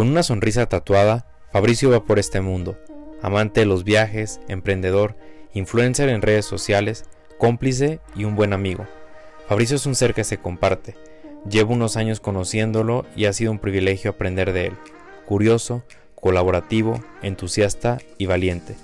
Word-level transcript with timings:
Con 0.00 0.08
una 0.08 0.22
sonrisa 0.22 0.64
tatuada, 0.64 1.26
Fabricio 1.52 1.90
va 1.90 2.02
por 2.02 2.18
este 2.18 2.40
mundo, 2.40 2.78
amante 3.20 3.60
de 3.60 3.66
los 3.66 3.84
viajes, 3.84 4.40
emprendedor, 4.48 5.14
influencer 5.52 6.08
en 6.08 6.22
redes 6.22 6.46
sociales, 6.46 7.04
cómplice 7.36 8.00
y 8.16 8.24
un 8.24 8.34
buen 8.34 8.54
amigo. 8.54 8.86
Fabricio 9.46 9.76
es 9.76 9.84
un 9.84 9.94
ser 9.94 10.14
que 10.14 10.24
se 10.24 10.38
comparte. 10.38 10.96
Llevo 11.46 11.74
unos 11.74 11.98
años 11.98 12.18
conociéndolo 12.18 13.04
y 13.14 13.26
ha 13.26 13.34
sido 13.34 13.52
un 13.52 13.58
privilegio 13.58 14.12
aprender 14.12 14.54
de 14.54 14.68
él. 14.68 14.72
Curioso, 15.26 15.84
colaborativo, 16.14 17.04
entusiasta 17.20 17.98
y 18.16 18.24
valiente. 18.24 18.76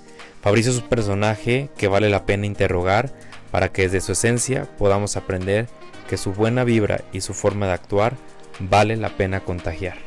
Fabricio 0.43 0.71
es 0.71 0.83
un 0.83 0.89
personaje 0.91 1.71
que 1.79 1.89
vale 1.89 2.11
la 2.11 2.27
pena 2.27 2.45
interrogar 2.45 3.11
para 3.51 3.73
que 3.73 3.85
desde 3.85 4.03
su 4.03 4.12
esencia 4.12 4.69
podamos 4.77 5.17
aprender 5.17 5.67
que 6.11 6.19
su 6.19 6.35
buena 6.35 6.62
vibra 6.64 7.05
y 7.11 7.23
su 7.23 7.33
forma 7.33 7.69
de 7.69 7.73
actuar 7.73 8.19
vale 8.61 8.98
la 8.98 9.09
pena 9.09 9.41
contagiar. 9.41 10.05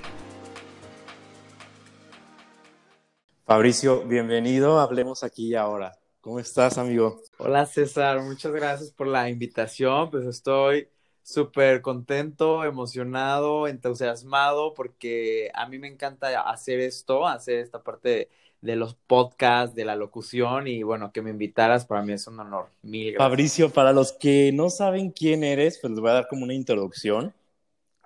Fabricio, 3.50 4.04
bienvenido, 4.06 4.80
hablemos 4.80 5.24
aquí 5.24 5.48
y 5.48 5.56
ahora. 5.56 5.98
¿Cómo 6.22 6.40
estás, 6.40 6.78
amigo? 6.78 7.20
Hola, 7.40 7.66
César, 7.66 8.22
muchas 8.22 8.52
gracias 8.52 8.92
por 8.92 9.08
la 9.08 9.28
invitación. 9.28 10.12
Pues 10.12 10.28
estoy 10.28 10.88
súper 11.24 11.82
contento, 11.82 12.64
emocionado, 12.64 13.68
entusiasmado, 13.68 14.76
porque 14.76 15.50
a 15.56 15.68
mí 15.68 15.80
me 15.80 15.88
encanta 15.88 16.42
hacer 16.42 16.80
esto, 16.80 17.26
hacer 17.26 17.58
esta 17.58 17.82
parte 17.82 18.30
de, 18.62 18.76
los 18.76 18.94
podcasts, 18.94 19.76
de 19.76 19.84
la 19.84 19.96
locución, 19.96 20.68
y 20.68 20.84
bueno, 20.84 21.12
que 21.12 21.24
me 21.24 21.32
invitaras 21.32 21.88
para 21.88 22.04
mí 22.04 22.14
es 22.14 22.28
un 22.28 22.40
honor. 22.40 22.68
Mil 22.84 23.14
gracias. 23.14 23.28
Fabricio, 23.28 23.70
para 23.72 23.94
los 23.94 24.12
que 24.12 24.52
no 24.54 24.70
saben 24.70 25.10
quién 25.10 25.44
eres, 25.44 25.80
pues 25.80 25.90
les 25.90 26.00
voy 26.00 26.12
a 26.12 26.14
dar 26.14 26.28
como 26.28 26.44
una 26.44 26.54
introducción. 26.54 27.34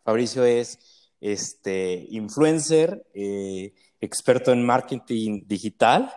Fabricio 0.05 0.45
es 0.45 1.11
este 1.19 2.07
influencer, 2.11 3.05
eh, 3.13 3.73
experto 4.03 4.51
en 4.51 4.65
marketing 4.65 5.43
digital, 5.47 6.11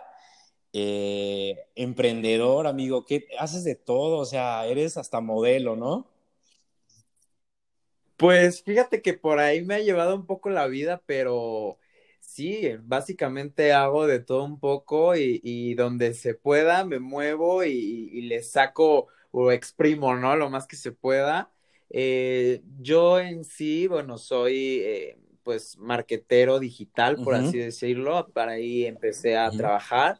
eh, 0.73 1.55
emprendedor, 1.75 2.67
amigo, 2.67 3.05
que 3.05 3.27
haces 3.39 3.63
de 3.63 3.75
todo, 3.75 4.17
o 4.19 4.25
sea, 4.25 4.67
eres 4.67 4.97
hasta 4.97 5.21
modelo, 5.21 5.75
¿no? 5.75 6.07
Pues 8.17 8.63
fíjate 8.63 9.01
que 9.01 9.13
por 9.13 9.39
ahí 9.39 9.63
me 9.63 9.75
ha 9.75 9.79
llevado 9.79 10.15
un 10.15 10.25
poco 10.25 10.49
la 10.49 10.67
vida, 10.67 11.01
pero 11.05 11.77
sí, 12.19 12.71
básicamente 12.83 13.73
hago 13.73 14.07
de 14.07 14.19
todo 14.19 14.43
un 14.43 14.59
poco 14.59 15.15
y, 15.15 15.73
donde 15.75 16.13
se 16.13 16.33
pueda 16.33 16.83
me 16.85 16.99
muevo 16.99 17.63
y, 17.63 18.21
le 18.23 18.41
saco 18.43 19.07
o 19.31 19.51
exprimo, 19.51 20.15
¿no? 20.15 20.35
Lo 20.35 20.49
más 20.49 20.67
que 20.67 20.75
se 20.75 20.91
pueda. 20.91 21.51
Eh, 21.89 22.63
yo 22.79 23.19
en 23.19 23.43
sí, 23.45 23.87
bueno, 23.87 24.17
soy 24.17 24.81
eh, 24.83 25.17
pues 25.47 25.77
marquetero 25.77 26.59
digital, 26.59 27.15
por 27.23 27.33
así 27.33 27.57
decirlo. 27.57 28.27
Para 28.33 28.51
ahí 28.51 28.85
empecé 28.85 29.37
a 29.37 29.49
trabajar 29.49 30.19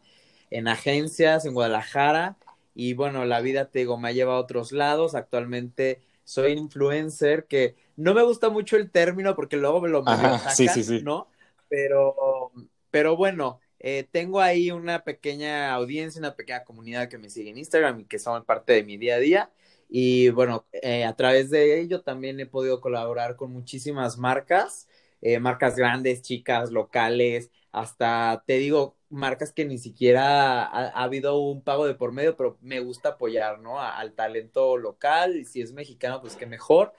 en 0.49 0.69
agencias 0.69 1.43
en 1.43 1.53
Guadalajara 1.53 2.37
y 2.73 2.93
bueno, 2.93 3.25
la 3.25 3.41
vida, 3.41 3.65
te 3.65 3.79
digo, 3.79 3.97
me 3.97 4.07
ha 4.07 4.13
llevado 4.13 4.37
a 4.37 4.41
otros 4.41 4.71
lados. 4.71 5.15
Actualmente 5.15 5.99
soy 6.23 6.53
influencer, 6.53 7.45
que 7.45 7.75
no 7.97 8.13
me 8.13 8.23
gusta 8.23 8.47
mucho 8.47 8.77
el 8.77 8.89
término 8.89 9.35
porque 9.35 9.57
luego 9.57 9.81
me 9.81 9.89
lo 9.89 10.01
me 10.01 10.15
sí, 10.55 10.69
sí, 10.69 10.81
sí. 10.81 11.01
¿no? 11.03 11.27
Pero, 11.67 12.53
pero 12.89 13.17
bueno, 13.17 13.59
eh, 13.79 14.07
tengo 14.09 14.39
ahí 14.39 14.71
una 14.71 15.03
pequeña 15.03 15.73
audiencia, 15.73 16.19
una 16.19 16.37
pequeña 16.37 16.63
comunidad 16.63 17.09
que 17.09 17.17
me 17.17 17.29
sigue 17.29 17.49
en 17.49 17.57
Instagram 17.57 17.99
y 17.99 18.05
que 18.05 18.17
son 18.17 18.45
parte 18.45 18.71
de 18.71 18.83
mi 18.85 18.95
día 18.95 19.15
a 19.15 19.19
día. 19.19 19.51
Y 19.89 20.29
bueno, 20.29 20.65
eh, 20.71 21.03
a 21.03 21.13
través 21.17 21.49
de 21.49 21.81
ello 21.81 21.99
también 21.99 22.39
he 22.39 22.45
podido 22.45 22.79
colaborar 22.79 23.35
con 23.35 23.51
muchísimas 23.51 24.17
marcas 24.17 24.87
eh, 25.21 25.39
marcas 25.39 25.75
grandes, 25.75 26.21
chicas, 26.21 26.71
locales, 26.71 27.51
hasta 27.71 28.43
te 28.45 28.57
digo, 28.57 28.97
marcas 29.09 29.53
que 29.53 29.65
ni 29.65 29.77
siquiera 29.77 30.63
ha, 30.65 31.03
habido 31.03 31.39
un 31.39 31.61
pago 31.63 31.87
de 31.87 31.95
por 31.95 32.11
medio, 32.11 32.35
pero 32.35 32.57
me 32.61 32.79
gusta 32.79 33.09
apoyar, 33.09 33.59
¿no? 33.59 33.79
al 33.81 34.13
talento 34.13 34.77
local, 34.77 35.35
y 35.37 35.45
si 35.45 35.61
es 35.61 35.73
mexicano, 35.73 36.21
pues 36.21 36.35
qué 36.35 36.45
mejor. 36.45 36.93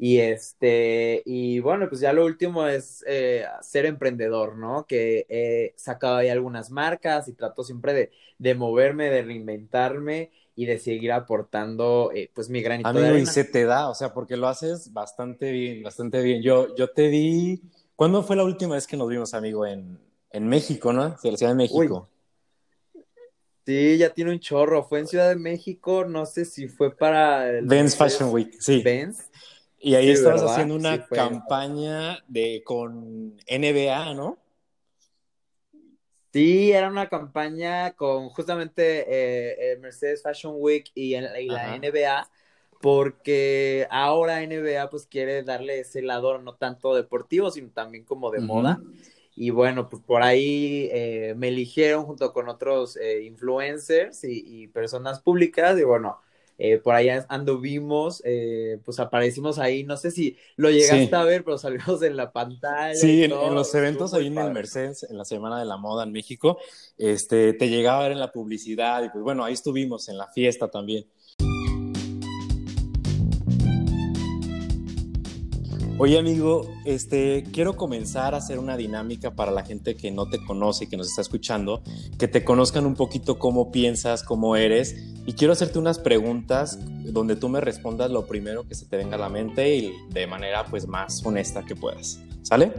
Y 0.00 0.18
este, 0.20 1.22
y 1.26 1.58
bueno, 1.58 1.88
pues 1.88 2.00
ya 2.00 2.12
lo 2.12 2.24
último 2.24 2.68
es 2.68 3.04
eh, 3.08 3.44
ser 3.62 3.84
emprendedor, 3.84 4.56
¿no? 4.56 4.86
Que 4.86 5.26
he 5.28 5.74
sacado 5.76 6.16
ahí 6.18 6.28
algunas 6.28 6.70
marcas 6.70 7.26
y 7.26 7.32
trato 7.32 7.64
siempre 7.64 7.92
de, 7.94 8.10
de 8.38 8.54
moverme, 8.54 9.10
de 9.10 9.22
reinventarme 9.22 10.30
y 10.58 10.66
de 10.66 10.80
seguir 10.80 11.12
aportando 11.12 12.10
eh, 12.12 12.32
pues 12.34 12.48
mi 12.48 12.60
granito 12.62 12.88
Amigo, 12.88 13.04
de 13.04 13.10
arena. 13.10 13.22
y 13.22 13.26
se 13.26 13.44
te 13.44 13.64
da, 13.64 13.88
o 13.88 13.94
sea, 13.94 14.12
porque 14.12 14.36
lo 14.36 14.48
haces 14.48 14.92
bastante 14.92 15.52
bien, 15.52 15.84
bastante 15.84 16.20
bien. 16.20 16.42
Yo, 16.42 16.74
yo 16.74 16.90
te 16.90 17.10
di, 17.10 17.62
¿cuándo 17.94 18.24
fue 18.24 18.34
la 18.34 18.42
última 18.42 18.74
vez 18.74 18.88
que 18.88 18.96
nos 18.96 19.08
vimos, 19.08 19.34
amigo? 19.34 19.64
En, 19.64 20.00
en 20.32 20.48
México, 20.48 20.92
¿no? 20.92 21.16
En 21.22 21.30
la 21.30 21.36
Ciudad 21.36 21.52
de 21.52 21.56
México. 21.58 22.08
Sí, 23.64 23.98
ya 23.98 24.10
tiene 24.12 24.32
un 24.32 24.40
chorro. 24.40 24.82
Fue 24.82 24.98
en 24.98 25.06
Ciudad 25.06 25.28
de 25.28 25.36
México, 25.36 26.04
no 26.04 26.26
sé 26.26 26.44
si 26.44 26.66
fue 26.66 26.90
para 26.90 27.48
el 27.50 27.64
Ben's 27.64 27.94
Fashion 27.94 28.30
Week, 28.32 28.56
sí. 28.58 28.82
Ben's. 28.82 29.30
Y 29.78 29.94
ahí 29.94 30.10
estabas 30.10 30.42
haciendo 30.42 30.74
una 30.74 31.06
campaña 31.06 32.18
de 32.26 32.64
con 32.64 33.36
NBA, 33.48 34.14
¿no? 34.14 34.38
Sí, 36.38 36.70
era 36.70 36.88
una 36.88 37.08
campaña 37.08 37.90
con 37.94 38.28
justamente 38.28 39.06
eh, 39.08 39.76
Mercedes 39.78 40.22
Fashion 40.22 40.54
Week 40.56 40.88
y, 40.94 41.16
la 41.20 41.74
NBA, 41.74 42.30
porque 42.80 43.88
ahora 43.90 44.44
NBA 44.44 44.88
pues 44.88 45.06
quiere 45.06 45.42
darle 45.42 45.80
ese 45.80 46.00
lado 46.00 46.38
no 46.38 46.54
tanto 46.54 46.94
deportivo, 46.94 47.50
sino 47.50 47.70
también 47.70 48.04
como 48.04 48.30
de 48.30 48.38
moda. 48.38 48.80
Y 49.34 49.50
bueno, 49.50 49.88
pues 49.88 50.00
por 50.00 50.22
ahí 50.22 50.88
eh, 50.92 51.34
me 51.36 51.48
eligieron 51.48 52.04
junto 52.04 52.32
con 52.32 52.48
otros 52.48 52.96
eh, 52.96 53.24
influencers 53.24 54.22
y, 54.22 54.44
y, 54.46 54.68
personas 54.68 55.20
públicas 55.20 55.76
y 55.76 55.82
bueno, 55.82 56.20
eh, 56.58 56.78
por 56.78 56.96
ahí 56.96 57.08
anduvimos, 57.28 58.20
eh, 58.24 58.80
pues 58.84 58.98
aparecimos 58.98 59.60
ahí, 59.60 59.84
no 59.84 59.96
sé 59.96 60.10
si 60.10 60.36
lo 60.56 60.70
llegaste 60.70 61.14
a 61.14 61.22
ver, 61.22 61.44
pero 61.44 61.56
salimos 61.56 62.02
en 62.02 62.16
la 62.16 62.32
pantalla. 62.32 62.96
Sí, 62.96 63.22
en, 63.22 63.30
los 63.30 63.72
eventos 63.74 64.12
ahí 64.12 64.26
en 64.26 64.38
el 64.38 64.52
Mercedes, 64.52 65.06
en 65.08 65.16
la 65.16 65.24
Semana 65.24 65.60
de 65.60 65.66
la 65.66 65.76
Moda 65.76 66.02
en 66.02 66.10
México, 66.10 66.58
este, 66.96 67.52
te 67.52 67.68
llegaba 67.68 68.00
a 68.00 68.02
ver 68.02 68.12
en 68.12 68.20
la 68.20 68.32
publicidad 68.32 69.04
y 69.04 69.08
pues 69.08 69.22
bueno, 69.22 69.44
ahí 69.44 69.54
estuvimos 69.54 70.08
en 70.08 70.18
la 70.18 70.26
fiesta 70.26 70.68
también. 70.68 71.06
Oye 76.00 76.16
amigo, 76.16 76.70
este, 76.84 77.42
quiero 77.52 77.76
comenzar 77.76 78.36
a 78.36 78.38
hacer 78.38 78.60
una 78.60 78.76
dinámica 78.76 79.32
para 79.32 79.50
la 79.50 79.64
gente 79.64 79.96
que 79.96 80.12
no 80.12 80.30
te 80.30 80.38
conoce 80.44 80.84
y 80.84 80.86
que 80.86 80.96
nos 80.96 81.08
está 81.08 81.22
escuchando, 81.22 81.82
que 82.20 82.28
te 82.28 82.44
conozcan 82.44 82.86
un 82.86 82.94
poquito 82.94 83.40
cómo 83.40 83.72
piensas, 83.72 84.22
cómo 84.22 84.54
eres, 84.54 84.94
y 85.26 85.32
quiero 85.32 85.52
hacerte 85.52 85.80
unas 85.80 85.98
preguntas 85.98 86.78
donde 87.02 87.34
tú 87.34 87.48
me 87.48 87.60
respondas 87.60 88.12
lo 88.12 88.26
primero 88.28 88.64
que 88.68 88.76
se 88.76 88.86
te 88.86 88.96
venga 88.96 89.16
a 89.16 89.18
la 89.18 89.28
mente 89.28 89.74
y 89.74 89.92
de 90.10 90.28
manera 90.28 90.64
pues 90.66 90.86
más 90.86 91.20
honesta 91.26 91.64
que 91.64 91.74
puedas. 91.74 92.20
¿Sale? 92.42 92.72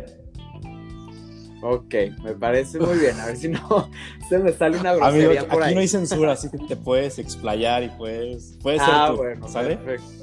Ok, 1.61 1.93
me 2.23 2.35
parece 2.35 2.79
muy 2.79 2.99
bien. 2.99 3.19
A 3.19 3.25
ver 3.25 3.35
si 3.35 3.49
no 3.49 3.91
se 4.29 4.39
me 4.39 4.53
sale 4.53 4.79
una 4.79 4.93
grosería 4.93 5.41
Amigo, 5.41 5.61
aquí 5.61 5.73
no 5.73 5.81
hay 5.81 5.87
censura, 5.89 6.31
así 6.31 6.49
que 6.49 6.57
te 6.59 6.77
puedes 6.77 7.19
explayar 7.19 7.83
y 7.83 7.89
puedes, 7.89 8.57
puedes 8.61 8.81
ah, 8.81 9.07
ser 9.07 9.15
tú, 9.15 9.21
bueno, 9.21 9.47
¿sale? 9.49 9.75
Perfecto. 9.75 10.18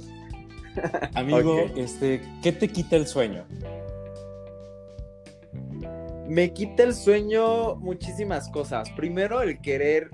Amigo, 1.15 1.67
este, 1.77 2.21
¿qué 2.43 2.53
te 2.53 2.69
quita 2.69 2.97
el 2.97 3.07
sueño? 3.07 3.45
Me 6.29 6.53
quita 6.53 6.83
el 6.83 6.95
sueño 6.95 7.77
muchísimas 7.77 8.49
cosas. 8.49 8.91
Primero, 8.91 9.43
el 9.43 9.61
querer 9.61 10.11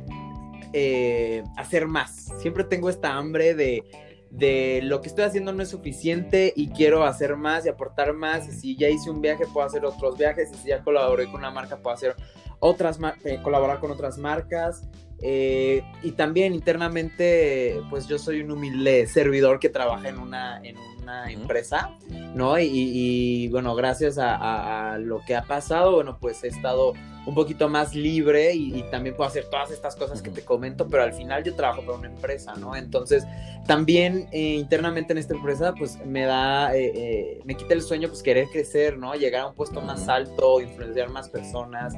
eh, 0.72 1.42
hacer 1.56 1.86
más. 1.86 2.28
Siempre 2.38 2.64
tengo 2.64 2.90
esta 2.90 3.14
hambre 3.14 3.54
de, 3.54 3.82
de 4.30 4.80
lo 4.82 5.02
que 5.02 5.08
estoy 5.08 5.24
haciendo 5.24 5.52
no 5.52 5.62
es 5.62 5.68
suficiente 5.68 6.52
y 6.56 6.68
quiero 6.68 7.04
hacer 7.04 7.36
más 7.36 7.66
y 7.66 7.68
aportar 7.68 8.14
más. 8.14 8.48
Y 8.48 8.52
si 8.52 8.76
ya 8.76 8.88
hice 8.88 9.10
un 9.10 9.20
viaje, 9.20 9.44
puedo 9.52 9.66
hacer 9.66 9.84
otros 9.84 10.16
viajes. 10.16 10.50
Y 10.52 10.56
si 10.56 10.68
ya 10.68 10.82
colaboré 10.82 11.26
con 11.26 11.36
una 11.36 11.50
marca, 11.50 11.76
puedo 11.76 11.94
hacer 11.94 12.16
otras, 12.58 12.98
eh, 13.24 13.40
colaborar 13.42 13.80
con 13.80 13.90
otras 13.90 14.18
marcas. 14.18 14.88
Eh, 15.24 15.84
y 16.02 16.12
también 16.12 16.52
internamente, 16.52 17.80
pues 17.90 18.08
yo 18.08 18.18
soy 18.18 18.40
un 18.40 18.50
humilde 18.50 19.06
servidor 19.06 19.60
que 19.60 19.68
trabaja 19.68 20.08
en 20.08 20.18
una, 20.18 20.60
en 20.64 20.76
una 21.00 21.30
empresa, 21.30 21.96
¿no? 22.34 22.58
Y, 22.58 23.46
bueno, 23.48 23.76
gracias 23.76 24.18
a, 24.18 24.98
lo 25.00 25.20
que 25.24 25.36
ha 25.36 25.42
pasado, 25.42 25.92
bueno, 25.92 26.18
pues 26.20 26.42
he 26.42 26.48
estado 26.48 26.94
un 27.24 27.36
poquito 27.36 27.68
más 27.68 27.94
libre 27.94 28.52
y, 28.52 28.82
también 28.90 29.14
puedo 29.14 29.30
hacer 29.30 29.44
todas 29.48 29.70
estas 29.70 29.94
cosas 29.94 30.20
que 30.22 30.30
te 30.30 30.44
comento, 30.44 30.88
pero 30.88 31.04
al 31.04 31.12
final 31.12 31.44
yo 31.44 31.54
trabajo 31.54 31.82
para 31.82 31.98
una 31.98 32.08
empresa, 32.08 32.54
¿no? 32.56 32.74
Entonces, 32.74 33.24
también 33.64 34.26
eh, 34.32 34.56
internamente 34.56 35.12
en 35.12 35.18
esta 35.18 35.34
empresa, 35.34 35.72
pues 35.72 36.04
me 36.04 36.24
da, 36.24 36.74
eh, 36.74 37.40
me 37.44 37.54
quita 37.54 37.74
el 37.74 37.82
sueño, 37.82 38.08
pues 38.08 38.24
querer 38.24 38.48
crecer, 38.48 38.98
¿no? 38.98 39.14
Llegar 39.14 39.42
a 39.42 39.46
un 39.46 39.54
puesto 39.54 39.80
más 39.80 40.08
alto, 40.08 40.60
influenciar 40.60 41.10
más 41.10 41.28
personas, 41.28 41.94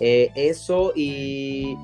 eso 0.00 0.92
y 0.96 1.76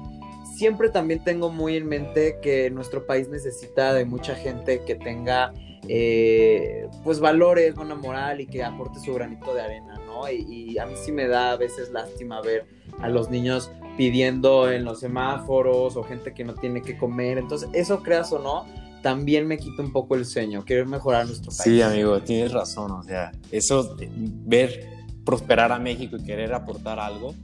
siempre 0.58 0.90
también 0.90 1.22
tengo 1.22 1.50
muy 1.50 1.76
en 1.76 1.86
mente 1.86 2.38
que 2.42 2.68
nuestro 2.70 3.06
país 3.06 3.28
necesita 3.28 3.94
de 3.94 4.04
mucha 4.04 4.34
gente 4.34 4.82
que 4.84 4.96
tenga 4.96 5.54
eh, 5.86 6.88
pues 7.04 7.20
valores, 7.20 7.76
buena 7.76 7.94
moral 7.94 8.40
y 8.40 8.46
que 8.46 8.64
aporte 8.64 8.98
su 8.98 9.14
granito 9.14 9.54
de 9.54 9.60
arena, 9.60 9.94
¿no? 10.04 10.28
Y, 10.28 10.72
y, 10.72 10.78
a 10.78 10.86
mí 10.86 10.94
sí 10.96 11.12
me 11.12 11.28
da 11.28 11.52
a 11.52 11.56
veces 11.56 11.90
lástima 11.90 12.40
ver 12.42 12.66
a 13.00 13.08
los 13.08 13.30
niños 13.30 13.70
pidiendo 13.96 14.70
en 14.70 14.84
los 14.84 14.98
semáforos 14.98 15.96
o 15.96 16.02
gente 16.02 16.34
que 16.34 16.44
no 16.44 16.54
tiene 16.54 16.82
que 16.82 16.98
comer. 16.98 17.38
Entonces, 17.38 17.68
eso 17.72 18.02
creas 18.02 18.32
o 18.32 18.40
no, 18.40 18.66
también 19.00 19.46
me 19.46 19.58
quita 19.58 19.80
un 19.82 19.92
poco 19.92 20.16
el 20.16 20.26
sueño, 20.26 20.64
querer 20.64 20.86
mejorar 20.86 21.26
nuestro 21.26 21.52
país. 21.52 21.62
Sí, 21.62 21.82
amigo, 21.82 22.20
tienes 22.20 22.52
razón, 22.52 22.90
o 22.90 23.02
sea, 23.04 23.30
eso, 23.52 23.96
ver 24.44 24.98
prosperar 25.24 25.70
a 25.70 25.78
México 25.78 26.16
y 26.16 26.24
querer 26.24 26.52
aportar 26.52 26.98
algo 26.98 27.34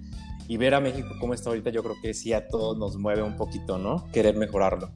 y 0.48 0.56
ver 0.56 0.74
a 0.74 0.80
México 0.80 1.08
como 1.20 1.34
está 1.34 1.50
ahorita, 1.50 1.70
yo 1.70 1.82
creo 1.82 1.96
que 2.02 2.14
sí 2.14 2.32
a 2.32 2.48
todos 2.48 2.76
nos 2.76 2.96
mueve 2.96 3.22
un 3.22 3.36
poquito, 3.36 3.78
¿no? 3.78 4.10
Querer 4.12 4.36
mejorarlo. 4.36 4.90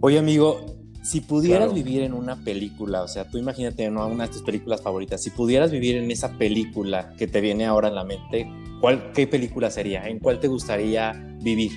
Oye, 0.00 0.18
amigo, 0.18 0.76
si 1.06 1.20
pudieras 1.20 1.72
vivir 1.72 2.02
en 2.02 2.12
una 2.12 2.36
película, 2.42 3.02
o 3.02 3.08
sea, 3.08 3.30
tú 3.30 3.38
imagínate 3.38 3.88
¿no? 3.90 4.06
una 4.08 4.26
de 4.26 4.32
tus 4.32 4.42
películas 4.42 4.82
favoritas, 4.82 5.22
si 5.22 5.30
pudieras 5.30 5.70
vivir 5.70 5.96
en 5.96 6.10
esa 6.10 6.36
película 6.36 7.12
que 7.16 7.28
te 7.28 7.40
viene 7.40 7.64
ahora 7.64 7.88
en 7.88 7.94
la 7.94 8.04
mente, 8.04 8.50
¿cuál, 8.80 9.12
¿qué 9.12 9.28
película 9.28 9.70
sería? 9.70 10.08
¿En 10.08 10.18
cuál 10.18 10.40
te 10.40 10.48
gustaría 10.48 11.12
vivir? 11.40 11.70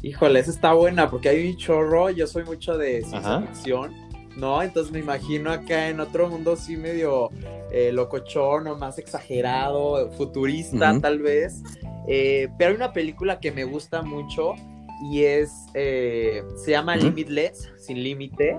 Híjole, 0.00 0.40
esa 0.40 0.50
está 0.50 0.72
buena 0.72 1.10
porque 1.10 1.28
hay 1.28 1.50
un 1.50 1.56
chorro, 1.58 2.08
yo 2.08 2.26
soy 2.26 2.44
mucho 2.44 2.78
de 2.78 3.02
ciencia 3.02 3.42
ficción, 3.42 3.92
¿no? 4.38 4.62
Entonces 4.62 4.92
me 4.92 5.00
imagino 5.00 5.50
acá 5.50 5.88
en 5.88 6.00
otro 6.00 6.28
mundo 6.28 6.56
sí 6.56 6.76
medio 6.76 7.30
eh, 7.70 7.90
locochón 7.92 8.66
o 8.68 8.76
más 8.76 8.98
exagerado, 8.98 10.10
futurista 10.12 10.98
tal 11.00 11.18
vez. 11.18 11.62
Eh, 12.06 12.48
pero 12.56 12.70
hay 12.70 12.76
una 12.76 12.92
película 12.92 13.38
que 13.38 13.52
me 13.52 13.64
gusta 13.64 14.02
mucho 14.02 14.54
y 15.02 15.24
es, 15.24 15.66
eh, 15.74 16.42
se 16.64 16.70
llama 16.70 16.96
Limitless, 16.96 17.70
sin 17.78 18.02
límite. 18.02 18.56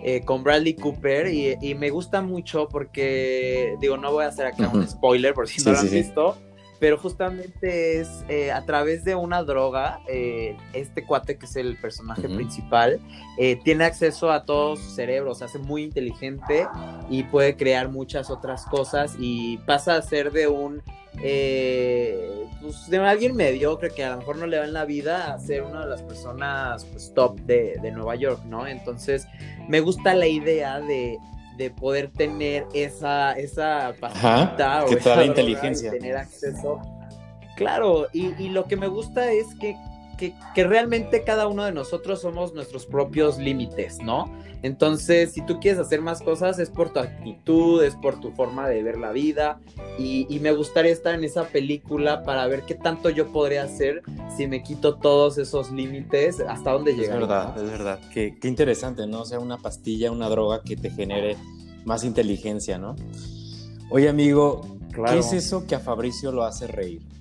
Eh, 0.00 0.20
con 0.24 0.44
Bradley 0.44 0.74
Cooper 0.74 1.26
y, 1.26 1.74
me 1.74 1.90
gusta 1.90 2.22
mucho 2.22 2.68
porque, 2.68 3.74
digo, 3.80 3.96
no 3.96 4.12
voy 4.12 4.24
a 4.24 4.28
hacer 4.28 4.46
acá 4.46 4.70
un 4.72 4.86
spoiler 4.86 5.34
por 5.34 5.48
si 5.48 5.60
no 5.64 5.72
lo 5.72 5.78
han 5.78 5.90
visto, 5.90 6.36
pero 6.80 6.96
justamente 6.98 8.00
es 8.00 8.24
eh, 8.28 8.52
a 8.52 8.64
través 8.64 9.04
de 9.04 9.14
una 9.14 9.42
droga, 9.42 10.00
eh, 10.08 10.56
este 10.72 11.04
cuate 11.04 11.36
que 11.36 11.46
es 11.46 11.56
el 11.56 11.76
personaje 11.76 12.28
principal, 12.28 13.00
eh, 13.36 13.58
tiene 13.64 13.84
acceso 13.84 14.30
a 14.30 14.44
todo 14.44 14.76
su 14.76 14.90
cerebro, 14.90 15.34
se 15.34 15.44
hace 15.44 15.58
muy 15.58 15.82
inteligente 15.82 16.66
y 17.10 17.24
puede 17.24 17.56
crear 17.56 17.88
muchas 17.88 18.30
otras 18.30 18.64
cosas 18.66 19.16
y 19.18 19.58
pasa 19.58 19.96
a 19.96 20.02
ser 20.02 20.30
de 20.30 20.46
un, 20.46 20.82
pues 21.14 22.88
de 22.88 22.98
alguien 22.98 23.34
mediocre 23.34 23.90
que 23.90 24.04
a 24.04 24.10
lo 24.10 24.18
mejor 24.18 24.36
no 24.36 24.46
le 24.46 24.58
va 24.58 24.64
en 24.64 24.72
la 24.72 24.84
vida 24.84 25.32
a 25.32 25.38
ser 25.40 25.62
una 25.62 25.80
de 25.80 25.90
las 25.90 26.02
personas 26.02 26.84
pues, 26.84 27.12
top 27.12 27.40
de, 27.40 27.76
de 27.82 27.90
Nueva 27.90 28.14
York, 28.14 28.44
¿no? 28.44 28.66
Entonces 28.66 29.26
me 29.68 29.80
gusta 29.80 30.14
la 30.14 30.28
idea 30.28 30.80
de 30.80 31.18
de 31.58 31.70
poder 31.70 32.10
tener 32.12 32.66
esa, 32.72 33.32
esa 33.32 33.92
pastita 34.00 34.84
o 34.84 34.88
esa 34.88 35.24
inteligencia. 35.24 35.90
tener 35.90 36.16
acceso. 36.16 36.80
Claro, 37.56 38.06
y, 38.12 38.48
lo 38.50 38.64
que 38.66 38.76
me 38.76 38.86
gusta 38.86 39.32
es 39.32 39.46
que, 39.60 39.76
que, 40.18 40.34
realmente 40.64 41.22
cada 41.22 41.46
uno 41.46 41.64
de 41.64 41.72
nosotros 41.72 42.20
somos 42.20 42.52
nuestros 42.52 42.84
propios 42.84 43.38
límites, 43.38 43.98
¿no? 44.02 44.30
Entonces, 44.62 45.32
si 45.32 45.46
tú 45.46 45.60
quieres 45.60 45.80
hacer 45.80 46.02
más 46.02 46.20
cosas, 46.20 46.58
es 46.58 46.68
por 46.68 46.92
tu 46.92 46.98
actitud, 46.98 47.82
es 47.82 47.94
por 47.94 48.20
tu 48.20 48.32
forma 48.32 48.68
de 48.68 48.82
ver 48.82 48.98
la 48.98 49.12
vida. 49.12 49.60
Y, 49.98 50.26
me 50.40 50.52
gustaría 50.52 50.92
estar 50.92 51.14
en 51.14 51.24
esa 51.24 51.44
película 51.44 52.22
para 52.22 52.46
ver 52.46 52.62
qué 52.62 52.74
tanto 52.74 53.08
yo 53.10 53.28
podría 53.32 53.62
hacer 53.62 54.02
si 54.36 54.46
me 54.46 54.62
quito 54.62 54.96
todos 54.96 55.38
esos 55.38 55.70
límites, 55.70 56.40
hasta 56.40 56.72
dónde 56.72 56.92
llegar. 56.92 57.22
Es 57.22 57.28
verdad, 57.28 57.62
es 57.62 57.70
verdad. 57.70 58.00
Qué, 58.12 58.36
qué 58.40 58.48
interesante, 58.48 59.06
¿no? 59.06 59.22
O 59.22 59.24
sea, 59.24 59.38
una 59.38 59.58
pastilla, 59.58 60.10
una 60.10 60.28
droga 60.28 60.62
que 60.62 60.76
te 60.76 60.90
genere 60.90 61.36
más 61.84 62.04
inteligencia, 62.04 62.78
¿no? 62.78 62.96
Oye, 63.90 64.08
amigo, 64.08 64.60
¿qué 64.92 65.18
es 65.18 65.32
eso 65.32 65.66
que 65.66 65.74
a 65.74 65.80
Fabricio 65.80 66.32
lo 66.32 66.44
hace 66.44 66.66
reír? 66.66 67.17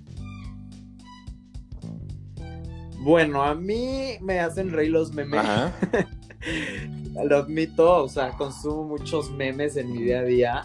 Bueno, 2.99 3.43
a 3.43 3.55
mí 3.55 4.17
me 4.21 4.39
hacen 4.39 4.71
reír 4.71 4.91
los 4.91 5.13
memes. 5.13 5.43
lo 7.25 7.37
admito, 7.37 8.03
o 8.03 8.09
sea, 8.09 8.31
consumo 8.31 8.83
muchos 8.83 9.31
memes 9.31 9.77
en 9.77 9.91
mi 9.91 10.03
día 10.03 10.19
a 10.19 10.23
día. 10.23 10.61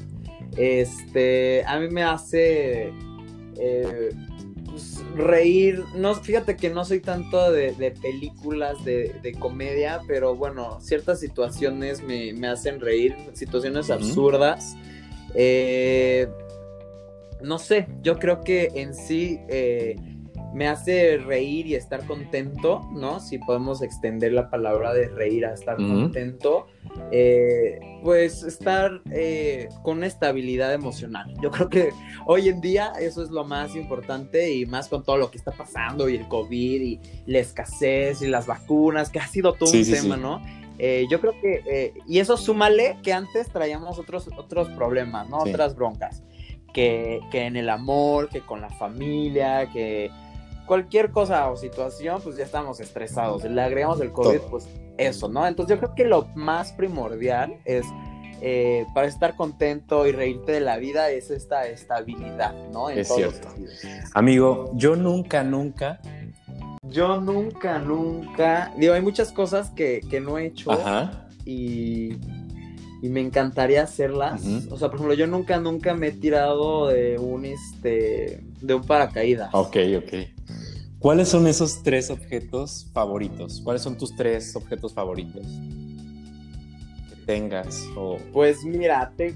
Este, 0.56 1.64
a 1.66 1.78
mí 1.78 1.88
me 1.88 2.02
hace 2.02 2.92
eh, 3.58 4.10
pues, 4.66 5.02
reír. 5.14 5.84
No, 5.94 6.14
fíjate 6.14 6.56
que 6.56 6.70
no 6.70 6.84
soy 6.84 7.00
tanto 7.00 7.52
de, 7.52 7.72
películas 8.00 8.84
de, 8.84 9.36
comedia, 9.38 10.00
pero 10.06 10.34
bueno, 10.34 10.80
ciertas 10.80 11.20
situaciones 11.20 12.02
me, 12.02 12.46
hacen 12.46 12.80
reír, 12.80 13.14
situaciones 13.34 13.90
absurdas. 13.90 14.76
Eh, 15.34 16.28
no 17.42 17.58
sé, 17.58 17.88
yo 18.02 18.18
creo 18.18 18.42
que 18.42 18.70
en 18.74 18.94
sí 18.94 19.40
eh, 19.48 19.96
me 20.52 20.68
hace 20.68 21.16
reír 21.16 21.66
y 21.66 21.74
estar 21.74 22.06
contento, 22.06 22.82
¿no? 22.92 23.20
Si 23.20 23.38
podemos 23.38 23.82
extender 23.82 24.32
la 24.32 24.50
palabra 24.50 24.92
de 24.92 25.08
reír 25.08 25.46
a 25.46 25.54
estar 25.54 25.76
contento, 25.76 26.66
eh, 27.10 27.80
pues 28.02 28.42
estar 28.42 29.00
eh, 29.10 29.68
con 29.82 30.04
estabilidad 30.04 30.74
emocional. 30.74 31.32
Yo 31.42 31.50
creo 31.50 31.68
que 31.68 31.90
hoy 32.26 32.48
en 32.48 32.60
día 32.60 32.92
eso 33.00 33.22
es 33.22 33.30
lo 33.30 33.44
más 33.44 33.74
importante 33.74 34.52
y 34.52 34.66
más 34.66 34.88
con 34.88 35.02
todo 35.02 35.16
lo 35.16 35.30
que 35.30 35.38
está 35.38 35.52
pasando 35.52 36.08
y 36.08 36.16
el 36.16 36.28
COVID 36.28 36.82
y 36.82 37.00
la 37.26 37.38
escasez 37.38 38.20
y 38.20 38.28
las 38.28 38.46
vacunas, 38.46 39.08
que 39.08 39.20
ha 39.20 39.26
sido 39.26 39.54
todo 39.54 39.70
un 39.72 39.90
tema, 39.90 40.16
¿no? 40.18 40.42
Eh, 40.78 41.06
yo 41.10 41.20
creo 41.20 41.32
que, 41.40 41.94
y 42.06 42.18
eso 42.18 42.36
súmale 42.36 42.98
que 43.02 43.12
antes 43.12 43.48
traíamos 43.48 43.98
otros, 43.98 44.28
otros 44.36 44.68
problemas, 44.70 45.28
¿no? 45.30 45.38
Otras 45.38 45.74
broncas. 45.74 46.22
Que, 46.74 47.20
que 47.30 47.44
en 47.44 47.56
el 47.56 47.68
amor, 47.68 48.30
que 48.30 48.40
con 48.40 48.62
la 48.62 48.70
familia, 48.70 49.70
que 49.70 50.10
cualquier 50.66 51.10
cosa 51.10 51.50
o 51.50 51.56
situación, 51.56 52.20
pues 52.22 52.36
ya 52.36 52.44
estamos 52.44 52.80
estresados. 52.80 53.44
Le 53.44 53.60
agregamos 53.60 54.00
el 54.00 54.12
COVID, 54.12 54.40
pues 54.50 54.68
eso, 54.98 55.28
¿no? 55.28 55.46
Entonces 55.46 55.76
yo 55.76 55.80
creo 55.80 55.94
que 55.94 56.04
lo 56.04 56.26
más 56.34 56.72
primordial 56.72 57.60
es, 57.64 57.84
eh, 58.40 58.86
para 58.94 59.06
estar 59.06 59.36
contento 59.36 60.06
y 60.06 60.12
reírte 60.12 60.52
de 60.52 60.60
la 60.60 60.76
vida, 60.76 61.10
es 61.10 61.30
esta 61.30 61.66
estabilidad, 61.66 62.54
¿no? 62.72 62.90
es 62.90 63.08
cierto. 63.08 63.48
Amigo, 64.14 64.70
yo 64.74 64.96
nunca, 64.96 65.42
nunca... 65.42 66.00
Yo 66.82 67.20
nunca, 67.20 67.78
nunca... 67.78 68.72
Digo, 68.76 68.92
hay 68.92 69.00
muchas 69.00 69.32
cosas 69.32 69.70
que, 69.70 70.00
que 70.10 70.20
no 70.20 70.36
he 70.36 70.46
hecho 70.46 70.70
y 71.44 72.18
y 73.02 73.08
me 73.08 73.20
encantaría 73.20 73.82
hacerlas. 73.82 74.46
O 74.70 74.78
sea, 74.78 74.88
por 74.88 74.94
ejemplo, 74.94 75.14
yo 75.14 75.26
nunca, 75.26 75.58
nunca 75.58 75.92
me 75.92 76.06
he 76.06 76.12
tirado 76.12 76.86
de 76.86 77.18
un, 77.18 77.44
este, 77.44 78.44
de 78.60 78.74
un 78.74 78.82
paracaídas. 78.84 79.50
Ok, 79.52 79.76
ok. 79.98 80.14
¿Cuáles 81.02 81.30
son 81.30 81.48
esos 81.48 81.82
tres 81.82 82.10
objetos 82.10 82.88
favoritos? 82.92 83.60
¿Cuáles 83.64 83.82
son 83.82 83.98
tus 83.98 84.14
tres 84.14 84.54
objetos 84.54 84.94
favoritos 84.94 85.44
que 87.08 87.16
tengas? 87.26 87.84
O... 87.96 88.18
Pues 88.32 88.64
mira, 88.64 89.12
te, 89.16 89.34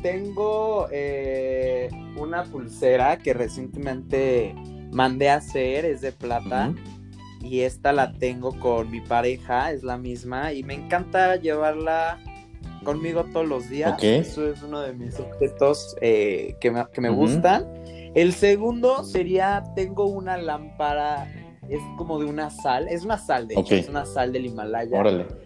tengo 0.00 0.88
eh, 0.90 1.90
una 2.16 2.44
pulsera 2.44 3.18
que 3.18 3.34
recientemente 3.34 4.54
mandé 4.90 5.28
a 5.28 5.36
hacer, 5.36 5.84
es 5.84 6.00
de 6.00 6.12
plata. 6.12 6.74
Y 7.42 7.60
esta 7.60 7.92
la 7.92 8.14
tengo 8.14 8.58
con 8.58 8.90
mi 8.90 9.02
pareja, 9.02 9.70
es 9.72 9.82
la 9.82 9.98
misma. 9.98 10.54
Y 10.54 10.62
me 10.62 10.72
encanta 10.72 11.36
llevarla 11.36 12.18
conmigo 12.82 13.24
todos 13.24 13.46
los 13.46 13.68
días. 13.68 14.02
Eso 14.02 14.50
es 14.50 14.62
uno 14.62 14.80
de 14.80 14.94
mis 14.94 15.20
objetos 15.20 15.96
eh, 16.00 16.56
que 16.62 16.70
me, 16.70 16.86
que 16.90 17.02
me 17.02 17.10
gustan. 17.10 17.66
El 18.14 18.32
segundo 18.32 19.04
sería, 19.04 19.64
tengo 19.74 20.06
una 20.06 20.36
lámpara, 20.36 21.30
es 21.68 21.80
como 21.96 22.18
de 22.18 22.26
una 22.26 22.50
sal, 22.50 22.88
es 22.88 23.04
una 23.04 23.18
sal 23.18 23.46
de 23.46 23.54
hecho, 23.54 23.74
es 23.74 23.88
una 23.88 24.06
sal 24.06 24.32
del 24.32 24.46
Himalaya. 24.46 25.02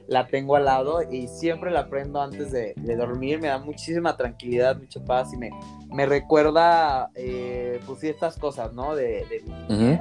La 0.07 0.27
tengo 0.27 0.57
al 0.57 0.67
lado 0.67 1.03
y 1.11 1.29
siempre 1.29 1.71
la 1.71 1.89
prendo 1.89 2.21
antes 2.21 2.53
de, 2.53 2.75
dormir, 2.97 3.41
me 3.41 3.49
da 3.49 3.59
muchísima 3.59 4.17
tranquilidad, 4.17 4.79
mucha 4.79 5.05
paz 5.05 5.33
y 5.33 5.37
me, 5.37 5.51
me 5.93 6.07
recuerda, 6.07 7.11
eh, 7.15 7.81
pues 7.87 8.05
estas 8.05 8.39
cosas, 8.39 8.73
¿no? 8.73 8.95
De, 8.95 9.27
de 9.27 10.01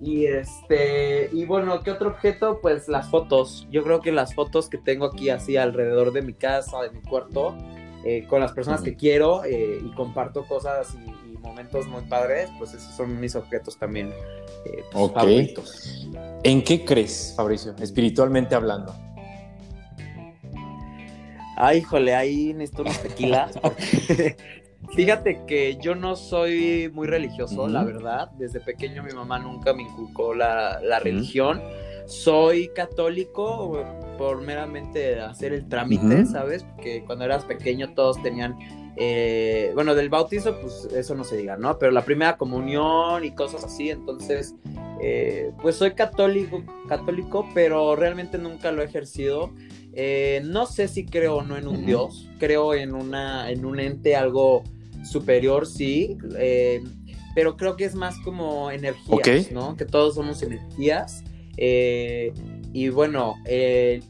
y 0.00 0.26
este, 0.26 1.30
y 1.32 1.46
bueno, 1.46 1.80
¿qué 1.80 1.90
otro 1.90 2.10
objeto? 2.10 2.60
Pues 2.60 2.86
las 2.88 3.08
fotos. 3.08 3.66
Yo 3.70 3.82
creo 3.82 4.00
que 4.00 4.12
las 4.12 4.34
fotos 4.34 4.68
que 4.68 4.78
tengo 4.78 5.06
aquí 5.06 5.30
así 5.30 5.56
alrededor 5.56 6.12
de 6.12 6.22
mi 6.22 6.34
casa, 6.34 6.82
de 6.82 6.90
mi 6.90 7.00
cuarto, 7.00 7.56
eh, 8.04 8.26
con 8.28 8.40
las 8.40 8.52
personas 8.52 8.82
que 8.82 8.94
quiero 8.94 9.44
eh, 9.44 9.80
y 9.82 9.90
comparto 9.94 10.44
cosas 10.46 10.94
y, 10.94 11.15
momentos 11.46 11.86
muy 11.86 12.02
padres, 12.02 12.50
pues 12.58 12.74
esos 12.74 12.94
son 12.94 13.18
mis 13.18 13.34
objetos 13.36 13.78
también 13.78 14.08
eh, 14.64 14.84
pues, 14.92 15.12
favoritos. 15.12 16.08
¿En 16.42 16.62
qué 16.62 16.84
crees, 16.84 17.32
Fabricio, 17.36 17.74
espiritualmente 17.80 18.54
hablando? 18.54 18.94
Ay, 21.56 21.78
híjole, 21.78 22.14
ahí 22.14 22.52
necesito 22.52 22.82
unas 22.82 23.02
tequilas. 23.02 23.58
Fíjate 24.94 25.44
que 25.46 25.78
yo 25.80 25.94
no 25.94 26.16
soy 26.16 26.90
muy 26.92 27.06
religioso, 27.06 27.66
la 27.66 27.82
verdad. 27.82 28.30
Desde 28.38 28.60
pequeño 28.60 29.02
mi 29.02 29.12
mamá 29.12 29.38
nunca 29.38 29.72
me 29.72 29.82
inculcó 29.82 30.34
la, 30.34 31.00
religión. 31.00 31.60
Soy 32.06 32.68
católico 32.68 33.84
por 34.16 34.42
meramente 34.42 35.20
hacer 35.20 35.52
el 35.52 35.68
trámite, 35.68 36.24
¿sabes? 36.26 36.62
Porque 36.62 37.02
cuando 37.04 37.24
eras 37.24 37.44
pequeño 37.44 37.94
todos 37.94 38.22
tenían 38.22 38.56
eh, 38.96 39.72
bueno, 39.74 39.94
del 39.94 40.08
bautizo, 40.08 40.58
pues 40.60 40.88
eso 40.94 41.14
no 41.14 41.24
se 41.24 41.36
diga, 41.36 41.56
¿no? 41.56 41.78
Pero 41.78 41.92
la 41.92 42.04
primera 42.04 42.36
comunión 42.36 43.24
y 43.24 43.32
cosas 43.32 43.64
así, 43.64 43.90
entonces, 43.90 44.54
eh, 45.02 45.52
pues 45.60 45.76
soy 45.76 45.92
católico, 45.92 46.62
católico, 46.88 47.46
pero 47.52 47.94
realmente 47.94 48.38
nunca 48.38 48.72
lo 48.72 48.82
he 48.82 48.86
ejercido. 48.86 49.52
Eh, 49.92 50.42
no 50.44 50.66
sé 50.66 50.88
si 50.88 51.04
creo 51.04 51.36
o 51.36 51.42
no 51.42 51.56
en 51.56 51.68
un 51.68 51.84
Dios, 51.84 52.28
creo 52.38 52.74
en, 52.74 52.94
una, 52.94 53.50
en 53.50 53.64
un 53.64 53.80
ente 53.80 54.16
algo 54.16 54.62
superior, 55.04 55.66
sí, 55.66 56.16
pero 57.34 57.56
creo 57.56 57.76
que 57.76 57.84
es 57.84 57.94
más 57.94 58.18
como 58.20 58.70
energías, 58.70 59.52
¿no? 59.52 59.76
Que 59.76 59.84
todos 59.84 60.14
somos 60.14 60.42
energías. 60.42 61.22
Y 62.76 62.90
bueno, 62.90 63.36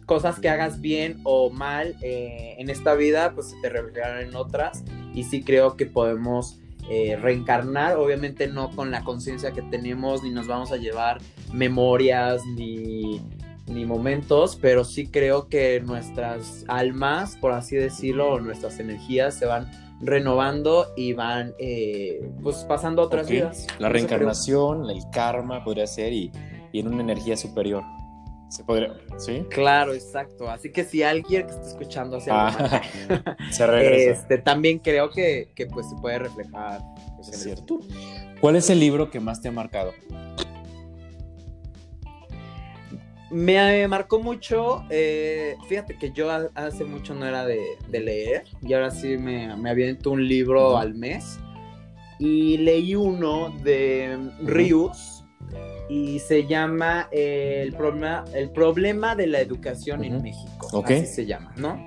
cosas 0.06 0.40
que 0.40 0.48
hagas 0.48 0.80
bien 0.80 1.20
o 1.22 1.50
mal 1.50 1.94
en 2.00 2.68
esta 2.68 2.94
vida, 2.94 3.32
pues 3.32 3.50
se 3.50 3.60
te 3.60 3.68
reflejarán 3.68 4.26
en 4.26 4.34
otras. 4.34 4.82
Y 5.14 5.22
sí 5.22 5.44
creo 5.44 5.76
que 5.76 5.86
podemos 5.86 6.58
eh, 6.88 7.16
reencarnar, 7.16 7.96
obviamente 7.96 8.46
no 8.46 8.70
con 8.70 8.90
la 8.90 9.02
conciencia 9.04 9.52
que 9.52 9.62
tenemos, 9.62 10.22
ni 10.24 10.30
nos 10.30 10.46
vamos 10.46 10.70
a 10.70 10.76
llevar 10.76 11.20
memorias, 11.52 12.44
ni, 12.44 13.20
ni 13.66 13.84
momentos, 13.84 14.56
pero 14.60 14.84
sí 14.84 15.08
creo 15.08 15.48
que 15.48 15.80
nuestras 15.80 16.64
almas, 16.66 17.36
por 17.36 17.52
así 17.52 17.76
decirlo, 17.76 18.40
nuestras 18.40 18.78
energías 18.78 19.36
se 19.36 19.46
van 19.46 19.70
renovando 20.00 20.86
y 20.96 21.12
van 21.12 21.54
eh, 21.60 22.28
pues 22.42 22.58
pasando 22.68 23.02
otras 23.02 23.28
vidas. 23.28 23.66
La 23.78 23.88
reencarnación, 23.88 24.90
el 24.90 25.02
karma 25.12 25.64
podría 25.64 25.86
ser 25.86 26.12
y, 26.12 26.30
y 26.72 26.80
en 26.80 26.88
una 26.88 27.02
energía 27.02 27.36
superior. 27.36 27.82
Se 28.48 28.62
podría, 28.62 28.94
¿sí? 29.18 29.44
Claro, 29.50 29.92
exacto. 29.92 30.48
Así 30.48 30.70
que 30.70 30.84
si 30.84 31.02
alguien 31.02 31.46
que 31.46 31.52
está 31.52 31.66
escuchando 31.66 32.18
hace 32.18 32.30
ah, 32.32 32.80
se 33.50 33.66
regresa. 33.66 34.20
Este, 34.20 34.38
también 34.38 34.78
creo 34.78 35.10
que, 35.10 35.48
pues 35.72 35.88
se 35.88 35.96
puede 35.96 36.20
reflejar 36.20 36.80
pues, 37.16 37.28
es 37.28 37.42
cierto. 37.42 37.80
¿Cuál 38.40 38.56
es 38.56 38.70
el 38.70 38.78
libro 38.78 39.10
que 39.10 39.18
más 39.18 39.40
te 39.40 39.48
ha 39.48 39.52
marcado? 39.52 39.92
Me 43.30 43.88
marcó 43.88 44.20
mucho, 44.20 44.84
eh, 44.88 45.56
fíjate 45.68 45.98
que 45.98 46.12
yo 46.12 46.30
hace 46.54 46.84
mucho 46.84 47.12
no 47.12 47.26
era 47.26 47.44
de, 47.44 47.58
leer 47.90 48.44
y 48.62 48.72
ahora 48.72 48.92
sí 48.92 49.18
me, 49.18 49.54
me 49.56 49.70
aviento 49.70 50.12
un 50.12 50.26
libro 50.28 50.78
al 50.78 50.94
mes 50.94 51.40
y 52.18 52.56
leí 52.58 52.94
uno 52.94 53.50
de 53.62 54.30
Rius, 54.42 55.15
y 55.88 56.18
se 56.18 56.46
llama 56.46 57.08
eh, 57.12 57.62
el, 57.62 57.72
problema, 57.74 58.24
el 58.34 58.50
problema 58.50 59.14
de 59.14 59.26
la 59.26 59.40
educación 59.40 60.04
en 60.04 60.22
México. 60.22 60.82
Así 60.84 61.06
se 61.06 61.26
llama, 61.26 61.52
¿no? 61.56 61.86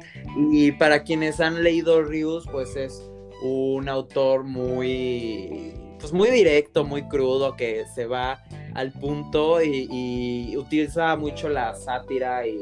Y 0.52 0.72
para 0.74 1.04
quienes 1.04 1.40
han 1.40 1.64
leído 1.64 2.04
Rius, 2.04 2.46
pues 2.52 2.76
es 2.76 3.02
un 3.42 3.90
autor 3.90 4.44
muy, 4.44 5.74
pues 6.00 6.14
muy 6.14 6.30
directo, 6.30 6.86
muy 6.86 7.08
crudo, 7.08 7.56
que 7.56 7.86
se 7.94 8.06
va 8.06 8.44
al 8.74 8.92
punto 8.92 9.62
y, 9.62 10.56
utiliza 10.58 11.16
mucho 11.16 11.50
la 11.50 11.76
sátira 11.76 12.48
y 12.48 12.62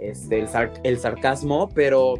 este, 0.00 0.40
el, 0.40 0.48
el 0.84 0.98
sarcasmo, 0.98 1.68
pero 1.74 2.14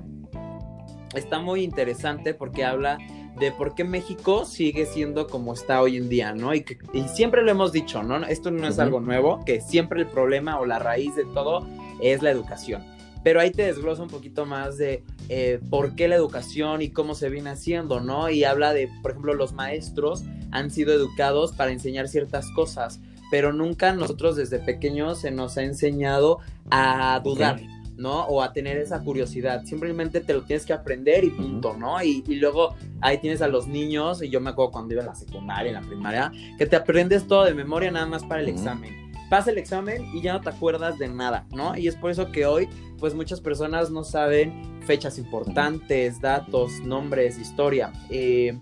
está 1.15 1.41
muy 1.41 1.63
interesante 1.63 2.35
porque 2.35 2.65
habla 2.65 2.99
de 3.39 3.53
por 3.53 3.75
qué 3.75 3.85
México 3.85 4.45
sigue 4.45 4.87
siendo 4.87 5.27
como 5.27 5.53
está 5.53 5.83
hoy 5.83 5.97
en 5.97 6.09
día, 6.09 6.33
¿no? 6.33 6.55
Y, 6.55 6.63
que, 6.63 6.79
siempre 7.09 7.43
lo 7.43 7.51
hemos 7.51 7.73
dicho, 7.73 8.03
¿no? 8.03 8.25
Esto 8.27 8.51
no 8.51 8.67
es 8.67 8.79
algo 8.79 9.01
nuevo, 9.01 9.45
que 9.45 9.61
siempre 9.61 10.01
el 10.01 10.07
problema 10.07 10.59
o 10.59 10.67
la 10.67 10.79
raíz 10.79 11.15
de 11.15 11.25
todo 11.25 11.67
es 12.01 12.23
la 12.23 12.31
educación. 12.31 12.83
Pero 13.23 13.41
ahí 13.41 13.51
te 13.51 13.63
desglosa 13.63 14.03
un 14.03 14.09
poquito 14.09 14.47
más 14.47 14.79
de 14.79 15.03
eh, 15.29 15.59
por 15.69 15.97
qué 15.97 16.07
la 16.07 16.15
educación 16.15 16.81
y 16.81 16.91
cómo 16.91 17.15
se 17.15 17.29
viene 17.29 17.51
haciendo, 17.51 18.01
¿no? 18.01 18.31
Y 18.31 18.45
habla 18.45 18.73
de, 18.73 18.89
por 19.03 19.11
ejemplo, 19.11 19.35
los 19.35 19.53
maestros 19.53 20.23
han 20.53 20.71
sido 20.71 20.95
educados 20.95 21.53
para 21.53 21.73
enseñar 21.73 22.09
ciertas 22.09 22.51
cosas, 22.53 23.01
pero 23.31 23.53
nunca 23.53 23.93
nosotros 23.93 24.37
desde 24.37 24.61
pequeños 24.61 25.21
se 25.21 25.33
nos 25.33 25.59
ha 25.59 25.65
enseñado 25.65 26.39
a 26.71 27.21
dudar. 27.25 27.61
¿No? 27.97 28.25
O 28.27 28.43
a 28.43 28.53
tener 28.53 28.77
esa 28.79 29.01
curiosidad. 29.03 29.65
Simplemente 29.65 30.21
te 30.21 30.35
lo 30.35 30.43
tienes 30.43 30.67
que 30.67 30.73
aprender 30.73 31.25
y 31.25 31.31
punto, 31.31 31.75
¿no? 31.77 32.03
Y, 32.03 32.23
luego 32.37 32.75
ahí 33.01 33.19
tienes 33.19 33.43
a 33.43 33.49
los 33.49 33.67
niños, 33.67 34.23
y 34.23 34.29
yo 34.29 34.41
me 34.41 34.51
acuerdo 34.51 34.73
cuando 34.73 34.95
iba 34.95 35.03
en 35.03 35.09
la 35.09 35.15
secundaria, 35.15 35.69
en 35.69 35.75
la 35.75 35.81
primaria, 35.81 36.33
que 36.59 36.67
te 36.67 36.77
aprendes 36.77 37.27
todo 37.27 37.45
de 37.45 37.55
memoria 37.55 37.91
nada 37.91 38.07
más 38.07 38.25
para 38.25 38.41
el 38.41 38.49
examen. 38.49 39.07
Pasa 39.31 39.51
el 39.51 39.59
examen 39.59 40.05
y 40.15 40.21
ya 40.21 40.35
no 40.35 40.41
te 40.41 40.51
acuerdas 40.51 40.99
de 40.99 41.09
nada, 41.09 41.47
¿no? 41.51 41.77
Y 41.77 41.89
es 41.89 41.97
por 41.97 42.13
eso 42.13 42.31
que 42.31 42.47
hoy, 42.47 42.69
pues 42.99 43.15
muchas 43.15 43.41
personas 43.41 43.91
no 43.91 44.05
saben 44.05 44.81
fechas 44.83 45.19
importantes, 45.19 46.21
datos, 46.21 46.81
nombres, 46.85 47.37
historia. 47.37 47.93
Eh, 48.09 48.57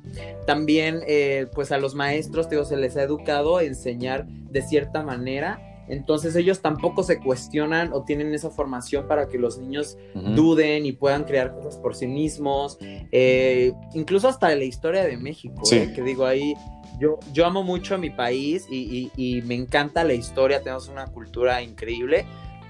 también, 0.47 1.01
eh, 1.07 1.49
pues 1.55 1.71
a 1.71 1.77
los 1.77 1.95
maestros, 1.95 2.49
digo, 2.49 2.65
se 2.65 2.79
les 2.79 2.97
ha 2.97 3.03
educado 3.03 3.59
a 3.59 3.65
enseñar 3.65 4.27
de 4.27 4.63
cierta 4.63 5.03
manera 5.03 5.74
entonces 5.89 6.35
ellos 6.37 6.61
tampoco 6.61 7.03
se 7.03 7.21
cuestionan 7.21 7.93
o 7.93 8.05
tienen 8.05 8.33
esa 8.35 8.51
formación 8.51 9.07
para 9.07 9.29
que 9.29 9.39
los 9.39 9.59
niños 9.59 9.97
duden 10.35 10.87
y 10.87 10.93
puedan 10.93 11.25
crear 11.25 11.55
cosas 11.55 11.77
por 11.77 11.95
sí 11.95 12.07
mismos. 12.07 12.79
Eh, 12.81 13.73
incluso 13.95 14.29
hasta 14.29 14.55
la 14.55 14.65
historia 14.65 15.05
de 15.05 15.17
México, 15.17 15.63
¿eh? 15.73 15.93
que 15.95 16.03
digo 16.03 16.27
ahí, 16.27 16.55
yo, 16.99 17.19
yo 17.33 17.45
amo 17.45 17.63
mucho 17.63 17.97
a 17.97 17.99
mi 17.99 18.11
país 18.11 18.67
y, 18.71 19.11
y 19.17 19.43
me 19.43 19.55
encanta 19.55 20.05
la 20.05 20.15
historia, 20.15 20.63
tenemos 20.63 20.89
una 20.89 21.07
cultura 21.07 21.61
increíble 21.63 22.25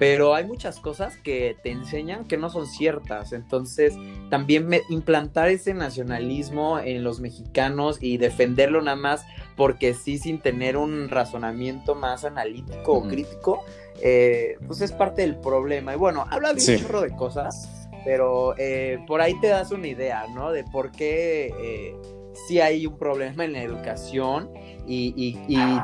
pero 0.04 0.34
hay 0.34 0.44
muchas 0.44 0.80
cosas 0.80 1.16
que 1.16 1.56
te 1.62 1.70
enseñan 1.70 2.26
que 2.26 2.37
no 2.37 2.50
son 2.50 2.66
ciertas. 2.66 3.32
Entonces, 3.32 3.94
también 4.28 4.68
implantar 4.90 5.49
ese 5.49 5.73
nacionalismo 5.73 6.78
en 6.78 7.02
los 7.02 7.20
mexicanos 7.20 7.96
y 8.02 8.18
defenderlo 8.18 8.82
nada 8.82 8.99
más 8.99 9.25
porque 9.56 9.94
sí, 9.94 10.18
sin 10.18 10.40
tener 10.40 10.76
un 10.76 11.08
razonamiento 11.08 11.94
más 11.94 12.26
analítico 12.26 12.92
o 12.92 13.08
crítico, 13.08 13.64
eh, 14.02 14.58
pues 14.66 14.82
es 14.82 14.92
parte 14.92 15.23
del 15.23 15.37
problema. 15.37 15.94
Y 15.94 15.96
bueno, 15.96 16.26
habla 16.30 16.52
de 16.52 16.61
un 16.61 16.82
chorro 16.82 17.00
de 17.00 17.16
cosas, 17.16 17.88
pero 18.04 18.54
eh, 18.58 18.99
por 19.06 19.23
ahí 19.23 19.40
te 19.40 19.46
das 19.46 19.70
una 19.70 19.88
idea, 19.88 20.26
¿no? 20.34 20.52
De 20.52 20.64
por 20.64 20.92
qué 20.92 21.46
eh, 21.58 21.96
sí 22.46 22.61
hay 22.61 22.84
un 22.84 22.99
problema 22.99 23.46
en 23.46 23.54
la 23.54 23.62
educación 23.62 24.50
y, 24.87 25.37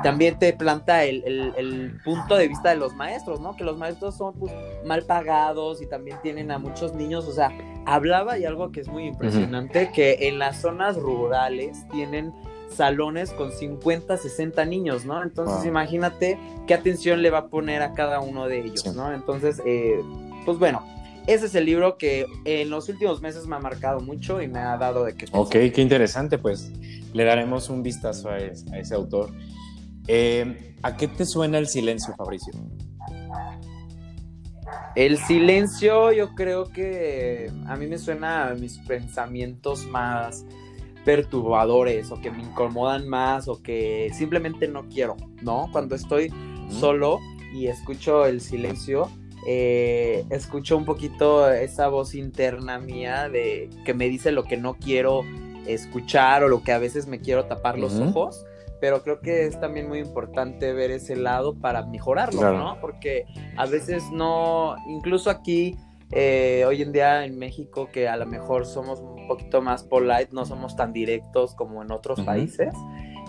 también 0.03 0.39
te 0.39 0.53
planta 0.53 1.05
el, 1.05 2.01
punto 2.05 2.37
de 2.37 2.49
vista 2.49 2.71
de 2.71 2.77
los 2.77 2.95
maestros, 2.95 3.41
¿no? 3.41 3.57
Que 3.57 3.65
los 3.65 3.77
maestros 3.77 4.17
son 4.17 4.35
pues, 4.35 4.53
mal 4.85 5.05
pagados 5.05 5.83
y 5.83 5.87
también 5.87 6.19
tienen 6.23 6.51
a 6.51 6.59
muchos 6.59 6.95
niños, 6.95 7.27
o 7.27 7.33
sea, 7.33 7.53
hablaba 7.87 8.39
y 8.39 8.45
algo 8.45 8.71
que 8.73 8.81
es 8.81 8.89
muy 8.89 9.05
impresionante, 9.05 9.91
que 9.93 10.29
en 10.29 10.39
las 10.39 10.61
zonas 10.61 10.97
rurales 10.97 11.87
tienen 11.89 12.33
salones 12.71 13.33
con 13.33 13.53
50, 13.53 14.17
60 14.17 14.65
niños, 14.65 15.05
¿no? 15.05 15.23
Entonces 15.23 15.67
imagínate 15.67 16.39
qué 16.67 16.75
atención 16.75 17.23
le 17.23 17.31
va 17.31 17.39
a 17.39 17.47
poner 17.49 17.83
a 17.83 17.93
cada 17.95 18.21
uno 18.21 18.47
de 18.47 18.61
ellos, 18.61 18.95
¿no? 18.95 19.13
Entonces, 19.13 19.61
eh, 19.67 20.01
pues 20.45 20.59
bueno, 20.59 20.83
ese 21.33 21.47
es 21.47 21.55
el 21.55 21.65
libro 21.65 21.97
que 21.97 22.27
en 22.45 22.71
los 22.71 22.89
últimos 22.89 23.23
meses 23.23 23.47
me 23.47 23.57
ha 23.57 23.61
marcado 23.61 24.01
mucho 24.01 24.43
y 24.43 24.49
me 24.49 24.59
ha 24.59 24.77
dado 24.77 25.05
de 25.05 25.15
qué 25.15 25.27
Ok, 25.33 25.51
qué 25.51 25.81
interesante, 25.81 26.39
pues 26.39 26.73
le 27.13 27.25
daremos 27.25 27.71
un 27.71 27.83
vistazo 27.83 28.31
a, 28.31 28.39
ese 28.39 28.95
autor. 28.95 29.31
Eh, 30.09 30.75
¿A 30.83 30.97
qué 30.97 31.09
te 31.09 31.25
suena 31.25 31.59
el 31.59 31.69
silencio, 31.69 32.15
Fabricio? 32.17 32.53
El 34.97 35.19
silencio 35.19 36.13
yo 36.13 36.35
creo 36.35 36.65
que 36.71 37.51
a 37.67 37.77
mí 37.77 37.87
me 37.87 37.99
suena 37.99 38.49
a 38.49 38.55
mis 38.55 38.79
pensamientos 38.79 39.87
más 39.87 40.45
perturbadores 41.05 42.11
o 42.11 42.21
que 42.21 42.31
me 42.31 42.43
incomodan 42.43 43.09
más 43.09 43.49
o 43.49 43.63
que 43.63 44.11
simplemente 44.13 44.69
no 44.69 44.89
quiero, 44.89 45.17
¿no? 45.43 45.69
Cuando 45.73 45.95
estoy 45.95 46.33
solo 46.69 47.19
y 47.55 47.69
escucho 47.69 48.27
el 48.27 48.41
silencio, 48.41 49.09
eh, 49.47 50.25
escucho 50.31 50.77
un 50.77 50.85
poquito 50.85 51.51
esa 51.51 51.89
voz 51.89 52.15
interna 52.15 52.79
mía 52.79 53.29
de 53.29 53.71
que 53.85 53.95
me 53.95 54.09
dice 54.09 54.33
lo 54.33 54.45
que 54.45 54.57
no 54.57 54.75
quiero 54.75 55.23
escuchar 55.67 56.43
o 56.45 56.49
lo 56.49 56.63
que 56.63 56.73
a 56.73 56.79
veces 56.79 57.07
me 57.07 57.21
quiero 57.21 57.45
tapar 57.47 57.79
los 57.79 57.99
ojos, 57.99 58.45
pero 58.81 59.03
creo 59.03 59.21
que 59.21 59.47
es 59.47 59.61
también 59.61 59.89
muy 59.89 59.99
importante 59.99 60.73
ver 60.73 60.91
ese 60.91 61.17
lado 61.17 61.55
para 61.55 61.85
mejorarlo, 61.85 62.57
¿no? 62.57 62.81
Porque 62.81 63.27
a 63.57 63.67
veces 63.67 64.05
no, 64.11 64.77
incluso 64.89 65.31
aquí, 65.31 65.77
eh, 66.13 66.65
hoy 66.67 66.83
en 66.83 66.93
día 66.93 67.25
en 67.25 67.39
México, 67.39 67.89
que 67.93 68.09
a 68.09 68.17
lo 68.17 68.27
mejor 68.27 68.67
somos 68.67 69.01
un 69.01 69.29
poquito 69.29 69.63
más 69.63 69.83
polite, 69.85 70.29
no 70.33 70.45
somos 70.45 70.77
tan 70.77 70.93
directos 70.93 71.55
como 71.55 71.83
en 71.83 71.93
otros 71.93 72.21
países, 72.23 72.75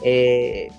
eh, 0.03 0.69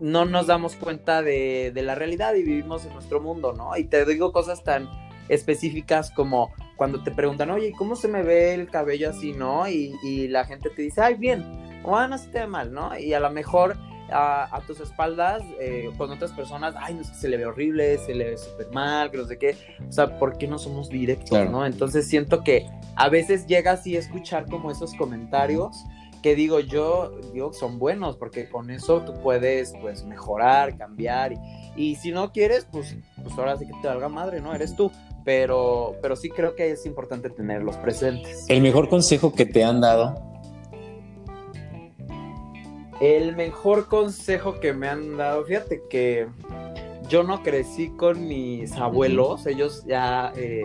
no 0.00 0.24
nos 0.24 0.46
damos 0.46 0.76
cuenta 0.76 1.22
de, 1.22 1.72
de, 1.74 1.82
la 1.82 1.94
realidad 1.94 2.34
y 2.34 2.42
vivimos 2.42 2.84
en 2.84 2.94
nuestro 2.94 3.20
mundo, 3.20 3.52
¿no? 3.52 3.76
Y 3.76 3.84
te 3.84 4.04
digo 4.04 4.32
cosas 4.32 4.64
tan 4.64 4.88
específicas 5.28 6.10
como 6.10 6.52
cuando 6.76 7.02
te 7.02 7.10
preguntan, 7.10 7.50
oye, 7.50 7.72
¿cómo 7.76 7.96
se 7.96 8.08
me 8.08 8.22
ve 8.22 8.54
el 8.54 8.68
cabello 8.68 9.10
así, 9.10 9.32
no? 9.32 9.68
Y, 9.68 10.28
la 10.28 10.44
gente 10.44 10.70
te 10.70 10.82
dice, 10.82 11.00
ay, 11.00 11.14
bien, 11.14 11.44
o 11.84 11.96
ah, 11.96 12.08
no 12.08 12.18
se 12.18 12.28
te 12.28 12.40
ve 12.40 12.46
mal, 12.46 12.72
¿no? 12.72 12.98
Y 12.98 13.14
a 13.14 13.20
lo 13.20 13.30
mejor 13.30 13.76
a, 14.10 14.60
tus 14.66 14.80
espaldas 14.80 15.42
eh, 15.60 15.90
con 15.96 16.10
otras 16.10 16.32
personas, 16.32 16.74
ay, 16.78 16.94
no 16.94 17.02
es 17.02 17.10
que 17.10 17.16
se 17.16 17.28
le 17.28 17.36
ve 17.36 17.46
horrible, 17.46 17.98
se 17.98 18.14
le 18.14 18.30
ve 18.30 18.38
súper 18.38 18.70
mal, 18.70 19.10
que 19.10 19.18
no 19.18 19.24
sé 19.24 19.38
qué. 19.38 19.56
O 19.88 19.92
sea, 19.92 20.18
¿por 20.18 20.36
qué 20.36 20.46
no 20.46 20.58
somos 20.58 20.88
directos, 20.88 21.50
no? 21.50 21.64
Entonces 21.64 22.06
siento 22.06 22.42
que 22.42 22.66
a 22.96 23.08
veces 23.08 23.46
llegas 23.46 23.80
así 23.80 23.96
a 23.96 24.00
escuchar 24.00 24.46
como 24.46 24.70
esos 24.70 24.94
comentarios 24.94 25.84
que 26.24 26.34
digo 26.34 26.58
yo, 26.58 27.20
digo, 27.34 27.52
son 27.52 27.78
buenos, 27.78 28.16
porque 28.16 28.48
con 28.48 28.70
eso 28.70 29.02
tú 29.02 29.12
puedes, 29.22 29.74
pues, 29.82 30.06
mejorar, 30.06 30.78
cambiar, 30.78 31.34
y, 31.76 31.96
si 31.96 32.12
no 32.12 32.32
quieres, 32.32 32.66
pues, 32.72 32.96
pues 33.22 33.36
ahora 33.36 33.58
sí 33.58 33.66
que 33.66 33.74
te 33.82 33.88
valga 33.88 34.08
madre, 34.08 34.40
¿no? 34.40 34.54
Eres 34.54 34.74
tú, 34.74 34.90
pero, 35.22 35.96
pero 36.00 36.16
sí 36.16 36.30
creo 36.30 36.54
que 36.54 36.70
es 36.70 36.86
importante 36.86 37.28
tenerlos 37.28 37.76
presentes. 37.76 38.46
¿El 38.48 38.62
mejor 38.62 38.88
consejo 38.88 39.34
que 39.34 39.44
te 39.44 39.64
han 39.64 39.82
dado? 39.82 40.14
El 43.02 43.36
mejor 43.36 43.88
consejo 43.88 44.60
que 44.60 44.72
me 44.72 44.88
han 44.88 45.18
dado, 45.18 45.44
fíjate 45.44 45.82
que 45.90 46.26
yo 47.06 47.22
no 47.22 47.42
crecí 47.42 47.90
con 47.90 48.26
mis 48.26 48.72
abuelos, 48.72 49.46
ellos 49.46 49.84
ya... 49.84 50.32
Eh, 50.36 50.64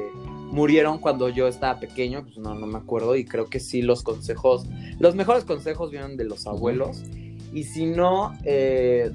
murieron 0.52 0.98
cuando 1.00 1.30
yo 1.30 1.48
estaba 1.48 1.80
pequeño, 1.80 2.24
pues 2.24 2.38
no, 2.38 2.56
no 2.56 2.68
me 2.68 2.78
acuerdo 2.78 3.16
y 3.16 3.26
creo 3.26 3.48
que 3.48 3.60
sí 3.60 3.82
los 3.82 4.04
consejos, 4.04 4.66
los 5.00 5.16
mejores 5.16 5.44
consejos 5.46 5.92
vienen 5.92 6.18
de 6.18 6.26
los 6.26 6.48
abuelos 6.48 7.04
y 7.54 7.64
si 7.64 7.86
no, 7.86 8.34
eh, 8.44 9.12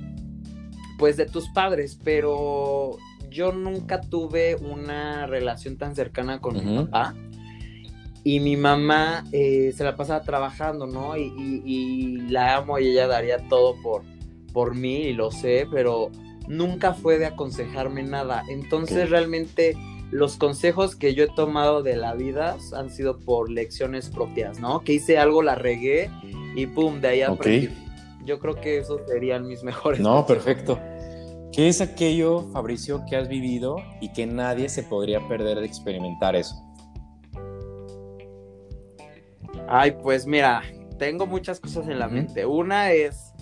pues 0.99 1.17
de 1.17 1.27
tus 1.27 1.49
padres, 1.49 1.99
pero 2.03 2.97
yo 3.31 3.53
nunca 3.53 4.01
tuve 4.01 4.57
una 4.57 5.27
relación 5.27 5.77
tan 5.77 5.97
cercana 5.97 6.41
con 6.41 6.55
mi 6.55 6.85
papá 6.85 7.15
y 8.23 8.41
mi 8.41 8.57
mamá 8.57 9.25
eh, 9.33 9.73
se 9.77 9.85
la 9.85 9.97
pasaba 9.97 10.23
trabajando, 10.23 10.87
¿no? 10.87 11.17
Y, 11.17 12.23
la 12.31 12.57
amo 12.57 12.79
y 12.79 12.89
ella 12.89 13.07
daría 13.07 13.37
todo 13.49 13.77
por, 13.83 14.03
por 14.53 14.75
mí 14.75 15.03
y 15.03 15.13
lo 15.13 15.31
sé, 15.31 15.69
pero 15.71 16.11
nunca 16.49 16.95
fue 16.95 17.19
de 17.19 17.27
aconsejarme 17.27 18.03
nada. 18.03 18.43
Entonces 18.49 19.11
realmente 19.11 19.77
los 20.11 20.37
consejos 20.37 20.97
que 20.97 21.15
yo 21.15 21.25
he 21.25 21.29
tomado 21.29 21.83
de 21.83 21.97
la 21.97 22.15
vida 22.15 22.57
han 22.75 22.91
sido 22.91 23.19
por 23.19 23.51
lecciones 23.51 24.11
propias, 24.11 24.61
¿no? 24.61 24.81
Que 24.81 24.95
hice 24.95 25.19
algo, 25.19 25.43
la 25.43 25.55
regué 25.55 26.11
y 26.55 26.67
pum, 26.67 27.01
de 27.01 27.09
ahí 27.09 27.23
aprendí. 27.23 27.71
Yo 28.25 28.39
creo 28.39 28.55
que 28.55 28.79
esos 28.79 29.01
serían 29.07 29.47
mis 29.47 29.63
mejores. 29.65 30.01
No, 30.01 30.27
perfecto. 30.27 30.79
¿Qué 31.53 31.69
es 31.69 31.81
aquello, 31.81 32.49
Fabricio, 32.53 33.05
que 33.09 33.17
has 33.17 33.29
vivido 33.29 33.77
y 34.01 34.13
que 34.13 34.27
nadie 34.27 34.69
se 34.69 34.83
podría 34.83 35.21
perder 35.29 35.61
de 35.61 35.67
experimentar 35.67 36.35
eso? 36.35 36.57
Ay, 39.69 39.97
pues 40.03 40.27
mira, 40.27 40.63
tengo 40.99 41.27
muchas 41.27 41.61
cosas 41.61 41.87
en 41.89 41.99
la 41.99 42.09
mente. 42.09 42.45
Una 42.45 42.91
es 42.93 43.33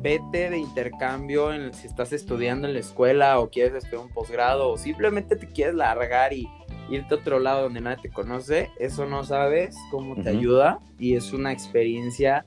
vete 0.00 0.50
de 0.50 0.58
intercambio 0.58 1.52
en, 1.52 1.74
si 1.74 1.86
estás 1.86 2.12
estudiando 2.12 2.68
en 2.68 2.74
la 2.74 2.80
escuela 2.80 3.40
o 3.40 3.50
quieres 3.50 3.74
estudiar 3.74 4.06
un 4.06 4.12
posgrado 4.12 4.70
o 4.70 4.78
simplemente 4.78 5.36
te 5.36 5.46
quieres 5.46 5.74
largar 5.74 6.32
y 6.32 6.48
irte 6.88 7.14
a 7.14 7.18
otro 7.18 7.38
lado 7.38 7.62
donde 7.62 7.80
nadie 7.80 8.02
te 8.02 8.10
conoce, 8.10 8.70
eso 8.78 9.06
no 9.06 9.24
sabes 9.24 9.76
cómo 9.90 10.16
te 10.16 10.30
ayuda 10.30 10.78
y 10.98 11.16
es 11.16 11.32
una 11.32 11.52
experiencia 11.52 12.44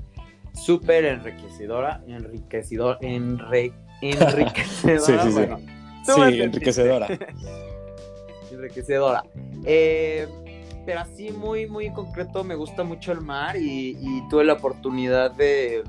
súper 0.53 1.05
enriquecedora, 1.05 2.03
enriquecedor, 2.07 2.97
enriquecedora. 3.01 4.53
sí, 4.65 5.13
sí, 5.23 5.31
sí. 5.31 5.45
sí 6.03 6.41
enriquecedora. 6.41 7.07
enriquecedora. 8.51 9.23
Eh, 9.65 10.27
pero 10.85 11.01
así 11.01 11.31
muy, 11.31 11.67
muy 11.67 11.91
concreto, 11.91 12.43
me 12.43 12.55
gusta 12.55 12.83
mucho 12.83 13.11
el 13.11 13.21
mar 13.21 13.55
y 13.55 14.23
tuve 14.29 14.43
la 14.45 14.53
oportunidad 14.53 15.31
de 15.31 15.83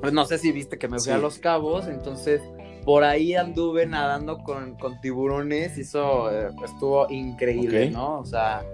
pues 0.00 0.12
no 0.12 0.24
sé 0.24 0.38
si 0.38 0.52
viste 0.52 0.78
que 0.78 0.88
me 0.88 0.98
fui 0.98 1.12
a 1.12 1.18
Los 1.18 1.38
Cabos, 1.38 1.86
entonces 1.86 2.40
por 2.84 3.04
ahí 3.04 3.34
anduve 3.34 3.86
nadando 3.86 4.38
con, 4.38 4.76
tiburones 5.00 5.76
y 5.78 5.82
eso 5.82 6.30
eh, 6.30 6.50
estuvo 6.64 7.08
increíble, 7.10 7.90
¿no? 7.90 8.20
O 8.20 8.24
sea, 8.24 8.64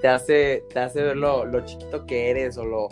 te 0.00 0.08
hace, 0.08 0.64
te 0.72 0.80
hace 0.80 1.02
ver 1.02 1.16
lo, 1.16 1.64
chiquito 1.64 2.06
que 2.06 2.30
eres 2.30 2.56
o 2.56 2.64
lo, 2.64 2.88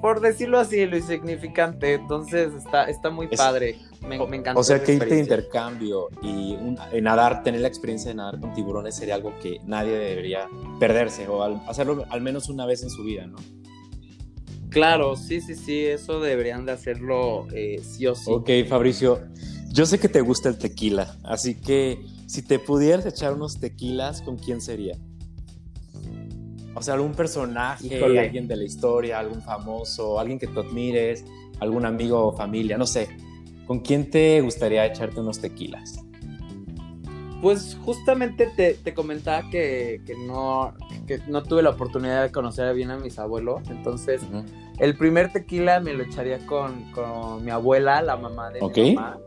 por 0.00 0.20
decirlo 0.20 0.58
así, 0.58 0.86
lo 0.86 0.96
insignificante. 0.96 1.94
Entonces 1.94 2.52
está, 2.54 2.84
está 2.84 3.10
muy 3.10 3.28
padre. 3.28 3.76
Me, 4.06 4.18
me 4.26 4.36
encantó. 4.36 4.60
O 4.60 4.64
sea, 4.64 4.82
que 4.82 4.94
irte 4.94 5.14
de 5.14 5.20
intercambio 5.20 6.08
y 6.22 6.56
nadar, 7.00 7.42
tener 7.42 7.60
la 7.60 7.68
experiencia 7.68 8.10
de 8.10 8.14
nadar 8.14 8.40
con 8.40 8.54
tiburones 8.54 8.96
sería 8.96 9.16
algo 9.16 9.32
que 9.42 9.60
nadie 9.66 9.92
debería 9.92 10.48
perderse 10.80 11.28
o 11.28 11.42
hacerlo 11.68 12.04
al 12.08 12.20
menos 12.20 12.48
una 12.48 12.64
vez 12.64 12.82
en 12.82 12.90
su 12.90 13.04
vida, 13.04 13.26
¿no? 13.26 13.36
Claro, 14.70 15.16
sí, 15.16 15.40
sí, 15.40 15.54
sí, 15.54 15.84
eso 15.84 16.20
deberían 16.20 16.66
de 16.66 16.72
hacerlo 16.72 17.46
eh, 17.52 17.80
sí 17.82 18.06
o 18.06 18.14
sí. 18.14 18.30
Ok, 18.30 18.50
Fabricio, 18.68 19.20
yo 19.70 19.86
sé 19.86 19.98
que 19.98 20.08
te 20.08 20.20
gusta 20.20 20.48
el 20.48 20.58
tequila, 20.58 21.16
así 21.24 21.54
que 21.54 21.98
si 22.26 22.42
te 22.42 22.58
pudieras 22.58 23.06
echar 23.06 23.32
unos 23.32 23.58
tequilas, 23.58 24.20
¿con 24.22 24.36
quién 24.36 24.60
sería? 24.60 24.96
O 26.74 26.82
sea, 26.82 26.94
algún 26.94 27.12
personaje, 27.12 28.04
alguien 28.04 28.46
de 28.46 28.56
la 28.56 28.64
historia, 28.64 29.18
algún 29.18 29.42
famoso, 29.42 30.20
alguien 30.20 30.38
que 30.38 30.46
tú 30.46 30.60
admires, 30.60 31.24
algún 31.58 31.84
amigo 31.84 32.26
o 32.26 32.36
familia, 32.36 32.78
no 32.78 32.86
sé. 32.86 33.08
¿Con 33.66 33.80
quién 33.80 34.10
te 34.10 34.40
gustaría 34.40 34.86
echarte 34.86 35.20
unos 35.20 35.40
tequilas? 35.40 35.98
Pues 37.40 37.78
justamente 37.84 38.48
te, 38.56 38.94
comentaba 38.94 39.48
que, 39.50 40.00
no, 40.26 40.74
no 41.28 41.42
tuve 41.42 41.62
la 41.62 41.70
oportunidad 41.70 42.24
de 42.24 42.32
conocer 42.32 42.74
bien 42.74 42.90
a 42.90 42.98
mis 42.98 43.18
abuelos. 43.18 43.68
Entonces, 43.70 44.22
el 44.78 44.96
primer 44.96 45.32
tequila 45.32 45.80
me 45.80 45.92
lo 45.92 46.02
echaría 46.02 46.44
con, 46.46 46.92
mi 47.44 47.50
abuela, 47.50 48.02
la 48.02 48.16
mamá 48.16 48.50
de 48.50 48.60
mi 48.60 48.94
mamá. 48.94 49.18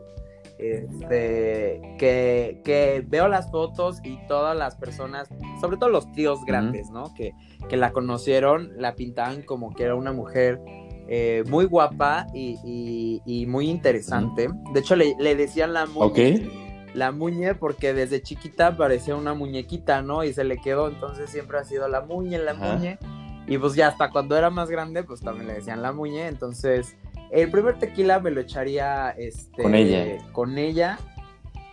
Este, 0.58 1.80
que, 1.98 3.04
veo 3.08 3.28
las 3.28 3.50
fotos 3.50 3.98
y 4.04 4.18
todas 4.28 4.56
las 4.56 4.76
personas, 4.76 5.28
sobre 5.60 5.76
todo 5.76 5.90
los 5.90 6.12
tíos 6.12 6.38
grandes, 6.46 6.90
¿no? 6.90 7.12
Que, 7.14 7.32
que 7.68 7.76
la 7.76 7.92
conocieron, 7.92 8.70
la 8.76 8.94
pintaban 8.94 9.42
como 9.42 9.74
que 9.74 9.84
era 9.84 9.94
una 9.94 10.12
mujer 10.12 10.60
eh, 11.08 11.44
muy 11.48 11.66
guapa 11.66 12.26
y, 12.32 13.44
muy 13.48 13.68
interesante. 13.68 14.48
De 14.72 14.80
hecho, 14.80 14.96
le, 14.96 15.34
decían 15.34 15.72
la 15.72 15.86
mujer 15.86 16.48
la 16.94 17.12
muñe 17.12 17.54
porque 17.54 17.94
desde 17.94 18.22
chiquita 18.22 18.76
parecía 18.76 19.16
una 19.16 19.34
muñequita, 19.34 20.02
¿no? 20.02 20.24
Y 20.24 20.32
se 20.32 20.44
le 20.44 20.58
quedó, 20.58 20.88
entonces 20.88 21.30
siempre 21.30 21.58
ha 21.58 21.64
sido 21.64 21.88
la 21.88 22.02
muñe, 22.02 22.38
la 22.38 22.54
muñe. 22.54 22.98
Y 23.46 23.58
pues 23.58 23.74
ya 23.74 23.88
hasta 23.88 24.10
cuando 24.10 24.36
era 24.36 24.50
más 24.50 24.70
grande, 24.70 25.02
pues 25.02 25.20
también 25.20 25.48
le 25.48 25.54
decían 25.54 25.82
la 25.82 25.92
muñe. 25.92 26.26
Entonces, 26.26 26.96
el 27.30 27.50
primer 27.50 27.78
tequila 27.78 28.20
me 28.20 28.30
lo 28.30 28.40
echaría 28.40 29.10
este, 29.10 29.62
con 29.62 29.74
ella. 29.74 30.18
Con 30.32 30.58
ella. 30.58 30.98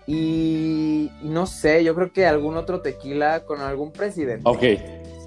Y, 0.08 1.12
no 1.22 1.46
sé, 1.46 1.84
yo 1.84 1.94
creo 1.94 2.12
que 2.12 2.26
algún 2.26 2.58
otro 2.58 2.82
tequila 2.82 3.46
con 3.46 3.62
algún 3.62 3.92
presidente. 3.92 4.44
Ok. 4.46 4.64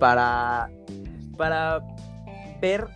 Para, 0.00 0.70
para 1.36 1.80
ver 2.60 2.88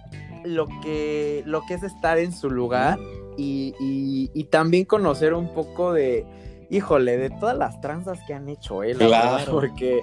lo 0.45 0.67
que, 0.83 1.45
lo 1.47 1.63
que 1.67 1.75
es 1.75 1.85
estar 1.85 2.19
en 2.19 2.33
su 2.33 2.51
lugar 2.51 2.99
y, 3.37 3.75
y 3.79 4.45
también 4.45 4.87
conocer 4.87 5.35
un 5.35 5.55
poco 5.55 5.93
de, 5.93 6.27
híjole, 6.71 7.17
de 7.17 7.31
todas 7.31 7.57
las 7.57 7.81
tranzas 7.81 8.19
que 8.27 8.35
han 8.35 8.49
hecho 8.49 8.83
él, 8.83 8.99
claro. 8.99 9.53
porque, 9.53 10.01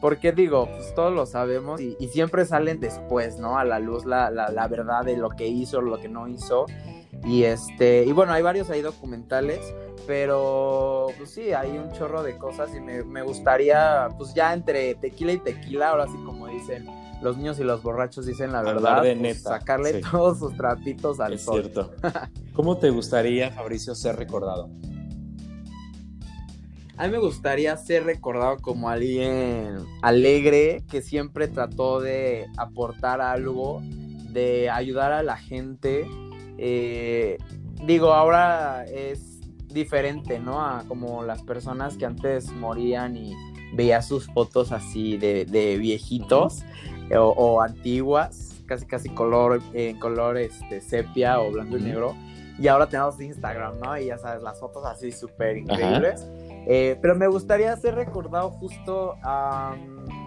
porque 0.00 0.32
digo, 0.32 0.66
pues 0.66 0.94
todos 0.94 1.12
lo 1.12 1.26
sabemos 1.26 1.80
y, 1.80 1.96
siempre 2.08 2.44
salen 2.44 2.80
después, 2.80 3.38
¿no? 3.38 3.58
A 3.58 3.64
la 3.64 3.78
luz 3.78 4.04
la, 4.04 4.30
la, 4.30 4.68
verdad 4.68 5.04
de 5.04 5.16
lo 5.16 5.30
que 5.30 5.48
hizo, 5.48 5.80
lo 5.80 5.98
que 5.98 6.08
no 6.08 6.28
hizo. 6.28 6.66
Y 7.24 7.44
este, 7.44 8.04
y 8.04 8.12
bueno, 8.12 8.32
hay 8.32 8.42
varios 8.42 8.70
ahí 8.70 8.80
documentales, 8.80 9.60
pero 10.06 11.08
pues 11.18 11.30
sí, 11.30 11.52
hay 11.52 11.76
un 11.76 11.92
chorro 11.92 12.22
de 12.22 12.38
cosas 12.38 12.74
y 12.74 12.80
me, 12.80 13.04
me 13.04 13.22
gustaría, 13.22 14.08
pues 14.16 14.32
ya 14.34 14.54
entre 14.54 14.94
tequila 14.94 15.32
y 15.32 15.38
tequila, 15.38 15.90
ahora 15.90 16.06
sí 16.06 16.16
como 16.24 16.46
dicen 16.46 16.88
los 17.20 17.36
niños 17.36 17.58
y 17.60 17.64
los 17.64 17.82
borrachos 17.82 18.26
dicen 18.26 18.52
la 18.52 18.62
verdad, 18.62 19.02
de 19.02 19.16
pues, 19.16 19.42
sacarle 19.42 20.00
todos 20.00 20.38
sus 20.38 20.56
trapitos 20.56 21.20
al 21.20 21.34
es 21.34 21.44
Cierto. 21.44 21.92
¿Cómo 22.54 22.78
te 22.78 22.90
gustaría, 22.90 23.50
Fabricio, 23.50 23.94
ser 23.94 24.16
recordado? 24.16 24.70
A 27.00 27.04
mí 27.04 27.12
me 27.12 27.18
gustaría 27.18 27.74
ser 27.78 28.04
recordado 28.04 28.58
como 28.58 28.90
alguien 28.90 29.78
alegre 30.02 30.84
que 30.90 31.00
siempre 31.00 31.48
trató 31.48 31.98
de 31.98 32.46
aportar 32.58 33.22
algo, 33.22 33.80
de 33.82 34.68
ayudar 34.68 35.10
a 35.12 35.22
la 35.22 35.38
gente. 35.38 36.06
Eh, 36.58 37.38
digo, 37.86 38.12
ahora 38.12 38.84
es 38.84 39.40
diferente, 39.68 40.38
¿no? 40.40 40.60
A 40.60 40.84
como 40.88 41.22
las 41.22 41.42
personas 41.42 41.96
que 41.96 42.04
antes 42.04 42.52
morían 42.52 43.16
y 43.16 43.34
veía 43.72 44.02
sus 44.02 44.26
fotos 44.26 44.70
así 44.70 45.16
de, 45.16 45.78
viejitos 45.80 46.64
o, 47.16 47.62
antiguas, 47.62 48.62
casi 48.66 48.84
casi 48.84 49.08
color, 49.08 49.62
en 49.72 49.98
color 49.98 50.36
este, 50.36 50.82
sepia 50.82 51.40
o 51.40 51.50
blanco 51.50 51.78
y 51.78 51.80
negro. 51.80 52.14
Y 52.58 52.68
ahora 52.68 52.90
tenemos 52.90 53.18
Instagram, 53.18 53.80
¿no? 53.80 53.96
Y 53.96 54.08
ya 54.08 54.18
sabes, 54.18 54.42
las 54.42 54.60
fotos 54.60 54.84
así 54.84 55.10
súper 55.12 55.56
increíbles. 55.56 56.26
Eh, 56.66 56.98
pero 57.00 57.14
me 57.14 57.26
gustaría 57.26 57.74
ser 57.76 57.94
recordado 57.94 58.50
justo 58.50 59.16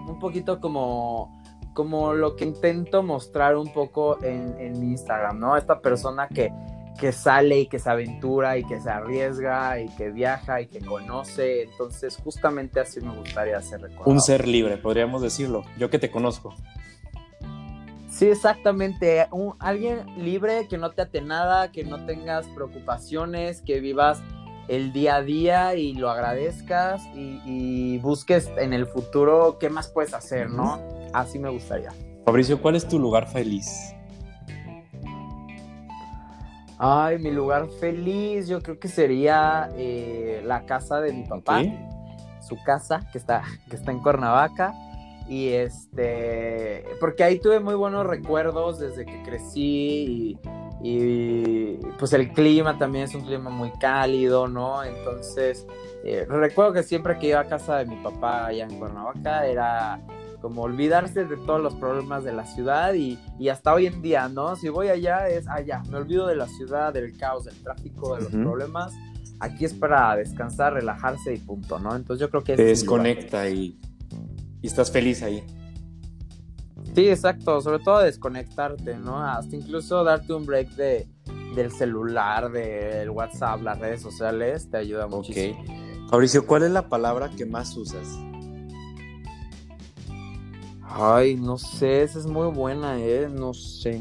un 0.08 0.19
poquito 0.19 0.60
como, 0.60 1.41
como 1.74 2.13
lo 2.13 2.36
que 2.36 2.46
intento 2.46 3.04
mostrar 3.04 3.56
un 3.56 3.72
poco 3.72 4.22
en, 4.24 4.80
mi 4.80 4.91
Instagram, 4.91 5.39
¿no? 5.39 5.58
Esta 5.58 5.80
persona 5.80 6.28
que, 6.28 6.52
que 7.00 7.12
sale 7.12 7.60
y 7.60 7.67
que 7.67 7.80
se 7.80 7.89
aventura 7.89 8.58
y 8.58 8.63
que 8.63 8.80
se 8.80 8.89
arriesga 8.89 9.80
y 9.80 9.88
que 9.89 10.10
viaja 10.10 10.62
y 10.62 10.67
que 10.67 10.80
conoce. 10.80 11.63
Entonces, 11.63 12.17
justamente 12.24 12.80
así 12.80 13.00
me 13.02 13.15
gustaría 13.15 13.62
ser 13.62 13.82
recordado. 13.82 14.12
Un 14.12 14.22
ser 14.22 14.48
libre, 14.48 14.78
podríamos 14.78 15.22
decirlo. 15.22 15.63
Yo 15.78 15.89
que 15.89 16.00
te 16.00 16.12
conozco. 16.12 16.54
Sí, 18.10 18.28
exactamente. 18.28 19.28
Un, 19.32 19.56
alguien 19.60 20.06
libre 20.24 20.67
que 20.67 20.78
no 20.78 20.91
te 20.91 21.02
ate 21.02 21.22
nada, 21.22 21.72
que 21.72 21.84
no 21.84 22.06
tengas 22.06 22.46
preocupaciones, 22.48 23.62
que 23.62 23.80
vivas 23.80 24.22
el 24.67 24.93
día 24.93 25.15
a 25.15 25.21
día 25.21 25.76
y 25.76 25.93
lo 25.93 26.10
agradezcas 26.10 27.04
y, 27.15 27.41
y 27.45 27.97
busques 27.99 28.49
en 28.58 28.73
el 28.73 28.86
futuro 28.86 29.58
qué 29.60 29.69
más 29.69 29.88
puedes 29.89 30.13
hacer, 30.13 30.49
¿no? 30.49 30.80
Así 31.13 31.39
me 31.39 31.49
gustaría. 31.49 31.91
Fabricio, 32.26 32.62
¿cuál 32.62 32.76
es 32.76 32.88
tu 32.88 32.99
lugar 32.99 33.28
feliz? 33.28 33.93
Ay, 36.86 37.17
mi 37.17 37.32
lugar 37.32 37.69
feliz, 37.80 38.47
yo 38.47 38.62
creo 38.62 38.78
que 38.78 38.89
sería 38.89 39.69
eh, 39.78 40.41
la 40.45 40.65
casa 40.65 40.99
de 40.99 41.13
mi 41.13 41.23
papá, 41.23 41.62
su 42.41 42.58
casa 42.65 43.08
que 43.12 43.17
está, 43.17 43.43
que 43.69 43.78
está 43.78 43.91
en 43.91 43.99
Cuernavaca. 43.99 44.73
Y 45.30 45.47
este, 45.49 46.84
porque 46.99 47.23
ahí 47.23 47.39
tuve 47.39 47.62
muy 47.62 47.76
buenos 47.76 48.06
recuerdos 48.06 48.80
desde 48.80 49.06
que 49.06 49.23
crecí 49.23 49.62
y, 49.62 50.39
y, 50.84 51.78
pues 51.98 52.12
el 52.12 52.34
clima 52.34 52.78
también 52.78 53.06
es 53.06 53.15
un 53.15 53.22
clima 53.22 53.50
muy 53.50 53.72
cálido, 53.80 54.50
¿no? 54.50 54.84
Entonces, 54.84 55.65
eh, 56.04 56.26
recuerdo 56.28 56.74
que 56.74 56.84
siempre 56.84 57.17
que 57.17 57.30
iba 57.30 57.39
a 57.39 57.46
casa 57.46 57.78
de 57.78 57.86
mi 57.86 57.96
papá 58.04 58.48
allá 58.48 58.65
en 58.65 58.78
Cuernavaca 58.78 59.48
era 59.48 60.02
como 60.41 60.63
olvidarse 60.63 61.24
de 61.24 61.38
todos 61.38 61.62
los 61.62 61.74
problemas 61.76 62.26
de 62.26 62.34
la 62.34 62.46
ciudad 62.46 62.93
y, 62.96 63.17
y 63.39 63.48
hasta 63.48 63.74
hoy 63.74 63.86
en 63.88 64.02
día, 64.02 64.28
¿no? 64.28 64.58
Si 64.58 64.67
voy 64.67 64.89
allá 64.89 65.30
es 65.30 65.48
allá, 65.48 65.82
me 65.89 65.96
olvido 65.96 66.28
de 66.28 66.36
la 66.36 66.48
ciudad, 66.48 66.91
del 66.91 67.17
caos, 67.17 67.46
del 67.46 67.56
tráfico, 67.63 68.15
de 68.15 68.24
los 68.24 68.34
Ujú. 68.34 68.43
problemas. 68.43 68.91
Aquí 69.39 69.63
es 69.63 69.74
para 69.74 70.13
descansar, 70.17 70.74
relajarse 70.74 71.34
y 71.34 71.38
punto, 71.38 71.80
¿no? 71.80 71.96
Entonces 71.96 72.19
yo 72.19 72.30
creo 72.30 72.43
que 72.43 72.58
Te 72.58 72.72
es 72.72 72.80
desconecta 72.82 73.50
y, 73.50 73.80
y 74.62 74.67
estás 74.67 74.91
feliz 74.91 75.24
ahí. 75.24 75.46
Sí, 76.95 77.10
exacto, 77.10 77.60
sobre 77.62 77.79
todo 77.79 77.99
desconectarte, 77.99 78.97
¿no? 78.97 79.19
Hasta 79.19 79.56
incluso 79.56 80.03
darte 80.03 80.34
un 80.34 80.45
break 80.45 80.69
de, 80.75 81.08
del 81.56 81.71
celular, 81.71 82.51
del 82.51 83.10
WhatsApp, 83.10 83.62
las 83.62 83.79
redes 83.79 84.01
sociales, 84.01 84.69
te 84.69 84.77
ayuda 84.77 85.08
muchísimo. 85.08 85.60
Ok. 85.62 86.10
Fabricio, 86.10 86.45
¿cuál 86.45 86.63
es 86.63 86.71
la 86.71 86.89
palabra 86.89 87.32
que 87.36 87.45
más 87.45 87.75
usas? 87.75 88.08
Ay, 90.84 91.36
no 91.36 91.58
sé, 91.58 92.03
esa 92.03 92.19
es 92.19 92.27
muy 92.27 92.49
buena, 92.49 92.99
¿eh? 92.99 93.27
No 93.27 93.53
sé. 93.53 93.99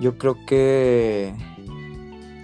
Yo 0.00 0.16
creo 0.16 0.38
que 0.46 1.34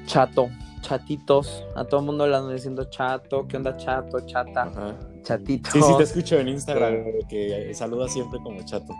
chato, 0.04 0.50
chatitos. 0.82 1.64
A 1.74 1.84
todo 1.84 2.00
el 2.00 2.06
mundo 2.06 2.26
le 2.26 2.36
ando 2.36 2.50
diciendo 2.50 2.84
chato, 2.90 3.46
¿qué 3.48 3.56
onda 3.56 3.76
chato, 3.76 4.20
chata, 4.26 4.64
Ajá. 4.64 4.94
chatito? 5.22 5.70
Sí, 5.70 5.80
sí, 5.80 5.96
te 5.96 6.02
escucho 6.02 6.38
en 6.38 6.48
Instagram, 6.48 7.04
que 7.28 7.72
saludas 7.74 8.12
siempre 8.12 8.38
como 8.42 8.62
chato. 8.64 8.92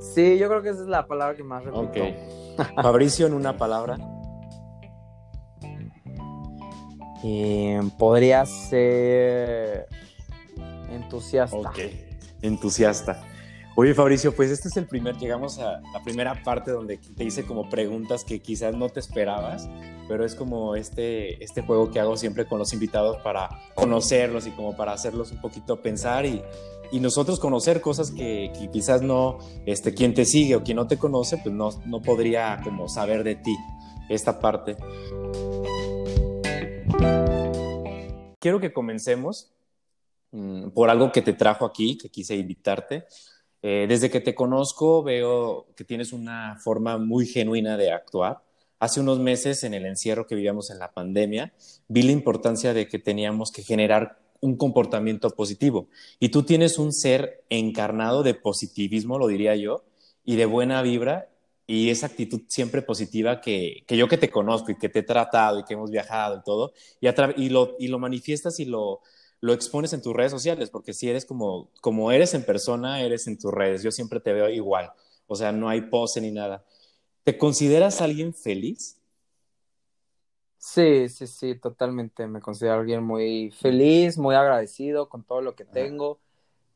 Sí, 0.00 0.38
yo 0.38 0.48
creo 0.48 0.62
que 0.62 0.70
esa 0.70 0.80
es 0.80 0.88
la 0.88 1.06
palabra 1.06 1.36
que 1.36 1.44
más 1.44 1.64
repito. 1.64 1.80
Ok. 1.80 1.96
Fabricio, 2.82 3.26
en 3.26 3.34
una 3.34 3.56
palabra. 3.56 3.98
Eh, 7.22 7.80
podría 7.98 8.46
ser 8.46 9.86
entusiasta. 10.90 11.56
Ok. 11.56 11.78
Entusiasta. 12.42 13.22
Oye, 13.76 13.94
Fabricio, 13.94 14.34
pues 14.34 14.50
este 14.50 14.68
es 14.68 14.76
el 14.76 14.86
primer, 14.86 15.16
llegamos 15.16 15.58
a 15.58 15.80
la 15.92 16.02
primera 16.02 16.42
parte 16.42 16.70
donde 16.72 16.98
te 16.98 17.24
hice 17.24 17.46
como 17.46 17.70
preguntas 17.70 18.24
que 18.24 18.40
quizás 18.40 18.74
no 18.74 18.88
te 18.88 19.00
esperabas, 19.00 19.70
pero 20.08 20.24
es 20.24 20.34
como 20.34 20.74
este, 20.74 21.42
este 21.42 21.62
juego 21.62 21.90
que 21.90 22.00
hago 22.00 22.16
siempre 22.16 22.46
con 22.46 22.58
los 22.58 22.72
invitados 22.72 23.18
para 23.18 23.48
conocerlos 23.74 24.46
y 24.46 24.50
como 24.50 24.76
para 24.76 24.92
hacerlos 24.92 25.30
un 25.30 25.40
poquito 25.40 25.80
pensar 25.80 26.26
y, 26.26 26.42
y 26.90 27.00
nosotros 27.00 27.38
conocer 27.38 27.80
cosas 27.80 28.10
que, 28.10 28.52
que 28.58 28.70
quizás 28.70 29.02
no, 29.02 29.38
este, 29.66 29.94
quien 29.94 30.14
te 30.14 30.24
sigue 30.24 30.56
o 30.56 30.64
quien 30.64 30.76
no 30.76 30.86
te 30.86 30.98
conoce, 30.98 31.38
pues 31.38 31.54
no, 31.54 31.70
no 31.86 32.02
podría 32.02 32.60
como 32.64 32.88
saber 32.88 33.22
de 33.22 33.36
ti 33.36 33.56
esta 34.08 34.40
parte. 34.40 34.76
Quiero 38.40 38.58
que 38.58 38.72
comencemos 38.72 39.52
mm, 40.32 40.70
por 40.70 40.90
algo 40.90 41.12
que 41.12 41.22
te 41.22 41.34
trajo 41.34 41.64
aquí, 41.64 41.96
que 41.96 42.08
quise 42.08 42.34
invitarte. 42.34 43.06
Eh, 43.62 43.86
desde 43.88 44.10
que 44.10 44.20
te 44.20 44.34
conozco 44.34 45.02
veo 45.02 45.66
que 45.76 45.84
tienes 45.84 46.12
una 46.12 46.56
forma 46.62 46.96
muy 46.98 47.26
genuina 47.26 47.76
de 47.76 47.92
actuar. 47.92 48.42
Hace 48.78 49.00
unos 49.00 49.18
meses, 49.18 49.62
en 49.64 49.74
el 49.74 49.84
encierro 49.84 50.26
que 50.26 50.34
vivíamos 50.34 50.70
en 50.70 50.78
la 50.78 50.92
pandemia, 50.92 51.52
vi 51.88 52.02
la 52.02 52.12
importancia 52.12 52.72
de 52.72 52.88
que 52.88 52.98
teníamos 52.98 53.52
que 53.52 53.62
generar 53.62 54.18
un 54.40 54.56
comportamiento 54.56 55.28
positivo. 55.30 55.88
Y 56.18 56.30
tú 56.30 56.44
tienes 56.44 56.78
un 56.78 56.94
ser 56.94 57.44
encarnado 57.50 58.22
de 58.22 58.32
positivismo, 58.32 59.18
lo 59.18 59.26
diría 59.26 59.54
yo, 59.56 59.84
y 60.24 60.36
de 60.36 60.46
buena 60.46 60.80
vibra, 60.80 61.28
y 61.66 61.90
esa 61.90 62.06
actitud 62.06 62.40
siempre 62.48 62.80
positiva 62.80 63.42
que, 63.42 63.84
yo 63.86 64.08
que 64.08 64.16
te 64.16 64.30
conozco 64.30 64.72
y 64.72 64.78
que 64.78 64.88
te 64.88 65.00
he 65.00 65.02
tratado 65.02 65.60
y 65.60 65.64
que 65.64 65.74
hemos 65.74 65.90
viajado 65.90 66.38
y 66.38 66.42
todo, 66.42 66.72
y, 67.00 67.08
y, 67.36 67.48
lo, 67.50 67.76
y 67.78 67.88
lo 67.88 67.98
manifiestas 67.98 68.58
y 68.60 68.64
lo, 68.64 69.02
lo 69.40 69.52
expones 69.52 69.92
en 69.92 70.02
tus 70.02 70.14
redes 70.14 70.32
sociales, 70.32 70.70
porque 70.70 70.92
si 70.92 71.08
eres 71.08 71.24
como, 71.26 71.70
como 71.80 72.12
eres 72.12 72.34
en 72.34 72.44
persona, 72.44 73.02
eres 73.02 73.26
en 73.26 73.38
tus 73.38 73.52
redes. 73.52 73.82
Yo 73.82 73.90
siempre 73.92 74.20
te 74.20 74.32
veo 74.32 74.48
igual. 74.50 74.92
O 75.26 75.36
sea, 75.36 75.52
no 75.52 75.68
hay 75.68 75.82
pose 75.82 76.20
ni 76.20 76.30
nada. 76.30 76.64
¿Te 77.24 77.38
consideras 77.38 78.00
alguien 78.00 78.34
feliz? 78.34 78.98
Sí, 80.58 81.08
sí, 81.08 81.26
sí, 81.26 81.54
totalmente. 81.58 82.26
Me 82.26 82.40
considero 82.40 82.74
alguien 82.80 83.02
muy 83.02 83.50
feliz, 83.50 84.18
muy 84.18 84.34
agradecido 84.34 85.08
con 85.08 85.24
todo 85.24 85.40
lo 85.40 85.54
que 85.54 85.64
Ajá. 85.70 85.70
tengo, 85.72 86.20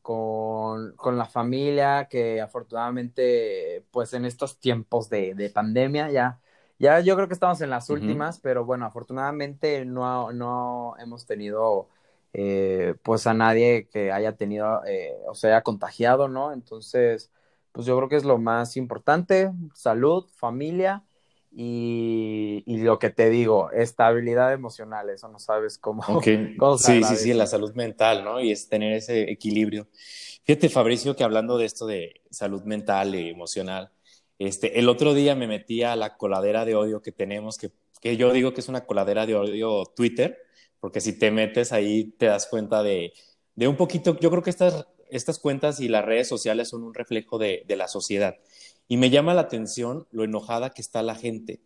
con, 0.01 0.95
con 0.95 1.17
la 1.19 1.25
familia, 1.27 2.07
que 2.09 2.41
afortunadamente, 2.41 3.85
pues 3.91 4.13
en 4.13 4.25
estos 4.25 4.59
tiempos 4.59 5.09
de, 5.09 5.35
de 5.35 5.49
pandemia 5.51 6.09
ya, 6.11 6.41
ya 6.79 6.99
yo 7.01 7.15
creo 7.15 7.27
que 7.27 7.35
estamos 7.35 7.61
en 7.61 7.69
las 7.69 7.89
últimas, 7.91 8.39
pero 8.39 8.65
bueno, 8.65 8.85
afortunadamente 8.87 9.85
no, 9.85 10.31
no 10.33 10.95
hemos 10.99 11.25
tenido 11.27 11.89
eh, 12.37 12.95
pues 13.01 13.27
a 13.27 13.33
nadie 13.33 13.87
que 13.87 14.11
haya 14.11 14.35
tenido 14.35 14.83
eh, 14.85 15.13
o 15.25 15.35
se 15.35 15.47
haya 15.47 15.61
contagiado, 15.61 16.27
¿no? 16.27 16.51
Entonces, 16.51 17.31
pues 17.71 17.87
yo 17.87 17.95
creo 17.95 18.09
que 18.09 18.17
es 18.17 18.25
lo 18.25 18.37
más 18.37 18.75
importante, 18.75 19.51
salud, 19.73 20.25
familia. 20.35 21.05
Y, 21.57 22.63
y 22.65 22.79
lo 22.79 22.99
que 22.99 23.11
te 23.11 23.29
digo, 23.29 23.71
estabilidad 23.71 24.51
emocional, 24.51 25.09
eso 25.09 25.29
no 25.29 25.39
sabes 25.39 25.77
cómo, 25.77 26.03
cómo 26.59 26.77
Sí, 26.77 27.01
sí, 27.05 27.15
sí, 27.15 27.33
la 27.33 27.47
salud 27.47 27.73
mental, 27.73 28.25
¿no? 28.25 28.41
Y 28.41 28.51
es 28.51 28.67
tener 28.67 28.91
ese 28.91 29.31
equilibrio. 29.31 29.87
Fíjate, 30.43 30.67
Fabricio, 30.67 31.15
que 31.15 31.23
hablando 31.23 31.57
de 31.57 31.63
esto 31.63 31.85
de 31.85 32.21
salud 32.29 32.63
mental 32.63 33.15
y 33.15 33.29
emocional, 33.29 33.93
este, 34.39 34.77
el 34.77 34.89
otro 34.89 35.13
día 35.13 35.35
me 35.35 35.47
metí 35.47 35.83
a 35.83 35.95
la 35.95 36.17
coladera 36.17 36.65
de 36.65 36.75
odio 36.75 37.01
que 37.01 37.13
tenemos, 37.13 37.57
que, 37.57 37.71
que 38.01 38.17
yo 38.17 38.33
digo 38.33 38.53
que 38.53 38.59
es 38.59 38.67
una 38.67 38.85
coladera 38.85 39.25
de 39.25 39.35
odio 39.35 39.85
Twitter, 39.95 40.37
porque 40.79 41.01
si 41.01 41.17
te 41.17 41.31
metes 41.31 41.71
ahí 41.71 42.13
te 42.17 42.27
das 42.27 42.47
cuenta 42.47 42.83
de, 42.83 43.13
un 43.57 43.77
poquito, 43.77 44.17
yo 44.19 44.29
creo 44.29 44.43
que 44.43 44.49
estas, 44.49 44.87
estas 45.09 45.39
cuentas 45.39 45.79
y 45.79 45.87
las 45.87 46.05
redes 46.05 46.27
sociales 46.27 46.69
son 46.69 46.83
un 46.83 46.93
reflejo 46.93 47.37
de, 47.37 47.65
la 47.69 47.87
sociedad. 47.87 48.35
Y 48.87 48.97
me 48.97 49.09
llama 49.09 49.33
la 49.33 49.41
atención 49.41 50.07
lo 50.11 50.23
enojada 50.23 50.69
que 50.69 50.81
está 50.81 51.01
la 51.01 51.15
gente. 51.15 51.61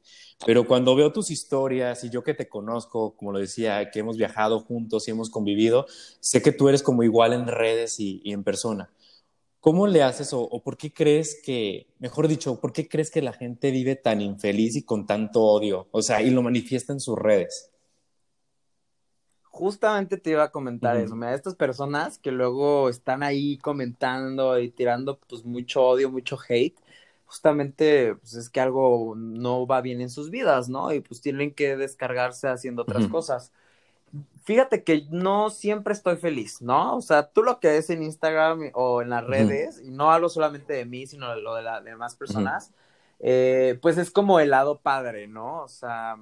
Pero 0.45 0.65
cuando 0.65 0.95
veo 0.95 1.11
tus 1.11 1.31
historias 1.31 2.03
y 2.05 2.09
yo 2.09 2.23
que 2.23 2.33
te 2.33 2.47
conozco, 2.47 3.15
como 3.17 3.33
lo 3.33 3.39
decía, 3.39 3.91
que 3.91 3.99
hemos 3.99 4.15
viajado 4.15 4.61
juntos 4.61 5.07
y 5.07 5.11
hemos 5.11 5.29
convivido, 5.29 5.85
sé 6.21 6.41
que 6.41 6.53
tú 6.53 6.69
eres 6.69 6.81
como 6.81 7.03
igual 7.03 7.33
en 7.33 7.47
redes 7.47 7.99
y, 7.99 8.21
y 8.23 8.31
en 8.31 8.45
persona. 8.45 8.89
¿Cómo 9.59 9.87
le 9.87 10.03
haces 10.03 10.31
o, 10.31 10.39
o 10.41 10.63
por 10.63 10.77
qué 10.77 10.93
crees 10.93 11.41
que, 11.43 11.87
mejor 11.99 12.29
dicho, 12.29 12.61
por 12.61 12.71
qué 12.71 12.87
crees 12.87 13.11
que 13.11 13.21
la 13.21 13.33
gente 13.33 13.71
vive 13.71 13.97
tan 13.97 14.21
infeliz 14.21 14.77
y 14.77 14.83
con 14.83 15.05
tanto 15.05 15.43
odio? 15.43 15.89
O 15.91 16.01
sea, 16.01 16.21
y 16.21 16.29
lo 16.29 16.41
manifiesta 16.41 16.93
en 16.93 17.01
sus 17.01 17.17
redes. 17.19 17.68
Justamente 19.51 20.17
te 20.17 20.29
iba 20.31 20.43
a 20.43 20.51
comentar 20.51 20.95
Ujú. 20.95 21.05
eso, 21.05 21.15
mira, 21.15 21.33
estas 21.33 21.55
personas 21.55 22.17
que 22.19 22.31
luego 22.31 22.87
están 22.89 23.23
ahí 23.23 23.57
comentando 23.57 24.59
y 24.59 24.69
tirando 24.69 25.19
pues 25.19 25.43
mucho 25.43 25.81
odio, 25.83 26.09
mucho 26.11 26.37
hate, 26.47 26.77
justamente 27.25 28.15
pues 28.15 28.35
es 28.35 28.49
que 28.49 28.61
algo 28.61 29.15
no 29.17 29.65
va 29.67 29.81
bien 29.81 30.01
en 30.01 30.09
sus 30.09 30.29
vidas, 30.29 30.69
¿no? 30.69 30.93
Y 30.93 31.01
pues 31.01 31.21
tienen 31.21 31.53
que 31.53 31.75
descargarse 31.77 32.47
haciendo 32.47 32.83
otras 32.83 33.07
cosas. 33.07 33.51
Fíjate 34.43 34.83
que 34.83 35.05
no 35.11 35.49
siempre 35.49 35.93
estoy 35.93 36.17
feliz, 36.17 36.61
¿no? 36.61 36.95
O 36.97 37.01
sea, 37.01 37.29
tú 37.31 37.43
lo 37.43 37.59
que 37.59 37.67
ves 37.69 37.89
en 37.89 38.01
Instagram 38.03 38.71
o 38.73 39.01
en 39.01 39.09
las 39.09 39.23
redes, 39.25 39.79
y 39.81 39.91
no 39.91 40.11
hablo 40.11 40.29
solamente 40.29 40.73
de 40.73 40.85
mí, 40.85 41.05
sino 41.07 41.29
de 41.35 41.41
lo 41.41 41.55
de 41.55 41.61
las 41.63 41.83
demás 41.83 42.15
personas, 42.15 42.71
eh, 43.19 43.77
pues 43.81 43.97
es 43.97 44.09
como 44.11 44.39
el 44.39 44.49
lado 44.51 44.79
padre, 44.81 45.27
¿no? 45.27 45.63
O 45.63 45.67
sea, 45.67 46.17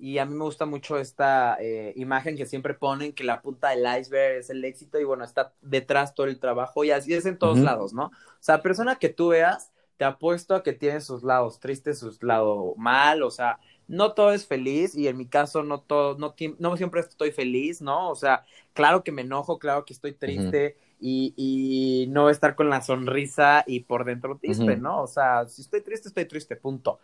y 0.00 0.18
a 0.18 0.24
mí 0.24 0.34
me 0.34 0.44
gusta 0.44 0.66
mucho 0.66 0.98
esta 0.98 1.56
eh, 1.60 1.92
imagen 1.96 2.36
que 2.36 2.46
siempre 2.46 2.74
ponen, 2.74 3.12
que 3.12 3.24
la 3.24 3.42
punta 3.42 3.70
del 3.70 3.84
iceberg 4.00 4.38
es 4.38 4.50
el 4.50 4.64
éxito 4.64 4.98
y 4.98 5.04
bueno, 5.04 5.24
está 5.24 5.52
detrás 5.60 6.14
todo 6.14 6.26
el 6.26 6.38
trabajo 6.38 6.84
y 6.84 6.90
así 6.90 7.14
es 7.14 7.26
en 7.26 7.38
todos 7.38 7.58
lados, 7.58 7.92
¿no? 7.92 8.06
O 8.06 8.40
sea, 8.40 8.62
persona 8.62 8.96
que 8.96 9.08
tú 9.08 9.28
veas, 9.28 9.72
te 9.96 10.04
apuesto 10.04 10.54
a 10.54 10.62
que 10.62 10.72
tiene 10.72 11.00
sus 11.00 11.24
lados 11.24 11.58
tristes, 11.58 11.98
sus 11.98 12.22
lados 12.22 12.76
mal, 12.76 13.22
o 13.22 13.30
sea, 13.30 13.58
no 13.88 14.12
todo 14.12 14.32
es 14.32 14.46
feliz 14.46 14.94
y 14.94 15.08
en 15.08 15.16
mi 15.16 15.26
caso 15.26 15.62
no 15.62 15.80
todo, 15.80 16.16
no, 16.18 16.34
no 16.58 16.76
siempre 16.76 17.00
estoy 17.00 17.32
feliz, 17.32 17.80
¿no? 17.80 18.10
O 18.10 18.14
sea, 18.14 18.44
claro 18.74 19.02
que 19.02 19.12
me 19.12 19.22
enojo, 19.22 19.58
claro 19.58 19.84
que 19.84 19.94
estoy 19.94 20.12
triste 20.12 20.76
y, 21.00 21.32
y, 21.36 22.06
no 22.08 22.28
estar 22.28 22.54
con 22.54 22.70
la 22.70 22.82
sonrisa 22.82 23.64
y 23.66 23.80
por 23.80 24.04
dentro 24.04 24.36
triste, 24.36 24.76
¿no? 24.76 25.02
O 25.02 25.06
sea, 25.06 25.46
si 25.48 25.62
estoy 25.62 25.80
triste, 25.80 26.08
estoy 26.08 26.26
triste, 26.26 26.56
punto. 26.56 27.00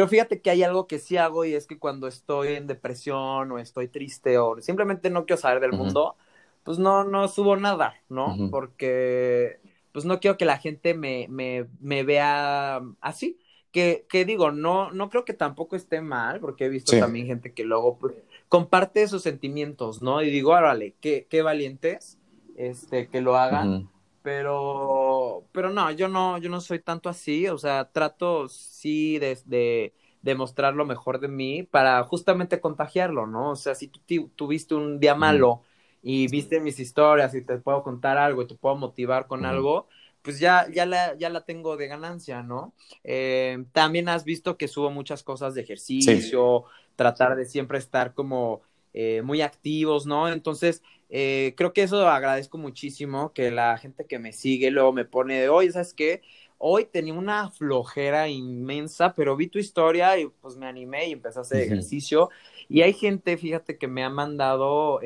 Pero 0.00 0.08
fíjate 0.08 0.40
que 0.40 0.48
hay 0.48 0.62
algo 0.62 0.86
que 0.86 0.98
sí 0.98 1.18
hago 1.18 1.44
y 1.44 1.52
es 1.54 1.66
que 1.66 1.78
cuando 1.78 2.08
estoy 2.08 2.54
en 2.54 2.66
depresión 2.66 3.52
o 3.52 3.58
estoy 3.58 3.86
triste 3.86 4.38
o 4.38 4.58
simplemente 4.62 5.10
no 5.10 5.26
quiero 5.26 5.42
saber 5.42 5.60
del 5.60 5.74
mundo, 5.74 6.16
pues 6.62 6.78
no, 6.78 7.04
no 7.04 7.28
subo 7.28 7.54
nada, 7.58 7.94
¿no? 8.08 8.42
Porque 8.48 9.60
pues 9.92 10.06
no 10.06 10.18
quiero 10.18 10.38
que 10.38 10.46
la 10.46 10.56
gente 10.56 10.94
me, 10.94 11.26
me, 11.28 11.66
me 11.80 12.02
vea 12.02 12.80
así. 13.02 13.38
Que, 13.72 14.06
que 14.08 14.24
digo, 14.24 14.52
no, 14.52 14.90
no 14.90 15.10
creo 15.10 15.26
que 15.26 15.34
tampoco 15.34 15.76
esté 15.76 16.00
mal, 16.00 16.40
porque 16.40 16.64
he 16.64 16.68
visto 16.70 16.96
también 16.96 17.26
gente 17.26 17.52
que 17.52 17.64
luego 17.64 17.98
pues, 17.98 18.14
comparte 18.48 19.06
sus 19.06 19.22
sentimientos, 19.22 20.00
¿no? 20.00 20.22
Y 20.22 20.30
digo, 20.30 20.52
órale, 20.52 20.94
qué, 21.02 21.26
qué 21.28 21.42
valientes, 21.42 22.18
este, 22.56 23.08
que 23.10 23.20
lo 23.20 23.36
hagan, 23.36 23.90
pero, 24.22 25.44
pero 25.52 25.70
no, 25.70 25.90
yo 25.90 26.08
no, 26.08 26.38
yo 26.38 26.50
no 26.50 26.60
soy 26.60 26.80
tanto 26.80 27.08
así, 27.08 27.48
o 27.48 27.58
sea, 27.58 27.90
trato 27.90 28.48
sí 28.48 29.18
de, 29.18 29.92
de, 30.22 30.34
mostrar 30.34 30.74
lo 30.74 30.84
mejor 30.84 31.20
de 31.20 31.28
mí 31.28 31.62
para 31.62 32.02
justamente 32.04 32.60
contagiarlo, 32.60 33.26
¿no? 33.26 33.50
O 33.50 33.56
sea, 33.56 33.74
si 33.74 33.88
tú 33.88 34.28
tuviste 34.36 34.74
un 34.74 35.00
día 35.00 35.14
malo 35.14 35.62
y 36.02 36.28
viste 36.28 36.60
mis 36.60 36.78
historias 36.78 37.34
y 37.34 37.42
te 37.42 37.58
puedo 37.58 37.82
contar 37.82 38.18
algo 38.18 38.42
y 38.42 38.46
te 38.46 38.54
puedo 38.54 38.76
motivar 38.76 39.26
con 39.26 39.44
algo, 39.46 39.88
pues 40.22 40.38
ya, 40.38 40.66
ya, 40.70 40.84
la, 40.86 41.16
ya 41.16 41.30
la 41.30 41.44
tengo 41.44 41.76
de 41.76 41.88
ganancia, 41.88 42.42
¿no? 42.42 42.74
Eh, 43.04 43.64
también 43.72 44.08
has 44.08 44.24
visto 44.24 44.56
que 44.56 44.68
subo 44.68 44.90
muchas 44.90 45.22
cosas 45.22 45.54
de 45.54 45.62
ejercicio, 45.62 46.64
tratar 46.94 47.36
de 47.36 47.46
siempre 47.46 47.78
estar 47.78 48.12
como 48.12 48.60
eh, 48.92 49.22
muy 49.22 49.40
activos, 49.40 50.04
¿no? 50.04 50.28
Entonces, 50.28 50.82
eh, 51.10 51.54
creo 51.56 51.72
que 51.72 51.82
eso 51.82 52.08
agradezco 52.08 52.58
muchísimo, 52.58 53.32
que 53.32 53.50
la 53.50 53.76
gente 53.78 54.06
que 54.06 54.18
me 54.18 54.32
sigue 54.32 54.70
luego 54.70 54.92
me 54.92 55.04
pone 55.04 55.40
de, 55.40 55.48
oye, 55.48 55.72
¿sabes 55.72 55.94
qué? 55.94 56.22
Hoy 56.58 56.86
tenía 56.86 57.14
una 57.14 57.50
flojera 57.50 58.28
inmensa, 58.28 59.14
pero 59.14 59.36
vi 59.36 59.48
tu 59.48 59.58
historia 59.58 60.18
y 60.18 60.28
pues 60.28 60.56
me 60.56 60.66
animé 60.66 61.08
y 61.08 61.12
empecé 61.12 61.38
a 61.38 61.42
hacer 61.42 61.60
ejercicio. 61.62 62.30
Y 62.68 62.82
hay 62.82 62.92
gente, 62.92 63.36
fíjate, 63.36 63.78
que 63.78 63.88
me 63.88 64.04
ha 64.04 64.10
mandado 64.10 65.00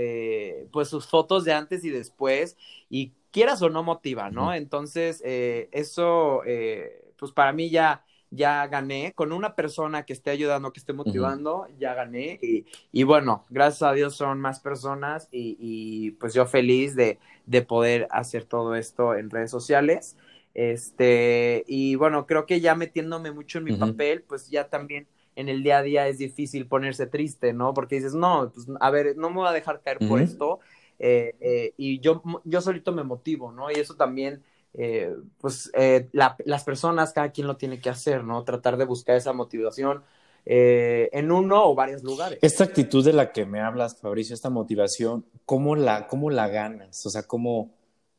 pues 0.73 0.89
sus 0.89 1.07
fotos 1.07 1.45
de 1.45 1.53
antes 1.53 1.85
y 1.85 1.91
después 1.91 2.57
y 2.91 3.13
quieras 3.35 3.61
o 3.63 3.69
no 3.69 3.83
motiva, 3.83 4.31
¿no? 4.31 4.55
Entonces, 4.55 5.21
eh, 5.25 5.69
eso, 5.73 6.43
eh, 6.47 7.03
pues 7.19 7.33
para 7.33 7.53
mí 7.53 7.69
ya, 7.69 8.05
ya 8.35 8.67
gané. 8.67 9.13
Con 9.15 9.33
una 9.33 9.55
persona 9.55 10.05
que 10.05 10.13
esté 10.13 10.31
ayudando, 10.31 10.73
que 10.73 10.81
esté 10.81 10.93
motivando, 10.93 11.67
ya 11.79 11.95
gané. 11.95 12.39
Y, 12.43 12.67
y, 12.93 13.03
bueno, 13.05 13.45
gracias 13.51 13.83
a 13.83 13.93
Dios 13.93 14.17
son 14.17 14.41
más 14.41 14.61
personas 14.61 15.29
y, 15.31 15.57
y 15.59 16.11
pues 16.13 16.35
yo 16.35 16.47
feliz 16.47 16.95
de, 16.95 17.19
de, 17.47 17.63
poder 17.63 18.09
hacer 18.11 18.45
todo 18.45 18.75
esto 18.75 19.15
en 19.15 19.31
redes 19.31 19.51
sociales. 19.51 20.17
Este, 20.55 21.65
y 21.67 21.97
bueno, 21.97 22.27
creo 22.27 22.47
que 22.47 22.61
ya 22.61 22.75
metiéndome 22.75 23.33
mucho 23.33 23.59
en 23.59 23.65
mi 23.65 23.77
papel, 23.77 24.23
pues 24.23 24.51
ya 24.51 24.69
también 24.69 25.09
en 25.37 25.49
el 25.49 25.63
día 25.63 25.79
a 25.79 25.83
día 25.83 26.07
es 26.07 26.19
difícil 26.19 26.67
ponerse 26.67 27.07
triste, 27.07 27.53
¿no? 27.53 27.75
Porque 27.75 27.97
dices, 27.97 28.15
no, 28.15 28.53
pues 28.55 28.67
a 28.81 28.91
ver, 28.91 29.17
no 29.17 29.31
me 29.31 29.37
voy 29.37 29.49
a 29.49 29.53
dejar 29.53 29.81
caer 29.83 29.99
por 30.07 30.21
esto 30.21 30.61
eh, 30.99 31.35
eh, 31.41 31.75
y 31.77 32.01
yo, 32.01 32.23
yo 32.45 32.61
solito 32.61 32.93
me 32.93 33.03
motivo, 33.03 33.53
¿no? 33.53 33.71
Y 33.71 33.75
eso 33.75 33.97
también, 33.97 34.43
eh, 34.75 35.15
pues 35.39 35.71
las 36.13 36.65
personas, 36.65 37.13
cada 37.13 37.31
quien 37.31 37.47
lo 37.47 37.57
tiene 37.57 37.81
que 37.81 37.91
hacer, 37.91 38.25
¿no? 38.25 38.45
Tratar 38.45 38.77
de 38.77 38.85
buscar 38.85 39.17
esa 39.17 39.33
motivación 39.33 40.03
en 40.47 41.33
uno 41.33 41.65
o 41.65 41.75
varios 41.75 42.03
lugares. 42.03 42.39
Esta 42.43 42.65
actitud 42.65 43.03
de 43.03 43.15
la 43.15 43.33
que 43.33 43.47
me 43.47 43.61
hablas, 43.61 43.99
Fabricio, 43.99 44.35
esta 44.35 44.51
motivación, 44.51 45.25
¿cómo 45.47 45.75
la, 45.75 46.07
cómo 46.07 46.31
la 46.31 46.49
ganas? 46.49 47.07
O 47.07 47.11
sea, 47.11 47.23
¿cómo, 47.23 47.73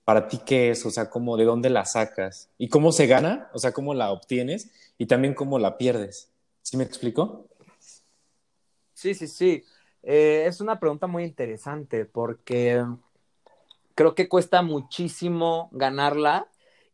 para 0.05 0.27
ti 0.27 0.39
qué 0.45 0.71
es? 0.71 0.85
O 0.85 0.91
sea, 0.91 1.09
¿cómo, 1.09 1.35
de 1.35 1.45
dónde 1.45 1.69
la 1.69 1.85
sacas? 1.85 2.49
¿Y 2.57 2.69
cómo 2.69 2.91
se 2.91 3.07
gana? 3.07 3.49
O 3.53 3.59
sea, 3.59 3.73
¿cómo 3.73 3.93
la 3.93 4.11
obtienes? 4.11 4.71
Y 4.97 5.07
también 5.07 5.33
cómo 5.33 5.59
la 5.59 5.77
pierdes. 5.77 6.31
¿Sí 6.61 6.77
me 6.77 6.83
explico? 6.83 7.47
Sí, 8.93 9.13
sí, 9.13 9.27
sí. 9.27 9.63
Eh, 10.01 10.45
es 10.47 10.61
una 10.61 10.79
pregunta 10.79 11.07
muy 11.07 11.23
interesante 11.23 12.05
porque 12.05 12.83
creo 13.95 14.13
que 14.13 14.29
cuesta 14.29 14.61
muchísimo 14.61 15.69
ganarla 15.71 16.47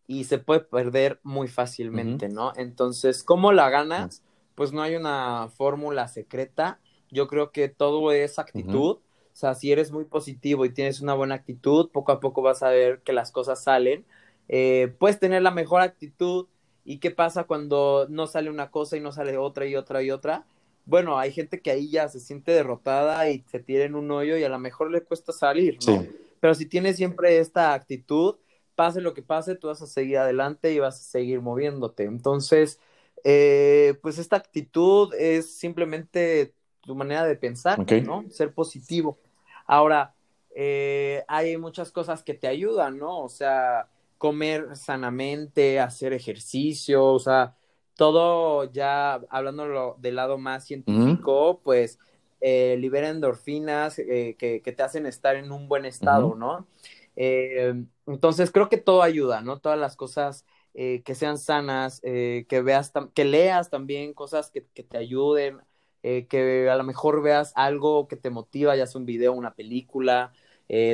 y 0.08 0.26
se 0.26 0.38
puede 0.38 0.62
perder 0.62 1.20
muy 1.24 1.48
fácilmente, 1.48 2.30
¿no? 2.30 2.54
Entonces, 2.56 3.24
¿cómo 3.24 3.52
la 3.52 3.70
ganas? 3.70 4.24
Pues 4.56 4.74
no 4.74 4.82
hay 4.82 4.96
una 4.96 5.50
fórmula 5.56 6.08
secreta. 6.08 6.80
Yo 7.10 7.28
creo 7.28 7.52
que 7.52 7.70
todo 7.70 8.12
es 8.12 8.40
actitud. 8.40 8.98
O 8.98 9.02
sea, 9.34 9.56
si 9.56 9.72
eres 9.72 9.92
muy 9.92 10.06
positivo 10.06 10.66
y 10.66 10.74
tienes 10.74 11.02
una 11.02 11.14
buena 11.14 11.36
actitud, 11.36 11.90
poco 11.92 12.12
a 12.12 12.20
poco 12.20 12.42
vas 12.42 12.62
a 12.64 12.70
ver 12.70 13.02
que 13.02 13.14
las 13.14 13.32
cosas 13.32 13.64
salen. 13.64 14.06
Eh, 14.50 14.94
puedes 15.00 15.20
tener 15.20 15.42
la 15.42 15.52
mejor 15.52 15.82
actitud. 15.82 16.48
¿Y 16.84 16.98
qué 16.98 17.12
pasa 17.12 17.46
cuando 17.46 18.08
no 18.10 18.28
sale 18.28 18.50
una 18.50 18.70
cosa 18.70 18.98
y 18.98 19.00
no 19.00 19.12
sale 19.12 19.38
otra 19.38 19.66
y 19.66 19.76
otra 19.76 20.04
y 20.04 20.12
otra? 20.12 20.46
bueno, 20.86 21.18
hay 21.18 21.32
gente 21.32 21.62
que 21.62 21.72
ahí 21.72 21.90
ya 21.90 22.10
se 22.10 22.20
siente 22.20 22.52
derrotada 22.52 23.30
y 23.30 23.44
se 23.50 23.60
tira 23.60 23.86
en 23.86 23.96
un 23.96 24.10
hoyo 24.12 24.38
y 24.38 24.44
a 24.44 24.50
lo 24.50 24.60
mejor 24.60 24.92
le 24.92 25.02
cuesta 25.02 25.32
salir, 25.32 25.78
¿no? 25.86 26.06
Pero 26.42 26.54
si 26.54 26.66
tienes 26.66 26.98
siempre 26.98 27.38
esta 27.40 27.74
actitud, 27.74 28.36
pase 28.76 29.00
lo 29.00 29.14
que 29.14 29.22
pase, 29.22 29.56
tú 29.56 29.68
vas 29.68 29.82
a 29.82 29.88
seguir 29.88 30.18
adelante 30.18 30.74
y 30.74 30.80
vas 30.80 31.00
a 31.00 31.04
seguir 31.04 31.40
moviéndote. 31.40 32.04
Entonces, 32.04 32.80
eh, 33.24 33.98
pues 34.02 34.18
esta 34.18 34.36
actitud 34.36 35.14
es 35.14 35.56
simplemente 35.58 36.54
tu 36.82 36.96
manera 36.96 37.24
de 37.24 37.36
pensar, 37.36 37.80
¿no? 38.04 38.26
Ser 38.30 38.54
positivo. 38.54 39.20
Ahora, 39.68 40.16
eh, 40.56 41.24
hay 41.28 41.56
muchas 41.58 41.92
cosas 41.92 42.24
que 42.24 42.34
te 42.34 42.48
ayudan, 42.48 42.98
¿no? 42.98 43.20
O 43.20 43.30
sea, 43.30 43.88
comer 44.18 44.76
sanamente, 44.76 45.80
hacer 45.80 46.14
ejercicio, 46.14 47.06
o 47.06 47.20
sea, 47.20 47.56
todo 47.96 48.72
ya 48.72 49.22
hablando 49.30 49.96
del 50.00 50.16
lado 50.16 50.40
más 50.40 50.66
científico, 50.66 51.62
pues 51.64 52.00
eh, 52.42 52.76
libera 52.80 53.10
endorfinas 53.10 54.00
eh, 54.00 54.36
que, 54.38 54.60
te 54.60 54.84
hacen 54.84 55.06
estar 55.06 55.36
en 55.36 55.52
un 55.52 55.68
buen 55.68 55.86
estado, 55.86 56.36
¿no? 56.36 56.68
Eh, 57.16 57.74
entonces 58.08 58.52
creo 58.52 58.68
que 58.68 58.78
todo 58.78 59.04
ayuda, 59.04 59.42
¿no? 59.42 59.60
Todas 59.60 59.78
las 59.78 59.96
cosas 59.96 60.46
que 60.74 61.16
sean 61.16 61.38
sanas, 61.38 62.00
que 62.02 62.62
veas, 62.64 62.94
que 63.14 63.26
leas 63.26 63.70
también 63.70 64.14
cosas 64.14 64.50
que, 64.50 64.66
que 64.74 64.84
te 64.84 64.98
ayuden, 64.98 65.60
que 66.02 66.70
a 66.72 66.76
lo 66.78 66.84
mejor 66.86 67.22
veas 67.22 67.52
algo 67.56 68.08
que 68.08 68.16
te 68.16 68.30
motiva, 68.30 68.78
ya 68.78 68.88
sea 68.88 69.00
un 69.00 69.06
video, 69.06 69.34
una 69.34 69.54
película, 69.54 70.32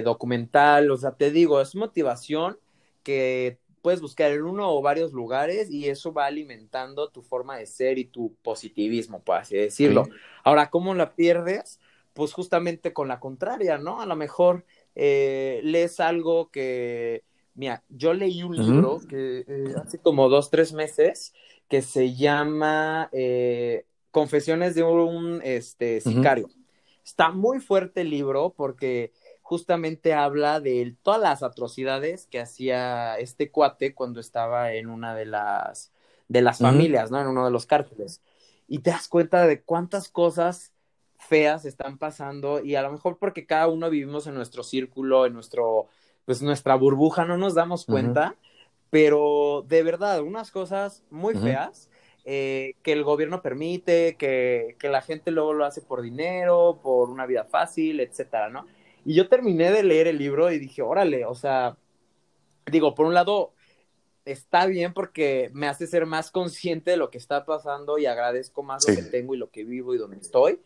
documental, 0.03 0.89
o 0.89 0.97
sea, 0.97 1.11
te 1.11 1.29
digo, 1.29 1.61
es 1.61 1.75
motivación 1.75 2.57
que 3.03 3.59
puedes 3.81 4.01
buscar 4.01 4.31
en 4.31 4.43
uno 4.43 4.71
o 4.71 4.81
varios 4.81 5.13
lugares 5.13 5.69
y 5.69 5.87
eso 5.87 6.13
va 6.13 6.25
alimentando 6.25 7.09
tu 7.09 7.21
forma 7.21 7.57
de 7.57 7.65
ser 7.65 7.97
y 7.97 8.05
tu 8.05 8.35
positivismo, 8.41 9.21
por 9.21 9.37
así 9.37 9.55
decirlo. 9.55 10.07
Ahora, 10.43 10.69
¿cómo 10.69 10.93
la 10.93 11.15
pierdes? 11.15 11.79
Pues 12.13 12.33
justamente 12.33 12.93
con 12.93 13.07
la 13.07 13.19
contraria, 13.19 13.77
¿no? 13.77 14.01
A 14.01 14.05
lo 14.05 14.15
mejor 14.15 14.65
eh, 14.95 15.61
lees 15.63 15.99
algo 15.99 16.49
que, 16.49 17.23
mira, 17.53 17.83
yo 17.89 18.13
leí 18.13 18.43
un 18.43 18.55
libro 18.55 18.99
que 19.07 19.45
eh, 19.47 19.75
hace 19.81 19.99
como 19.99 20.27
dos, 20.27 20.49
tres 20.49 20.73
meses 20.73 21.33
que 21.67 21.81
se 21.81 22.15
llama 22.15 23.09
eh, 23.11 23.85
Confesiones 24.11 24.73
de 24.73 24.83
un 24.83 25.41
este, 25.43 26.01
sicario. 26.01 26.49
Está 27.05 27.29
muy 27.29 27.59
fuerte 27.59 28.01
el 28.01 28.09
libro 28.09 28.53
porque 28.57 29.11
justamente 29.47 30.13
habla 30.13 30.59
de 30.59 30.97
todas 31.03 31.21
las 31.21 31.41
atrocidades 31.41 32.27
que 32.27 32.41
hacía 32.41 33.17
este 33.17 33.49
cuate 33.49 33.95
cuando 33.95 34.19
estaba 34.19 34.73
en 34.73 34.89
una 34.89 35.15
de 35.15 35.25
las 35.25 35.93
de 36.27 36.41
las 36.41 36.59
familias, 36.59 37.11
¿no? 37.11 37.21
En 37.21 37.27
uno 37.27 37.45
de 37.45 37.51
los 37.51 37.65
cárteles. 37.65 38.21
Y 38.67 38.79
te 38.79 38.89
das 38.89 39.07
cuenta 39.07 39.47
de 39.47 39.61
cuántas 39.61 40.09
cosas 40.09 40.73
feas 41.17 41.63
están 41.63 41.97
pasando 41.97 42.59
y 42.61 42.75
a 42.75 42.81
lo 42.81 42.91
mejor 42.91 43.19
porque 43.19 43.45
cada 43.45 43.69
uno 43.69 43.89
vivimos 43.89 44.27
en 44.27 44.35
nuestro 44.35 44.63
círculo, 44.63 45.25
en 45.25 45.33
nuestro 45.33 45.87
pues 46.25 46.41
nuestra 46.41 46.75
burbuja, 46.75 47.23
no 47.23 47.37
nos 47.37 47.55
damos 47.55 47.85
cuenta, 47.85 48.35
pero 48.89 49.63
de 49.65 49.81
verdad, 49.81 50.21
unas 50.23 50.51
cosas 50.51 51.05
muy 51.09 51.35
feas 51.35 51.89
eh, 52.25 52.73
que 52.83 52.91
el 52.91 53.05
gobierno 53.05 53.41
permite, 53.41 54.17
que, 54.17 54.75
que 54.77 54.89
la 54.89 55.01
gente 55.01 55.31
luego 55.31 55.53
lo 55.53 55.63
hace 55.63 55.81
por 55.81 56.01
dinero, 56.01 56.81
por 56.83 57.09
una 57.09 57.25
vida 57.25 57.45
fácil, 57.45 58.01
etcétera, 58.01 58.49
¿no? 58.49 58.65
Y 59.07 59.13
yo 59.13 59.29
terminé 59.29 59.71
de 59.71 59.83
leer 59.83 60.07
el 60.07 60.17
libro 60.17 60.51
y 60.51 60.59
dije, 60.59 60.81
órale, 60.81 61.23
o 61.23 61.33
sea, 61.33 61.77
digo, 62.69 62.93
por 62.93 63.05
un 63.05 63.13
lado, 63.13 63.53
está 64.25 64.65
bien 64.65 64.93
porque 64.93 65.49
me 65.53 65.69
hace 65.69 65.87
ser 65.87 66.05
más 66.05 66.29
consciente 66.29 66.91
de 66.91 66.97
lo 66.97 67.09
que 67.09 67.17
está 67.17 67.45
pasando 67.45 67.97
y 67.97 68.05
agradezco 68.05 68.63
más 68.63 68.85
lo 68.85 68.93
que 68.93 69.03
tengo 69.03 69.33
y 69.33 69.37
lo 69.37 69.49
que 69.49 69.63
vivo 69.63 69.95
y 69.95 69.97
donde 69.97 70.17
estoy. 70.17 70.59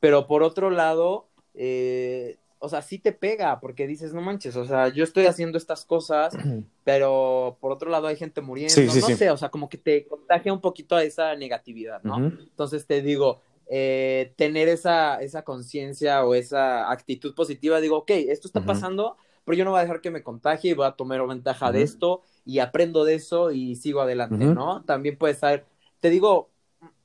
Pero 0.00 0.26
por 0.26 0.42
otro 0.42 0.70
lado, 0.70 1.28
eh, 1.52 2.38
o 2.60 2.70
sea, 2.70 2.80
sí 2.80 2.98
te 2.98 3.12
pega, 3.12 3.60
porque 3.60 3.86
dices, 3.86 4.14
no 4.14 4.22
manches, 4.22 4.56
o 4.56 4.64
sea, 4.64 4.88
yo 4.88 5.04
estoy 5.04 5.26
haciendo 5.26 5.58
estas 5.58 5.84
cosas, 5.84 6.34
pero 6.84 7.58
por 7.60 7.72
otro 7.72 7.90
lado 7.90 8.06
hay 8.06 8.16
gente 8.16 8.40
muriendo, 8.40 8.80
no 8.80 8.90
sé, 8.90 9.30
o 9.30 9.36
sea, 9.36 9.50
como 9.50 9.68
que 9.68 9.76
te 9.76 10.06
contagia 10.06 10.50
un 10.50 10.62
poquito 10.62 10.96
a 10.96 11.04
esa 11.04 11.36
negatividad, 11.36 12.02
¿no? 12.04 12.16
Entonces 12.16 12.86
te 12.86 13.02
digo, 13.02 13.42
eh, 13.74 14.34
tener 14.36 14.68
esa, 14.68 15.22
esa 15.22 15.44
conciencia 15.44 16.26
o 16.26 16.34
esa 16.34 16.90
actitud 16.90 17.34
positiva, 17.34 17.80
digo, 17.80 17.96
ok, 17.98 18.10
esto 18.10 18.46
está 18.46 18.66
pasando, 18.66 19.16
pero 19.44 19.56
yo 19.56 19.64
no 19.64 19.70
voy 19.70 19.78
a 19.80 19.82
dejar 19.84 20.02
que 20.02 20.10
me 20.10 20.22
contagie 20.22 20.72
y 20.72 20.74
voy 20.74 20.86
a 20.86 20.92
tomar 20.92 21.26
ventaja 21.26 21.72
de 21.72 21.80
esto 21.80 22.20
y 22.44 22.58
aprendo 22.58 23.04
de 23.06 23.14
eso 23.14 23.50
y 23.50 23.76
sigo 23.76 24.02
adelante, 24.02 24.50
¿no? 24.50 24.84
También 24.84 25.16
puede 25.16 25.34
ser, 25.34 25.66
te 26.00 26.10
digo, 26.10 26.50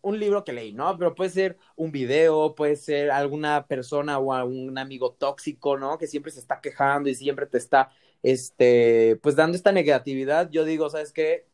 un 0.01 0.19
libro 0.19 0.43
que 0.43 0.51
leí, 0.51 0.73
¿no? 0.73 0.97
Pero 0.97 1.15
puede 1.15 1.30
ser 1.30 1.58
un 1.77 1.91
video, 1.93 2.53
puede 2.53 2.75
ser 2.75 3.12
alguna 3.12 3.65
persona 3.67 4.19
o 4.19 4.45
un 4.45 4.77
amigo 4.77 5.13
tóxico, 5.13 5.77
¿no? 5.77 5.97
Que 5.97 6.08
siempre 6.08 6.32
se 6.34 6.41
está 6.41 6.60
quejando 6.60 7.08
y 7.10 7.15
siempre 7.15 7.45
te 7.47 7.58
está, 7.58 7.91
este, 8.23 9.17
pues 9.23 9.38
dando 9.38 9.56
esta 9.56 9.71
negatividad. 9.71 10.49
Yo 10.49 10.65
digo, 10.65 10.89
¿sabes 10.89 11.13
qué? 11.13 11.47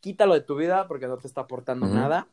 Quítalo 0.00 0.34
de 0.34 0.42
tu 0.42 0.56
vida 0.56 0.86
porque 0.88 1.08
no 1.08 1.16
te 1.18 1.26
está 1.26 1.42
aportando 1.42 1.88
nada. 1.88 2.28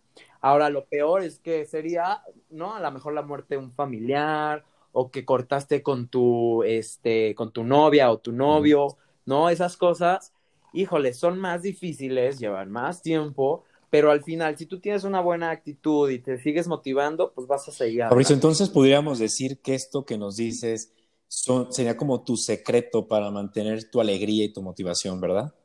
Ahora, 0.45 0.69
lo 0.69 0.85
peor 0.85 1.23
es 1.23 1.39
que 1.39 1.65
sería, 1.65 2.21
¿no? 2.51 2.75
A 2.75 2.79
lo 2.79 2.91
mejor 2.91 3.15
la 3.15 3.23
muerte 3.23 3.55
de 3.55 3.57
un 3.57 3.71
familiar 3.71 4.63
o 4.91 5.09
que 5.09 5.25
cortaste 5.25 5.81
con 5.81 6.07
tu, 6.07 6.61
este, 6.61 7.33
con 7.33 7.51
tu 7.51 7.63
novia 7.63 8.11
o 8.11 8.19
tu 8.19 8.31
novio, 8.31 8.95
¿no? 9.25 9.49
Esas 9.49 9.75
cosas, 9.75 10.33
híjole, 10.71 11.15
son 11.15 11.39
más 11.39 11.63
difíciles, 11.63 12.37
llevan 12.37 12.71
más 12.71 13.01
tiempo, 13.01 13.63
pero 13.89 14.11
al 14.11 14.21
final, 14.23 14.55
si 14.55 14.67
tú 14.67 14.79
tienes 14.79 15.03
una 15.03 15.19
buena 15.19 15.49
actitud 15.49 16.11
y 16.11 16.19
te 16.19 16.37
sigues 16.37 16.67
motivando, 16.67 17.33
pues 17.33 17.47
vas 17.47 17.67
a 17.67 17.71
seguir. 17.71 18.03
Fabricio, 18.03 18.35
entonces 18.35 18.69
podríamos 18.69 19.17
decir 19.17 19.57
que 19.63 19.73
esto 19.73 20.05
que 20.05 20.19
nos 20.19 20.35
dices 20.35 20.93
son, 21.27 21.73
sería 21.73 21.97
como 21.97 22.23
tu 22.23 22.37
secreto 22.37 23.07
para 23.07 23.31
mantener 23.31 23.89
tu 23.89 23.99
alegría 23.99 24.45
y 24.45 24.53
tu 24.53 24.61
motivación, 24.61 25.19
¿verdad? 25.19 25.55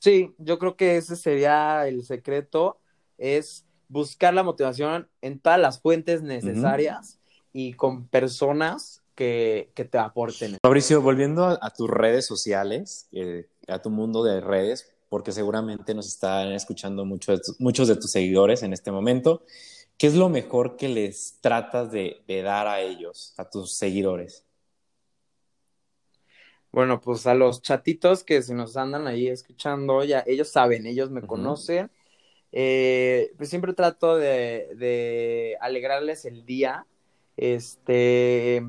Sí, 0.00 0.34
yo 0.36 0.58
creo 0.58 0.76
que 0.76 0.98
ese 0.98 1.16
sería 1.16 1.88
el 1.88 2.04
secreto, 2.04 2.78
es 3.18 3.64
buscar 3.88 4.34
la 4.34 4.42
motivación 4.42 5.08
en 5.22 5.38
todas 5.38 5.60
las 5.60 5.80
fuentes 5.80 6.22
necesarias 6.22 7.18
y 7.52 7.74
con 7.74 8.06
personas 8.08 9.02
que, 9.14 9.72
te 9.74 9.98
aporten. 9.98 10.58
Fabricio, 10.62 11.00
volviendo 11.00 11.46
a, 11.46 11.70
tus 11.70 11.88
redes 11.88 12.26
sociales, 12.26 13.08
eh, 13.12 13.48
a 13.68 13.80
tu 13.80 13.90
mundo 13.90 14.22
de 14.22 14.40
redes, 14.40 14.92
porque 15.08 15.32
seguramente 15.32 15.94
nos 15.94 16.06
están 16.06 16.52
escuchando 16.52 17.04
muchos, 17.04 17.56
muchos 17.58 17.88
de 17.88 17.96
tus 17.96 18.10
seguidores 18.10 18.62
en 18.62 18.72
este 18.72 18.90
momento. 18.92 19.42
¿Qué 19.98 20.06
es 20.06 20.14
lo 20.14 20.28
mejor 20.28 20.76
que 20.76 20.88
les 20.88 21.38
tratas 21.40 21.90
de, 21.90 22.22
dar 22.28 22.66
a 22.66 22.80
ellos, 22.80 23.32
a 23.38 23.48
tus 23.48 23.74
seguidores? 23.76 24.44
Bueno, 26.70 27.00
pues 27.00 27.26
a 27.26 27.34
los 27.34 27.62
chatitos 27.62 28.22
que 28.22 28.42
se 28.42 28.52
nos 28.52 28.76
andan 28.76 29.06
ahí 29.06 29.28
escuchando, 29.28 30.04
ya 30.04 30.22
ellos 30.26 30.50
saben, 30.50 30.84
ellos 30.86 31.10
me 31.10 31.22
conocen. 31.22 31.90
Eh, 32.58 33.34
pues 33.36 33.50
siempre 33.50 33.74
trato 33.74 34.16
de, 34.16 34.70
de, 34.76 35.58
alegrarles 35.60 36.24
el 36.24 36.46
día, 36.46 36.86
este, 37.36 38.66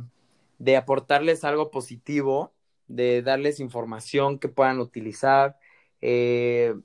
de 0.60 0.76
aportarles 0.76 1.46
algo 1.46 1.72
positivo, 1.72 2.52
de 2.90 3.22
darles 3.22 3.62
información 3.62 4.40
que 4.40 4.50
puedan 4.50 4.82
utilizar, 4.82 5.58
eh, 6.02 6.76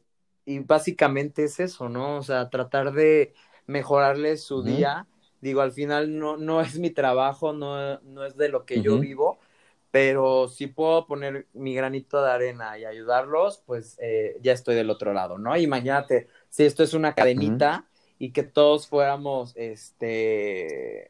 y 0.44 0.60
básicamente 0.60 1.42
es 1.42 1.58
eso, 1.58 1.88
¿no? 1.88 2.18
O 2.18 2.22
sea, 2.22 2.50
tratar 2.50 2.92
de 2.92 3.34
mejorarles 3.66 4.44
su 4.44 4.62
día. 4.62 5.08
Digo, 5.40 5.60
al 5.60 5.72
final 5.72 6.16
no, 6.16 6.36
no 6.36 6.60
es 6.60 6.78
mi 6.78 6.90
trabajo, 6.90 7.52
no, 7.52 7.98
no 8.02 8.24
es 8.24 8.36
de 8.36 8.48
lo 8.48 8.64
que 8.64 8.80
yo 8.80 9.00
vivo, 9.00 9.40
pero 9.90 10.48
si 10.48 10.68
puedo 10.68 11.06
poner 11.06 11.48
mi 11.52 11.74
granito 11.74 12.22
de 12.22 12.30
arena 12.30 12.78
y 12.78 12.84
ayudarlos, 12.84 13.60
pues 13.66 13.98
eh, 14.00 14.36
ya 14.40 14.52
estoy 14.52 14.76
del 14.76 14.88
otro 14.88 15.12
lado, 15.12 15.36
¿no? 15.36 15.56
Imagínate, 15.56 16.28
si 16.52 16.64
esto 16.64 16.82
es 16.82 16.92
una 16.92 17.14
cadenita 17.14 17.88
y 18.18 18.32
que 18.32 18.42
todos 18.42 18.86
fuéramos, 18.86 19.54
este, 19.56 21.08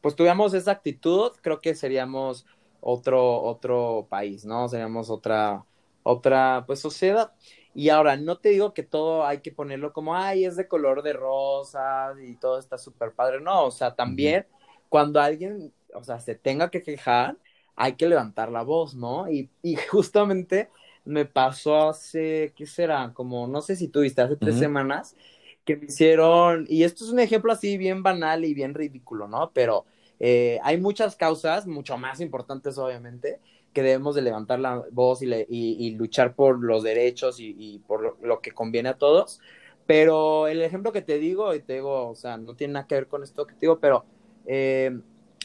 pues 0.00 0.14
tuviéramos 0.14 0.54
esa 0.54 0.70
actitud, 0.70 1.32
creo 1.42 1.60
que 1.60 1.74
seríamos 1.74 2.46
otro, 2.80 3.42
otro 3.42 4.06
país, 4.08 4.44
¿no? 4.44 4.68
Seríamos 4.68 5.10
otra, 5.10 5.64
otra 6.04 6.62
pues 6.64 6.78
sociedad. 6.78 7.32
Y 7.74 7.88
ahora, 7.88 8.16
no 8.16 8.38
te 8.38 8.50
digo 8.50 8.72
que 8.72 8.84
todo 8.84 9.26
hay 9.26 9.40
que 9.40 9.50
ponerlo 9.50 9.92
como, 9.92 10.14
ay, 10.14 10.44
es 10.44 10.54
de 10.54 10.68
color 10.68 11.02
de 11.02 11.12
rosa 11.12 12.14
y 12.22 12.36
todo 12.36 12.60
está 12.60 12.78
súper 12.78 13.14
padre. 13.14 13.40
No, 13.40 13.64
o 13.64 13.72
sea, 13.72 13.96
también 13.96 14.46
cuando 14.88 15.20
alguien, 15.20 15.72
o 15.92 16.04
sea, 16.04 16.20
se 16.20 16.36
tenga 16.36 16.70
que 16.70 16.84
quejar, 16.84 17.36
hay 17.74 17.94
que 17.94 18.08
levantar 18.08 18.52
la 18.52 18.62
voz, 18.62 18.94
¿no? 18.94 19.28
Y, 19.28 19.50
y 19.60 19.74
justamente 19.90 20.70
me 21.04 21.24
pasó 21.24 21.88
hace, 21.88 22.52
¿qué 22.56 22.66
será? 22.66 23.12
Como, 23.14 23.46
no 23.46 23.60
sé 23.60 23.76
si 23.76 23.88
tuviste, 23.88 24.22
hace 24.22 24.36
tres 24.36 24.58
semanas, 24.58 25.16
que 25.64 25.76
me 25.76 25.86
hicieron, 25.86 26.66
y 26.68 26.84
esto 26.84 27.04
es 27.04 27.10
un 27.10 27.20
ejemplo 27.20 27.52
así 27.52 27.76
bien 27.78 28.02
banal 28.02 28.44
y 28.44 28.54
bien 28.54 28.74
ridículo, 28.74 29.28
¿no? 29.28 29.50
Pero 29.52 29.86
eh, 30.20 30.58
hay 30.62 30.78
muchas 30.78 31.16
causas, 31.16 31.66
mucho 31.66 31.96
más 31.96 32.20
importantes, 32.20 32.78
obviamente, 32.78 33.40
que 33.72 33.82
debemos 33.82 34.14
de 34.14 34.22
levantar 34.22 34.60
la 34.60 34.84
voz 34.92 35.20
y, 35.22 35.90
luchar 35.96 36.34
por 36.34 36.62
los 36.62 36.82
derechos 36.82 37.36
y, 37.38 37.82
por 37.86 38.16
lo, 38.22 38.40
que 38.40 38.52
conviene 38.52 38.90
a 38.90 38.98
todos. 38.98 39.40
Pero 39.86 40.46
el 40.46 40.62
ejemplo 40.62 40.92
que 40.92 41.02
te 41.02 41.18
digo, 41.18 41.54
y 41.54 41.60
te 41.60 41.74
digo, 41.74 42.08
o 42.08 42.14
sea, 42.14 42.36
no 42.36 42.54
tiene 42.54 42.74
nada 42.74 42.86
que 42.86 42.94
ver 42.94 43.08
con 43.08 43.22
esto 43.22 43.46
que 43.46 43.54
te 43.54 43.60
digo, 43.62 43.80
pero 43.80 44.04
eh, 44.46 44.98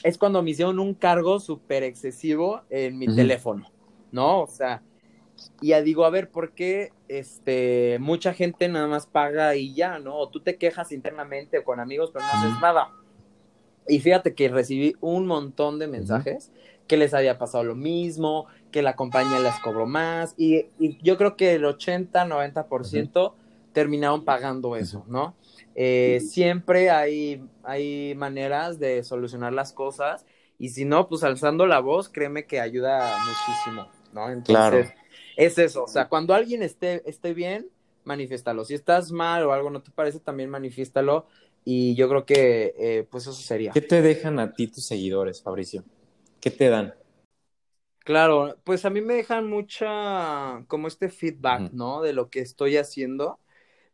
es 0.04 0.18
cuando 0.18 0.42
me 0.42 0.52
hicieron 0.52 0.80
un 0.80 0.94
cargo 0.94 1.40
súper 1.40 1.84
excesivo 1.84 2.62
en 2.70 2.98
mi 2.98 3.14
teléfono, 3.14 3.70
¿no? 4.12 4.44
O 4.44 4.48
sea, 4.48 4.82
y 5.62 5.70
ya 5.70 5.82
digo, 5.82 6.06
a 6.06 6.10
ver, 6.10 6.30
¿por 6.30 6.54
qué 6.54 6.92
este, 7.08 7.98
mucha 8.00 8.34
gente 8.34 8.68
nada 8.68 8.88
más 8.88 9.08
paga 9.08 9.56
y 9.56 9.74
ya, 9.74 10.00
¿no? 10.00 10.16
O 10.16 10.30
tú 10.30 10.40
te 10.42 10.58
quejas 10.58 10.92
internamente 10.92 11.60
o 11.60 11.64
con 11.64 11.80
amigos, 11.80 12.12
pero 12.14 12.26
no 12.26 12.32
haces 12.32 12.62
nada. 12.62 12.92
Y 13.88 14.00
fíjate 14.00 14.36
que 14.36 14.50
recibí 14.50 14.96
un 15.02 15.26
montón 15.26 15.80
de 15.80 15.88
mensajes 15.88 16.52
que 16.88 16.98
les 16.98 17.14
había 17.14 17.38
pasado 17.38 17.64
lo 17.64 17.76
mismo, 17.76 18.48
que 18.72 18.82
la 18.82 18.96
compañía 18.96 19.40
les 19.40 19.58
cobró 19.60 19.86
más, 19.86 20.34
y, 20.38 20.68
yo 21.02 21.18
creo 21.18 21.38
que 21.38 21.54
el 21.54 21.66
80, 21.66 22.26
90% 22.26 23.34
terminaron 23.74 24.26
pagando 24.26 24.76
eso, 24.76 25.06
¿no? 25.08 25.36
Eh, 25.76 26.20
siempre 26.28 26.90
hay, 26.90 27.44
hay 27.64 28.16
maneras 28.16 28.80
de 28.80 29.04
solucionar 29.04 29.54
las 29.54 29.72
cosas, 29.72 30.26
y 30.58 30.70
si 30.70 30.84
no, 30.84 31.08
pues 31.08 31.24
alzando 31.24 31.68
la 31.68 31.80
voz, 31.80 32.10
créeme 32.10 32.46
que 32.46 32.60
ayuda 32.60 33.18
muchísimo, 33.26 33.88
¿no? 34.12 34.30
Entonces, 34.30 34.92
es 35.40 35.58
eso, 35.58 35.86
o 35.86 35.88
sea, 35.88 36.10
cuando 36.10 36.34
alguien 36.34 36.62
esté, 36.62 37.02
esté 37.10 37.34
bien, 37.34 37.70
manifiéstalo. 38.04 38.66
Si 38.66 38.74
estás 38.74 39.12
mal 39.12 39.44
o 39.44 39.54
algo 39.54 39.70
no 39.70 39.82
te 39.82 39.90
parece, 39.90 40.20
también 40.20 40.50
manifiéstalo. 40.50 41.28
Y 41.64 41.96
yo 41.96 42.10
creo 42.10 42.26
que, 42.26 42.74
eh, 42.78 43.08
pues 43.10 43.24
eso 43.24 43.34
sería. 43.34 43.72
¿Qué 43.72 43.82
te 43.82 44.02
dejan 44.02 44.40
a 44.40 44.54
ti 44.54 44.68
tus 44.68 44.86
seguidores, 44.86 45.42
Fabricio? 45.42 45.84
¿Qué 46.42 46.52
te 46.52 46.70
dan? 46.70 46.94
Claro, 48.00 48.58
pues 48.64 48.84
a 48.86 48.90
mí 48.90 49.02
me 49.02 49.14
dejan 49.14 49.48
mucha, 49.50 50.64
como 50.68 50.88
este 50.88 51.10
feedback, 51.10 51.72
¿no? 51.72 52.02
De 52.02 52.12
lo 52.12 52.30
que 52.30 52.40
estoy 52.40 52.78
haciendo, 52.78 53.40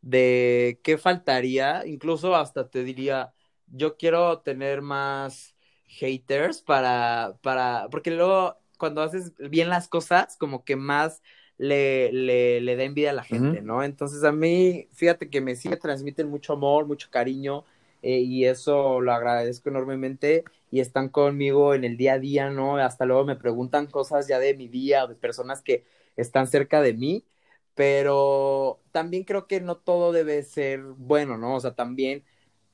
de 0.02 0.80
qué 0.84 0.98
faltaría, 0.98 1.86
incluso 1.86 2.36
hasta 2.36 2.70
te 2.70 2.84
diría, 2.84 3.34
yo 3.68 3.98
quiero 3.98 4.40
tener 4.40 4.82
más 4.82 5.56
haters 5.88 6.62
para, 6.62 7.38
para, 7.42 7.88
porque 7.92 8.12
luego 8.12 8.58
cuando 8.78 9.02
haces 9.02 9.34
bien 9.38 9.70
las 9.70 9.88
cosas, 9.88 10.38
como 10.38 10.64
que 10.64 10.76
más 10.76 11.22
le, 11.58 12.12
le, 12.12 12.62
le 12.62 12.76
da 12.76 12.84
envidia 12.84 13.12
a 13.12 13.14
la 13.14 13.24
gente, 13.24 13.62
¿no? 13.62 13.84
Entonces 13.84 14.24
a 14.24 14.32
mí, 14.32 14.88
fíjate 14.94 15.30
que 15.30 15.42
me 15.42 15.56
sigue, 15.56 15.78
transmiten 15.78 16.30
mucho 16.30 16.54
amor, 16.54 16.86
mucho 16.86 17.10
cariño, 17.10 17.66
eh, 18.02 18.20
y 18.20 18.46
eso 18.46 19.02
lo 19.02 19.14
agradezco 19.14 19.70
enormemente 19.70 20.44
y 20.70 20.80
están 20.80 21.10
conmigo 21.10 21.74
en 21.74 21.84
el 21.86 21.98
día 21.98 22.14
a 22.14 22.20
día, 22.20 22.50
¿no? 22.52 22.78
Hasta 22.78 23.06
luego 23.06 23.26
me 23.26 23.36
preguntan 23.36 23.88
cosas 23.88 24.28
ya 24.28 24.38
de 24.40 24.56
mi 24.56 24.68
día 24.68 25.06
o 25.06 25.08
de 25.08 25.16
personas 25.16 25.62
que 25.62 25.86
están 26.16 26.48
cerca 26.48 26.82
de 26.82 26.94
mí, 26.94 27.26
pero 27.74 28.80
también 28.92 29.24
creo 29.24 29.48
que 29.48 29.62
no 29.62 29.78
todo 29.78 30.12
debe 30.12 30.44
ser 30.44 30.82
bueno, 30.84 31.38
¿no? 31.38 31.56
O 31.56 31.60
sea, 31.60 31.74
también 31.76 32.24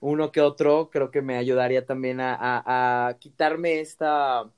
uno 0.02 0.32
que 0.32 0.42
otro 0.42 0.90
creo 0.92 1.12
que 1.12 1.22
me 1.22 1.38
ayudaría 1.38 1.86
también 1.86 2.20
a, 2.22 2.38
a, 3.08 3.18
quitarme 3.20 3.80
esta, 3.80 4.52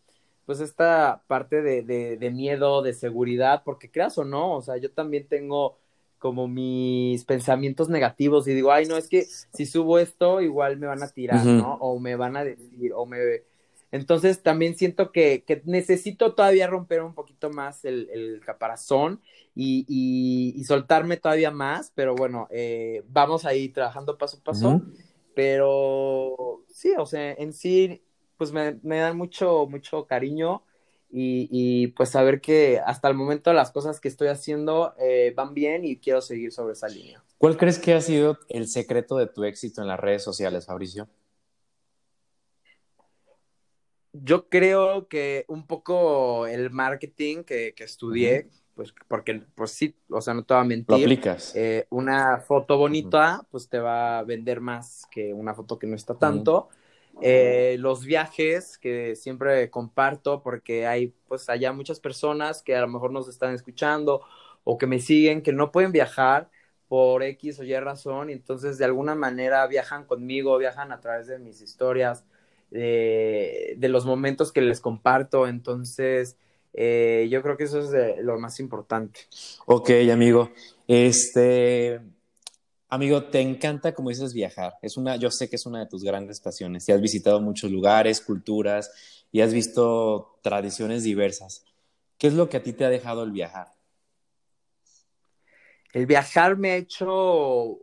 pues 0.45 0.59
esta 0.59 1.23
parte 1.27 1.61
de, 1.61 1.83
de, 1.83 2.17
de 2.17 2.31
miedo, 2.31 2.81
de 2.81 2.93
seguridad, 2.93 3.63
porque 3.63 3.89
creas 3.89 4.17
o 4.17 4.25
no, 4.25 4.55
o 4.55 4.61
sea, 4.61 4.77
yo 4.77 4.91
también 4.91 5.27
tengo 5.27 5.77
como 6.23 6.47
mis 6.47 7.25
pensamientos 7.25 7.89
negativos 7.89 8.47
y 8.47 8.53
digo, 8.53 8.71
ay, 8.71 8.85
no, 8.85 8.95
es 8.95 9.09
que 9.09 9.25
si 9.25 9.65
subo 9.65 9.99
esto, 9.99 10.39
igual 10.39 10.77
me 10.77 10.87
van 10.87 11.03
a 11.03 11.09
tirar, 11.09 11.45
¿no? 11.45 11.73
O 11.81 11.99
me 11.99 12.15
van 12.15 12.37
a 12.37 12.45
decir, 12.45 12.93
o 12.95 13.05
me... 13.05 13.17
Entonces 13.91 14.41
también 14.41 14.77
siento 14.77 15.11
que, 15.11 15.43
que 15.45 15.61
necesito 15.65 16.33
todavía 16.33 16.67
romper 16.67 17.03
un 17.03 17.13
poquito 17.13 17.49
más 17.49 17.83
el, 17.83 18.09
el 18.13 18.39
caparazón 18.39 19.19
y, 19.53 19.85
y, 19.89 20.63
soltarme 20.63 21.17
todavía 21.17 21.51
más, 21.51 21.91
pero 21.93 22.15
bueno, 22.15 22.47
eh, 22.51 23.03
vamos 23.09 23.43
ahí 23.43 23.67
trabajando 23.67 24.17
paso 24.17 24.37
a 24.37 24.43
paso, 24.43 24.81
pero 25.35 26.63
sí, 26.69 26.93
o 26.97 27.05
sea, 27.05 27.33
en 27.33 27.51
sí 27.51 28.01
pues 28.43 28.51
me, 28.51 28.77
me 28.83 28.97
dan 28.97 29.15
mucho, 29.15 29.67
mucho 29.67 30.05
cariño 30.05 30.63
y, 31.09 31.47
y, 31.49 31.87
pues 31.87 32.09
saber 32.09 32.41
que 32.41 32.81
hasta 32.85 33.07
el 33.07 33.13
momento 33.13 33.53
las 33.53 33.71
cosas 33.71 34.01
que 34.01 34.09
estoy 34.09 34.27
haciendo 34.27 34.93
eh, 34.99 35.31
van 35.33 35.53
bien 35.53 35.85
y 35.85 35.95
quiero 35.97 36.19
seguir 36.21 36.51
sobre 36.51 36.73
esa 36.73 36.89
línea. 36.89 37.23
¿Cuál 37.37 37.55
crees 37.55 37.79
que 37.79 37.93
ha 37.93 38.01
sido 38.01 38.37
el 38.49 38.67
secreto 38.67 39.15
de 39.15 39.27
tu 39.27 39.45
éxito 39.45 39.81
en 39.81 39.87
las 39.87 39.97
redes 39.97 40.23
sociales, 40.23 40.65
Fabricio? 40.65 41.07
Yo 44.11 44.49
creo 44.49 45.07
que 45.07 45.45
un 45.47 45.65
poco 45.65 46.45
el 46.45 46.69
marketing 46.69 47.43
que, 47.43 47.73
que 47.73 47.85
estudié, 47.85 48.45
uh 48.45 48.49
-huh. 48.49 48.61
pues 48.75 48.93
porque 49.07 49.41
pues 49.55 49.71
sí, 49.71 49.95
o 50.09 50.19
sea, 50.19 50.33
no 50.33 50.43
te 50.43 50.53
va 50.53 50.61
a 50.61 50.65
mentir. 50.65 50.97
Lo 50.97 51.01
aplicas. 51.01 51.55
Eh, 51.55 51.87
una 51.91 52.39
foto 52.39 52.77
bonita, 52.77 53.37
uh 53.37 53.41
-huh. 53.41 53.47
pues 53.51 53.69
te 53.69 53.79
va 53.79 54.19
a 54.19 54.23
vender 54.23 54.59
más 54.59 55.05
que 55.09 55.33
una 55.33 55.53
foto 55.53 55.79
que 55.79 55.87
no 55.87 55.95
está 55.95 56.15
tanto. 56.15 56.67
Uh 56.67 56.73
-huh 56.73 56.82
eh, 57.21 57.77
los 57.79 58.05
viajes 58.05 58.77
que 58.77 59.15
siempre 59.15 59.69
comparto 59.69 60.41
porque 60.41 60.87
hay 60.87 61.13
pues 61.27 61.47
allá 61.49 61.71
muchas 61.71 61.99
personas 61.99 62.63
que 62.63 62.75
a 62.75 62.81
lo 62.81 62.87
mejor 62.87 63.11
nos 63.11 63.29
están 63.29 63.53
escuchando 63.53 64.21
o 64.63 64.77
que 64.77 64.87
me 64.87 64.99
siguen 64.99 65.41
que 65.41 65.53
no 65.53 65.71
pueden 65.71 65.91
viajar 65.91 66.49
por 66.87 67.23
X 67.23 67.59
o 67.59 67.63
Y 67.63 67.75
razón 67.79 68.29
y 68.29 68.33
entonces 68.33 68.77
de 68.77 68.85
alguna 68.85 69.15
manera 69.15 69.65
viajan 69.67 70.05
conmigo, 70.05 70.57
viajan 70.57 70.91
a 70.91 71.01
través 71.01 71.27
de 71.27 71.39
mis 71.39 71.61
historias, 71.61 72.23
de, 72.69 73.75
los 73.79 74.05
momentos 74.05 74.51
que 74.51 74.61
les 74.61 74.79
comparto, 74.79 75.47
entonces 75.47 76.37
eh, 76.73 77.27
yo 77.31 77.41
creo 77.41 77.57
que 77.57 77.63
eso 77.65 77.79
es 77.79 78.23
lo 78.23 78.39
más 78.39 78.59
importante. 78.59 79.21
Ok, 79.65 79.89
amigo, 80.11 80.51
este, 80.87 81.99
Amigo, 82.93 83.23
te 83.23 83.41
encanta, 83.41 83.95
como 83.95 84.09
dices, 84.09 84.35
viajar. 84.35 84.75
Es 84.83 84.97
una, 84.97 85.15
yo 85.15 85.31
sé 85.31 85.49
que 85.49 85.55
es 85.55 85.65
una 85.65 85.79
de 85.79 85.87
tus 85.87 86.03
grandes 86.03 86.39
pasiones. 86.39 86.87
Y 86.87 86.91
has 86.91 87.01
visitado 87.01 87.41
muchos 87.41 87.71
lugares, 87.71 88.21
culturas 88.21 89.25
y 89.31 89.41
has 89.41 89.51
visto 89.51 90.37
tradiciones 90.43 91.01
diversas. 91.01 91.65
¿Qué 92.19 92.27
es 92.27 92.35
lo 92.35 92.49
que 92.49 92.57
a 92.57 92.61
ti 92.61 92.71
te 92.71 92.85
ha 92.85 92.89
dejado 92.89 93.23
el 93.23 93.31
viajar? 93.31 93.69
El 95.91 96.05
viajar 96.05 96.55
me 96.55 96.69
ha 96.69 96.75
hecho 96.75 97.79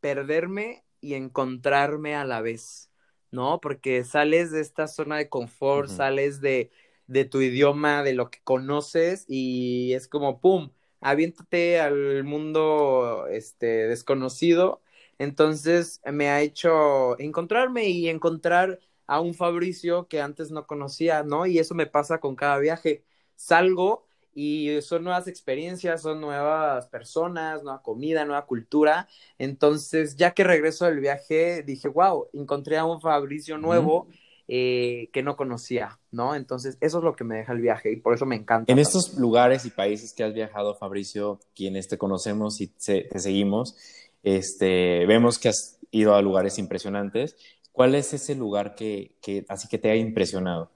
perderme 0.00 0.82
y 1.00 1.14
encontrarme 1.14 2.16
a 2.16 2.24
la 2.24 2.40
vez, 2.40 2.90
¿no? 3.30 3.60
Porque 3.60 4.02
sales 4.02 4.50
de 4.50 4.60
esta 4.60 4.88
zona 4.88 5.18
de 5.18 5.28
confort, 5.28 5.88
uh 5.88 5.92
-huh. 5.92 5.96
sales 5.98 6.40
de, 6.40 6.72
de 7.06 7.26
tu 7.26 7.40
idioma, 7.40 8.02
de 8.02 8.14
lo 8.14 8.28
que 8.28 8.40
conoces 8.42 9.24
y 9.28 9.92
es 9.92 10.08
como, 10.08 10.40
¡pum! 10.40 10.72
Aviéntate 11.00 11.80
al 11.80 12.24
mundo 12.24 13.26
este, 13.30 13.88
desconocido. 13.88 14.82
Entonces 15.18 16.00
me 16.10 16.28
ha 16.30 16.40
hecho 16.40 17.18
encontrarme 17.20 17.88
y 17.88 18.08
encontrar 18.08 18.80
a 19.06 19.20
un 19.20 19.34
Fabricio 19.34 20.06
que 20.08 20.20
antes 20.20 20.50
no 20.50 20.66
conocía, 20.66 21.22
¿no? 21.24 21.46
Y 21.46 21.58
eso 21.58 21.74
me 21.74 21.86
pasa 21.86 22.20
con 22.20 22.36
cada 22.36 22.58
viaje. 22.58 23.04
Salgo 23.34 24.06
y 24.32 24.80
son 24.82 25.04
nuevas 25.04 25.26
experiencias, 25.26 26.02
son 26.02 26.20
nuevas 26.20 26.86
personas, 26.86 27.62
nueva 27.62 27.82
comida, 27.82 28.24
nueva 28.24 28.46
cultura. 28.46 29.08
Entonces, 29.38 30.16
ya 30.16 30.32
que 30.32 30.44
regreso 30.44 30.84
del 30.86 31.00
viaje, 31.00 31.62
dije, 31.64 31.88
wow, 31.88 32.28
encontré 32.32 32.78
a 32.78 32.84
un 32.84 33.00
Fabricio 33.00 33.58
nuevo. 33.58 34.08
Eh, 34.52 35.10
que 35.12 35.22
no 35.22 35.36
conocía, 35.36 36.00
¿no? 36.10 36.34
Entonces, 36.34 36.76
eso 36.80 36.98
es 36.98 37.04
lo 37.04 37.14
que 37.14 37.22
me 37.22 37.36
deja 37.36 37.52
el 37.52 37.60
viaje 37.60 37.92
y 37.92 37.96
por 37.96 38.14
eso 38.14 38.26
me 38.26 38.34
encanta. 38.34 38.72
En 38.72 38.78
tanto. 38.78 38.80
estos 38.80 39.16
lugares 39.16 39.64
y 39.64 39.70
países 39.70 40.12
que 40.12 40.24
has 40.24 40.34
viajado, 40.34 40.74
Fabricio, 40.74 41.38
quienes 41.54 41.86
te 41.86 41.96
conocemos 41.96 42.60
y 42.60 42.66
te, 42.66 43.02
te 43.02 43.18
seguimos, 43.20 43.76
este, 44.24 45.06
vemos 45.06 45.38
que 45.38 45.50
has 45.50 45.78
ido 45.92 46.16
a 46.16 46.20
lugares 46.22 46.58
impresionantes. 46.58 47.36
¿Cuál 47.70 47.94
es 47.94 48.12
ese 48.12 48.34
lugar 48.34 48.74
que, 48.74 49.12
que 49.22 49.46
así 49.48 49.68
que 49.68 49.78
te 49.78 49.88
ha 49.88 49.94
impresionado? 49.94 50.68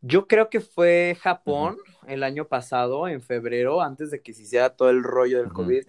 Yo 0.00 0.28
creo 0.28 0.50
que 0.50 0.60
fue 0.60 1.18
Japón 1.20 1.74
uh 1.74 2.06
-huh. 2.06 2.12
el 2.12 2.22
año 2.22 2.46
pasado, 2.46 3.08
en 3.08 3.20
febrero, 3.20 3.82
antes 3.82 4.12
de 4.12 4.22
que 4.22 4.32
se 4.32 4.42
hiciera 4.42 4.76
todo 4.76 4.90
el 4.90 5.02
rollo 5.02 5.38
del 5.38 5.48
uh 5.48 5.50
-huh. 5.50 5.54
COVID 5.54 5.86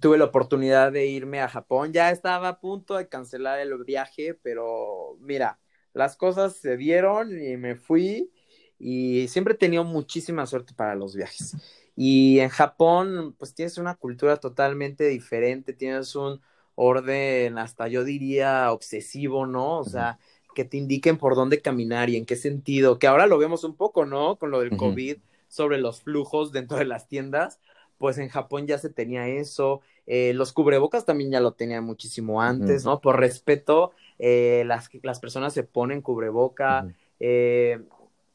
tuve 0.00 0.18
la 0.18 0.24
oportunidad 0.24 0.92
de 0.92 1.06
irme 1.06 1.40
a 1.40 1.48
Japón. 1.48 1.92
Ya 1.92 2.10
estaba 2.10 2.48
a 2.48 2.60
punto 2.60 2.96
de 2.96 3.08
cancelar 3.08 3.58
el 3.58 3.76
viaje, 3.84 4.34
pero 4.34 5.16
mira, 5.20 5.58
las 5.92 6.16
cosas 6.16 6.56
se 6.56 6.76
dieron 6.76 7.30
y 7.32 7.56
me 7.56 7.76
fui 7.76 8.30
y 8.78 9.28
siempre 9.28 9.54
he 9.54 9.58
tenido 9.58 9.84
muchísima 9.84 10.46
suerte 10.46 10.74
para 10.74 10.94
los 10.94 11.14
viajes. 11.14 11.56
Y 11.94 12.38
en 12.40 12.48
Japón, 12.48 13.34
pues 13.38 13.54
tienes 13.54 13.78
una 13.78 13.94
cultura 13.96 14.38
totalmente 14.38 15.04
diferente, 15.08 15.72
tienes 15.72 16.16
un 16.16 16.40
orden 16.74 17.58
hasta 17.58 17.88
yo 17.88 18.02
diría 18.04 18.72
obsesivo, 18.72 19.46
¿no? 19.46 19.78
O 19.78 19.84
sea, 19.84 20.18
que 20.54 20.64
te 20.64 20.76
indiquen 20.78 21.18
por 21.18 21.34
dónde 21.34 21.60
caminar 21.60 22.10
y 22.10 22.16
en 22.16 22.26
qué 22.26 22.36
sentido, 22.36 22.98
que 22.98 23.06
ahora 23.06 23.26
lo 23.26 23.38
vemos 23.38 23.64
un 23.64 23.76
poco, 23.76 24.06
¿no? 24.06 24.36
Con 24.36 24.50
lo 24.50 24.60
del 24.60 24.72
uh 24.72 24.76
-huh. 24.76 24.78
COVID 24.78 25.16
sobre 25.48 25.78
los 25.78 26.00
flujos 26.02 26.52
dentro 26.52 26.78
de 26.78 26.86
las 26.86 27.08
tiendas, 27.08 27.60
pues 28.02 28.18
en 28.18 28.30
Japón 28.30 28.66
ya 28.66 28.78
se 28.78 28.90
tenía 28.90 29.28
eso. 29.28 29.80
Eh, 30.08 30.32
los 30.34 30.52
cubrebocas 30.52 31.06
también 31.06 31.30
ya 31.30 31.38
lo 31.38 31.52
tenía 31.52 31.80
muchísimo 31.80 32.42
antes, 32.42 32.82
uh 32.82 32.88
-huh. 32.88 32.90
¿no? 32.94 33.00
Por 33.00 33.20
respeto, 33.20 33.92
eh, 34.18 34.64
las, 34.66 34.90
las 35.04 35.20
personas 35.20 35.52
se 35.54 35.62
ponen 35.62 36.02
cubreboca. 36.02 36.82
Uh 36.82 36.88
-huh. 36.88 36.94
eh, 37.20 37.80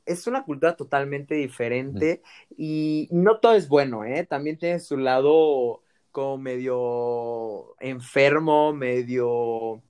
es 0.05 0.25
una 0.25 0.45
cultura 0.45 0.77
totalmente 0.77 1.35
diferente 1.35 2.21
uh 2.23 2.53
-huh. 2.53 2.55
y 2.57 3.09
no 3.11 3.39
todo 3.39 3.55
es 3.55 3.67
bueno, 3.67 4.05
¿eh? 4.05 4.25
También 4.25 4.57
tiene 4.57 4.79
su 4.79 4.95
lado 4.95 5.81
como 6.13 6.37
medio 6.37 7.75
enfermo, 7.81 8.71
medio, 8.71 9.81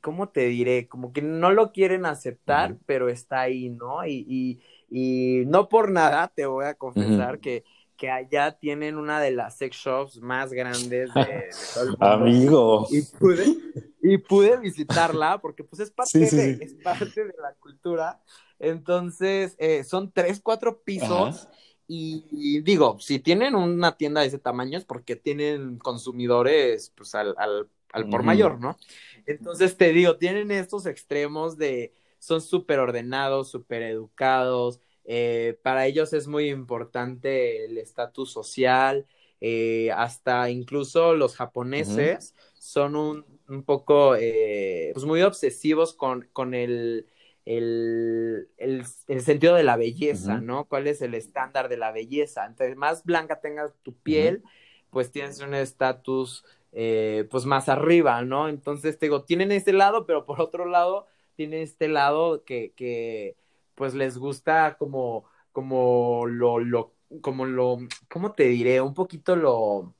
¿cómo 0.00 0.28
te 0.28 0.46
diré? 0.46 0.86
Como 0.86 1.12
que 1.12 1.22
no 1.22 1.50
lo 1.50 1.72
quieren 1.72 2.06
aceptar, 2.06 2.76
pero 2.86 3.08
está 3.08 3.40
ahí, 3.40 3.68
¿no? 3.68 4.06
Y, 4.06 4.24
y, 4.28 4.60
y, 4.90 5.44
no 5.46 5.68
por 5.68 5.90
nada 5.90 6.30
te 6.32 6.46
voy 6.46 6.66
a 6.66 6.74
confesar 6.74 7.40
que 7.40 7.64
que 7.98 8.08
allá 8.08 8.52
tienen 8.52 8.96
una 8.96 9.20
de 9.20 9.32
las 9.32 9.58
sex 9.58 9.76
shops 9.76 10.22
más 10.22 10.52
grandes 10.52 11.12
de, 11.12 11.20
de 11.20 11.48
todo 11.74 11.84
el 11.84 11.90
mundo. 11.90 12.06
Amigo. 12.06 12.86
Y 12.90 13.02
pude, 13.02 13.56
y 14.00 14.18
pude 14.18 14.56
visitarla 14.58 15.38
porque 15.38 15.64
pues 15.64 15.80
es 15.80 15.90
parte, 15.90 16.10
sí, 16.12 16.26
sí, 16.26 16.36
de, 16.36 16.56
sí. 16.56 16.62
es 16.62 16.74
parte 16.74 17.24
de 17.24 17.34
la 17.42 17.52
cultura. 17.60 18.22
Entonces, 18.60 19.56
eh, 19.58 19.84
son 19.84 20.12
tres, 20.12 20.40
cuatro 20.42 20.80
pisos. 20.80 21.48
Y, 21.88 22.26
y, 22.30 22.60
digo, 22.60 22.98
si 23.00 23.18
tienen 23.18 23.54
una 23.54 23.96
tienda 23.96 24.20
de 24.20 24.28
ese 24.28 24.38
tamaño 24.38 24.78
es 24.78 24.84
porque 24.84 25.16
tienen 25.16 25.78
consumidores 25.78 26.92
pues 26.94 27.14
al, 27.14 27.34
al, 27.38 27.68
al 27.92 28.08
por 28.10 28.22
mayor, 28.22 28.60
¿no? 28.60 28.76
Entonces 29.26 29.76
te 29.76 29.92
digo, 29.92 30.18
tienen 30.18 30.50
estos 30.50 30.84
extremos 30.86 31.56
de 31.56 31.94
son 32.18 32.42
súper 32.42 32.78
ordenados, 32.78 33.50
súper 33.50 33.82
educados, 33.82 34.80
eh, 35.10 35.58
para 35.62 35.86
ellos 35.86 36.12
es 36.12 36.26
muy 36.28 36.50
importante 36.50 37.64
el 37.64 37.78
estatus 37.78 38.30
social, 38.30 39.06
eh, 39.40 39.90
hasta 39.92 40.50
incluso 40.50 41.14
los 41.14 41.34
japoneses 41.34 42.34
uh 42.36 42.40
-huh. 42.40 42.56
son 42.58 42.94
un, 42.94 43.24
un 43.48 43.62
poco, 43.62 44.16
eh, 44.16 44.90
pues 44.92 45.06
muy 45.06 45.22
obsesivos 45.22 45.94
con, 45.94 46.28
con 46.34 46.52
el, 46.52 47.06
el, 47.46 48.50
el, 48.58 48.84
el, 49.06 49.20
sentido 49.22 49.54
de 49.54 49.62
la 49.62 49.78
belleza, 49.78 50.34
uh 50.34 50.38
-huh. 50.38 50.42
¿no? 50.42 50.64
¿Cuál 50.66 50.86
es 50.86 51.00
el 51.00 51.14
estándar 51.14 51.70
de 51.70 51.78
la 51.78 51.90
belleza? 51.90 52.44
Entonces, 52.44 52.76
más 52.76 53.02
blanca 53.04 53.40
tengas 53.40 53.72
tu 53.82 53.94
piel, 53.94 54.42
uh 54.44 54.46
-huh. 54.46 54.50
pues 54.90 55.10
tienes 55.10 55.40
un 55.40 55.54
estatus, 55.54 56.44
eh, 56.72 57.26
pues 57.30 57.46
más 57.46 57.70
arriba, 57.70 58.20
¿no? 58.22 58.50
Entonces, 58.50 58.98
te 58.98 59.06
digo, 59.06 59.24
tienen 59.24 59.52
ese 59.52 59.72
lado, 59.72 60.04
pero 60.04 60.26
por 60.26 60.38
otro 60.42 60.66
lado, 60.66 61.06
tienen 61.34 61.62
este 61.62 61.88
lado 61.88 62.44
que, 62.44 62.72
que 62.76 63.36
pues 63.78 63.94
les 63.94 64.18
gusta 64.18 64.76
como, 64.76 65.24
como 65.52 66.26
lo, 66.26 66.58
lo, 66.58 66.96
como 67.22 67.46
lo, 67.46 67.78
¿cómo 68.10 68.32
te 68.32 68.44
diré? 68.48 68.80
Un 68.80 68.92
poquito 68.92 69.36
lo, 69.36 69.94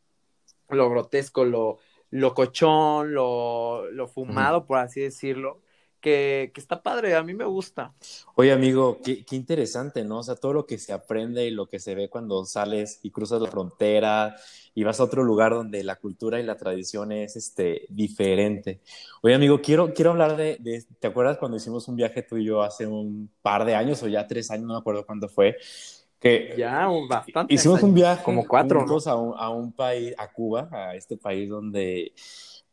lo 0.69 0.91
grotesco, 0.91 1.45
lo, 1.45 1.79
lo 2.11 2.35
cochón, 2.35 3.15
lo, 3.15 3.89
lo 3.93 4.09
fumado, 4.09 4.59
uh 4.59 4.63
-huh. 4.63 4.67
por 4.67 4.79
así 4.79 5.01
decirlo. 5.01 5.63
Que, 6.01 6.53
que, 6.55 6.61
está 6.61 6.81
padre, 6.81 7.17
a 7.17 7.23
mí 7.25 7.35
me 7.35 7.45
gusta. 7.45 7.93
Oye, 8.37 8.53
amigo, 8.53 9.01
qué, 9.03 9.25
qué, 9.25 9.35
interesante, 9.35 10.05
¿no? 10.05 10.19
O 10.19 10.23
sea, 10.23 10.37
todo 10.37 10.53
lo 10.53 10.67
que 10.67 10.79
se 10.79 10.93
aprende 10.93 11.47
y 11.47 11.51
lo 11.51 11.67
que 11.67 11.81
se 11.81 11.97
ve 11.97 12.09
cuando 12.09 12.45
sales 12.45 13.01
y 13.03 13.11
cruzas 13.11 13.43
la 13.43 13.51
frontera 13.51 14.37
y 14.75 14.85
vas 14.85 15.01
a 15.01 15.05
otro 15.05 15.25
lugar 15.25 15.55
donde 15.55 15.83
la 15.83 15.97
cultura 15.97 16.39
y 16.39 16.45
la 16.45 16.57
tradición 16.57 17.11
es 17.11 17.35
este, 17.35 17.87
diferente. 17.89 18.81
Oye, 19.23 19.35
amigo, 19.35 19.61
quiero, 19.61 19.93
quiero 19.93 20.13
hablar 20.13 20.37
de, 20.37 20.57
de, 20.61 20.85
¿te 21.01 21.09
acuerdas 21.09 21.37
cuando 21.39 21.57
hicimos 21.57 21.89
un 21.89 21.97
viaje 21.97 22.23
tú 22.23 22.37
y 22.37 22.45
yo 22.45 22.63
hace 22.63 22.87
un 22.87 23.29
par 23.43 23.65
de 23.65 23.75
años 23.75 24.01
o 24.05 24.07
ya 24.07 24.29
tres 24.29 24.53
años, 24.53 24.67
no 24.67 24.75
me 24.75 24.79
acuerdo 24.79 25.05
cuándo 25.05 25.29
fue? 25.29 25.57
Que 26.21 26.55
ya, 26.57 26.89
bastante. 27.09 27.53
Hicimos 27.53 27.83
un 27.83 27.95
viaje 27.95 28.23
como 28.23 28.47
cuatro, 28.47 28.85
¿no? 28.85 28.99
a, 29.05 29.17
un, 29.17 29.35
a 29.37 29.51
un 29.51 29.73
país, 29.73 30.15
a 30.19 30.33
Cuba, 30.33 30.69
a 30.71 30.95
este 30.95 31.17
país 31.17 31.49
donde 31.49 32.13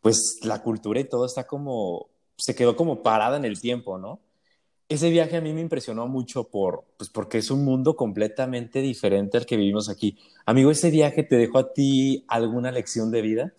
pues 0.02 0.40
la 0.44 0.62
cultura 0.62 1.00
y 1.00 1.06
todo 1.06 1.26
está 1.26 1.48
como 1.48 2.10
se 2.38 2.56
quedó 2.56 2.76
como 2.76 3.04
parada 3.04 3.38
en 3.38 3.46
el 3.46 3.60
tiempo, 3.62 3.98
¿no? 3.98 4.22
Ese 4.90 5.10
viaje 5.10 5.38
a 5.38 5.42
mí 5.42 5.54
me 5.54 5.62
impresionó 5.62 6.08
mucho 6.08 6.50
por, 6.50 6.86
pues 6.98 7.10
porque 7.10 7.40
es 7.40 7.52
un 7.52 7.66
mundo 7.66 7.96
completamente 7.96 8.82
diferente 8.82 9.38
al 9.38 9.46
que 9.46 9.58
vivimos 9.58 9.90
aquí. 9.90 10.18
Amigo, 10.46 10.72
¿ese 10.72 10.92
viaje 10.92 11.24
te 11.24 11.38
dejó 11.38 11.60
a 11.60 11.74
ti 11.74 12.26
alguna 12.28 12.72
lección 12.72 13.12
de 13.12 13.22
vida? 13.22 13.54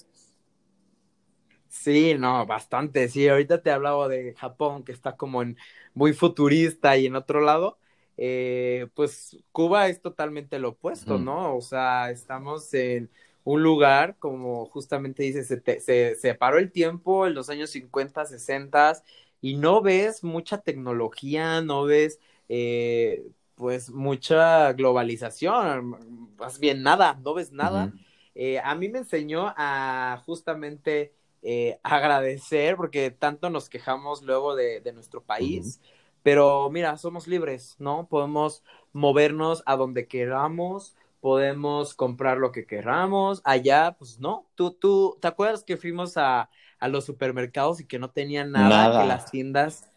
Sí, 1.68 2.14
no, 2.18 2.46
bastante. 2.46 3.08
Sí, 3.08 3.28
ahorita 3.28 3.62
te 3.62 3.70
hablaba 3.70 4.08
de 4.08 4.34
Japón, 4.34 4.84
que 4.84 4.92
está 4.92 5.16
como 5.16 5.42
en 5.42 5.56
muy 5.94 6.12
futurista 6.14 6.96
y 6.96 7.06
en 7.06 7.16
otro 7.16 7.40
lado. 7.40 7.78
Eh, 8.16 8.88
pues 8.94 9.36
Cuba 9.52 9.88
es 9.88 10.00
totalmente 10.00 10.58
lo 10.58 10.70
opuesto, 10.70 11.18
¿no? 11.18 11.56
O 11.56 11.60
sea, 11.60 12.10
estamos 12.10 12.72
en 12.74 13.10
un 13.46 13.62
lugar, 13.62 14.16
como 14.18 14.66
justamente 14.66 15.22
dice, 15.22 15.44
se, 15.44 15.80
se, 15.80 16.16
se 16.16 16.34
paró 16.34 16.58
el 16.58 16.72
tiempo 16.72 17.28
en 17.28 17.34
los 17.34 17.48
años 17.48 17.70
50, 17.70 18.26
60 18.26 19.02
y 19.40 19.56
no 19.56 19.82
ves 19.82 20.24
mucha 20.24 20.58
tecnología, 20.62 21.60
no 21.60 21.84
ves 21.84 22.18
eh, 22.48 23.24
pues 23.54 23.90
mucha 23.90 24.72
globalización, 24.72 26.34
más 26.36 26.58
bien 26.58 26.82
nada, 26.82 27.20
no 27.22 27.34
ves 27.34 27.52
nada. 27.52 27.92
Eh, 28.34 28.58
a 28.58 28.74
mí 28.74 28.88
me 28.88 28.98
enseñó 28.98 29.54
a 29.56 30.20
justamente 30.26 31.14
eh, 31.42 31.78
agradecer, 31.84 32.76
porque 32.76 33.12
tanto 33.12 33.48
nos 33.48 33.68
quejamos 33.68 34.22
luego 34.22 34.56
de, 34.56 34.82
nuestro 34.92 35.22
país, 35.22 35.80
pero 36.24 36.68
mira, 36.70 36.96
somos 36.96 37.28
libres, 37.28 37.76
¿no? 37.78 38.08
Podemos 38.08 38.64
movernos 38.92 39.62
a 39.66 39.76
donde 39.76 40.08
queramos, 40.08 40.96
podemos 41.20 41.94
comprar 41.94 42.38
lo 42.38 42.52
que 42.52 42.66
queramos, 42.66 43.40
allá, 43.44 43.96
pues 43.98 44.18
no, 44.20 44.46
tú, 44.54 44.72
tú, 44.72 45.18
¿te 45.20 45.28
acuerdas 45.28 45.64
que 45.64 45.76
fuimos 45.76 46.16
a, 46.16 46.50
a 46.78 46.88
los 46.88 47.04
supermercados 47.04 47.80
y 47.80 47.86
que 47.86 47.98
no 47.98 48.10
tenían 48.10 48.52
nada, 48.52 49.00
que 49.00 49.08
las 49.08 49.30
tiendas, 49.30 49.88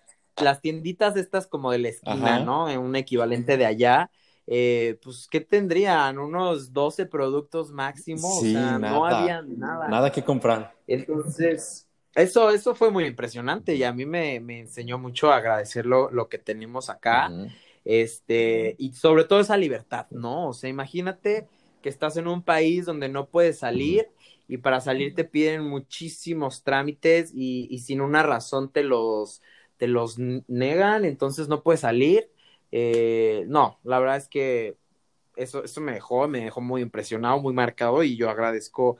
las 0.41 0.61
tienditas 0.61 1.15
estas 1.15 1.47
como 1.47 1.71
de 1.71 1.79
la 1.79 1.89
esquina, 1.89 2.39
¿no? 2.39 2.69
En 2.69 2.79
un 2.79 2.95
equivalente 2.95 3.57
de 3.57 3.65
allá, 3.65 4.09
eh, 4.47 4.99
pues, 5.03 5.27
¿qué 5.29 5.41
tendrían? 5.41 6.17
Unos 6.17 6.73
12 6.73 7.05
productos 7.05 7.71
máximo, 7.71 8.27
o 8.27 8.41
sea, 8.41 8.79
no 8.79 9.05
había 9.05 9.43
nada. 9.43 9.87
Nada 9.87 10.11
que 10.11 10.23
comprar. 10.23 10.73
Entonces, 10.87 11.87
eso, 12.15 12.49
eso 12.49 12.73
fue 12.73 12.89
muy 12.89 13.05
impresionante 13.05 13.75
y 13.75 13.83
a 13.83 13.93
mí 13.93 14.05
me, 14.05 14.37
enseñó 14.37 14.97
mucho 14.97 15.31
a 15.31 15.37
agradecer 15.37 15.85
lo, 15.85 16.29
que 16.29 16.39
tenemos 16.39 16.89
acá, 16.89 17.29
este, 17.89 18.75
y 18.77 18.93
sobre 18.93 19.23
todo 19.25 19.39
esa 19.39 19.57
libertad, 19.57 20.05
¿no? 20.11 20.49
O 20.49 20.53
sea, 20.53 20.69
imagínate 20.69 21.47
que 21.81 21.89
estás 21.89 22.17
en 22.17 22.27
un 22.27 22.43
país 22.43 22.85
donde 22.85 23.09
no 23.09 23.29
puedes 23.29 23.57
salir 23.59 24.07
y 24.47 24.57
para 24.57 24.79
salir 24.79 25.15
te 25.15 25.23
piden 25.25 25.63
muchísimos 25.63 26.63
trámites 26.63 27.31
y, 27.33 27.67
y 27.71 27.79
sin 27.79 28.01
una 28.01 28.21
razón 28.21 28.71
te 28.71 28.83
los, 28.83 29.41
te 29.77 29.87
los 29.87 30.19
negan, 30.19 31.03
entonces 31.05 31.47
no 31.47 31.63
puedes 31.63 31.81
salir. 31.81 32.31
Eh, 32.71 33.45
no, 33.47 33.79
la 33.83 33.99
verdad 33.99 34.17
es 34.17 34.27
que 34.27 34.77
eso, 35.35 35.63
eso 35.63 35.81
me 35.81 35.93
dejó, 35.93 36.27
me 36.27 36.41
dejó 36.43 36.61
muy 36.61 36.81
impresionado, 36.83 37.39
muy 37.41 37.53
marcado 37.53 38.03
y 38.03 38.17
yo 38.17 38.29
agradezco 38.29 38.97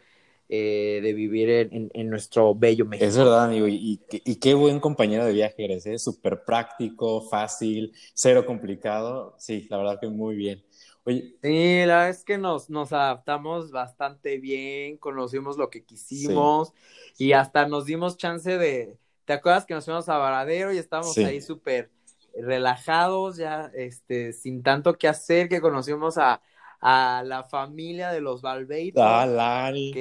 eh, 0.52 1.00
de 1.04 1.14
vivir 1.14 1.70
en, 1.72 2.10
nuestro 2.10 2.56
bello 2.56 2.84
México. 2.84 3.08
Es 3.08 3.16
verdad, 3.16 3.46
amigo, 3.46 3.68
y, 3.68 4.00
qué 4.42 4.56
buen 4.56 4.80
compañero 4.80 5.24
de 5.24 5.32
viaje 5.32 5.64
eres, 5.64 5.86
¿eh? 5.86 6.00
súper 6.00 6.44
práctico, 6.44 7.22
fácil, 7.22 7.94
cero 8.16 8.44
complicado. 8.48 9.36
Sí, 9.38 9.68
la 9.70 9.78
verdad 9.78 10.00
que 10.00 10.08
muy 10.08 10.36
bien. 10.36 10.66
Oye. 11.04 11.36
Sí, 11.44 11.86
la 11.86 11.98
verdad 11.98 12.10
es 12.10 12.24
que 12.24 12.40
nos, 12.40 12.68
nos 12.72 12.92
adaptamos 12.94 13.70
bastante 13.70 14.40
bien, 14.40 14.98
conocimos 14.98 15.56
lo 15.56 15.70
que 15.70 15.84
quisimos 15.84 16.74
y 17.20 17.34
hasta 17.34 17.68
nos 17.68 17.86
dimos 17.86 18.18
chance 18.18 18.58
de, 18.58 18.98
¿te 19.26 19.34
acuerdas 19.34 19.68
que 19.68 19.76
nos 19.76 19.86
fuimos 19.86 20.10
a 20.10 20.18
Varadero 20.18 20.74
y 20.74 20.80
estábamos 20.80 21.16
ahí 21.20 21.42
súper 21.42 21.92
relajados, 22.36 23.38
ya 23.38 23.72
este, 23.76 24.34
sin 24.34 24.64
tanto 24.64 24.98
que 24.98 25.08
hacer, 25.08 25.48
que 25.48 25.62
conocimos 25.62 26.18
a, 26.18 26.42
a 26.82 27.24
la 27.26 27.44
familia 27.44 28.12
de 28.12 28.22
los 28.22 28.42
Valveitos. 28.42 29.04
Ah, 29.06 29.26
Lani. 29.26 29.92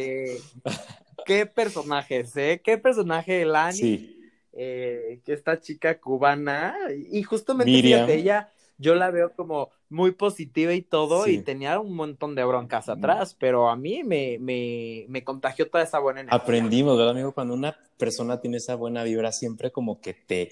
qué 1.26 1.47
personajes, 1.47 2.37
¿eh? 2.37 2.61
Qué 2.64 2.79
personaje 2.79 3.45
Lani. 3.45 3.76
Sí. 3.76 4.14
Eh, 4.61 5.20
que 5.24 5.35
esta 5.35 5.61
chica 5.61 6.01
cubana, 6.01 6.74
y 7.12 7.22
justamente 7.22 7.81
fíjate, 7.81 8.14
ella, 8.16 8.51
yo 8.76 8.97
la 8.97 9.09
veo 9.12 9.33
como 9.37 9.70
muy 9.89 10.11
positiva 10.11 10.74
y 10.74 10.83
todo, 10.83 11.29
y 11.29 11.39
tenía 11.43 11.79
un 11.79 11.95
montón 11.95 12.35
de 12.35 12.43
broncas 12.43 12.89
atrás, 12.89 13.37
pero 13.39 13.70
a 13.70 13.76
mí 13.76 14.03
me, 14.03 14.37
me, 14.41 15.05
me 15.09 15.22
contagió 15.22 15.70
toda 15.70 15.85
esa 15.85 16.01
buena 16.01 16.22
energía. 16.22 16.41
Aprendimos, 16.41 16.97
¿verdad, 16.99 17.12
amigo? 17.12 17.31
Cuando 17.31 17.55
una 17.55 17.79
persona 17.99 18.41
tiene 18.41 18.57
esa 18.57 18.74
buena 18.74 19.05
vibra, 19.05 19.31
siempre 19.31 19.70
como 19.70 20.01
que 20.01 20.12
te, 20.12 20.51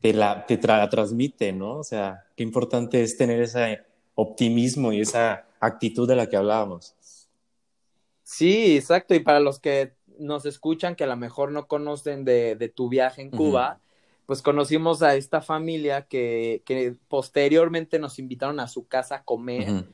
te 0.00 0.12
la, 0.12 0.44
te 0.44 0.58
transmite, 0.58 1.52
¿no? 1.52 1.78
O 1.78 1.84
sea, 1.84 2.24
qué 2.36 2.42
importante 2.42 3.00
es 3.00 3.16
tener 3.16 3.40
ese 3.40 3.82
optimismo 4.16 4.92
y 4.92 5.02
esa 5.02 5.46
actitud 5.60 6.08
de 6.08 6.16
la 6.16 6.28
que 6.28 6.36
hablábamos. 6.36 6.94
Sí, 8.22 8.76
exacto. 8.76 9.14
Y 9.14 9.20
para 9.20 9.40
los 9.40 9.60
que 9.60 9.94
nos 10.18 10.46
escuchan, 10.46 10.96
que 10.96 11.04
a 11.04 11.08
lo 11.08 11.16
mejor 11.16 11.52
no 11.52 11.66
conocen 11.66 12.24
de, 12.24 12.72
tu 12.74 12.88
viaje 12.88 13.22
en 13.22 13.30
Cuba, 13.30 13.80
pues 14.26 14.42
conocimos 14.42 15.02
a 15.02 15.14
esta 15.14 15.40
familia 15.40 16.02
que, 16.02 16.62
que, 16.64 16.96
posteriormente 17.08 17.98
nos 17.98 18.18
invitaron 18.18 18.60
a 18.60 18.68
su 18.68 18.86
casa 18.86 19.16
a 19.16 19.24
comer. 19.24 19.84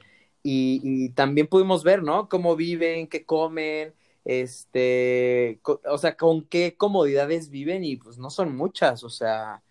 y, 0.43 0.81
y, 0.83 1.11
también 1.11 1.47
pudimos 1.47 1.85
ver, 1.85 2.03
¿no? 2.03 2.29
Cómo 2.29 2.57
viven, 2.57 3.07
qué 3.07 3.25
comen, 3.25 3.95
este, 4.25 5.61
o 5.65 5.99
sea, 5.99 6.17
con 6.17 6.43
qué 6.43 6.77
comodidades 6.77 7.51
viven 7.51 7.85
y 7.85 7.97
pues 7.97 8.19
no 8.19 8.31
son 8.31 8.57
muchas, 8.57 9.03
o 9.03 9.11
sea, 9.11 9.63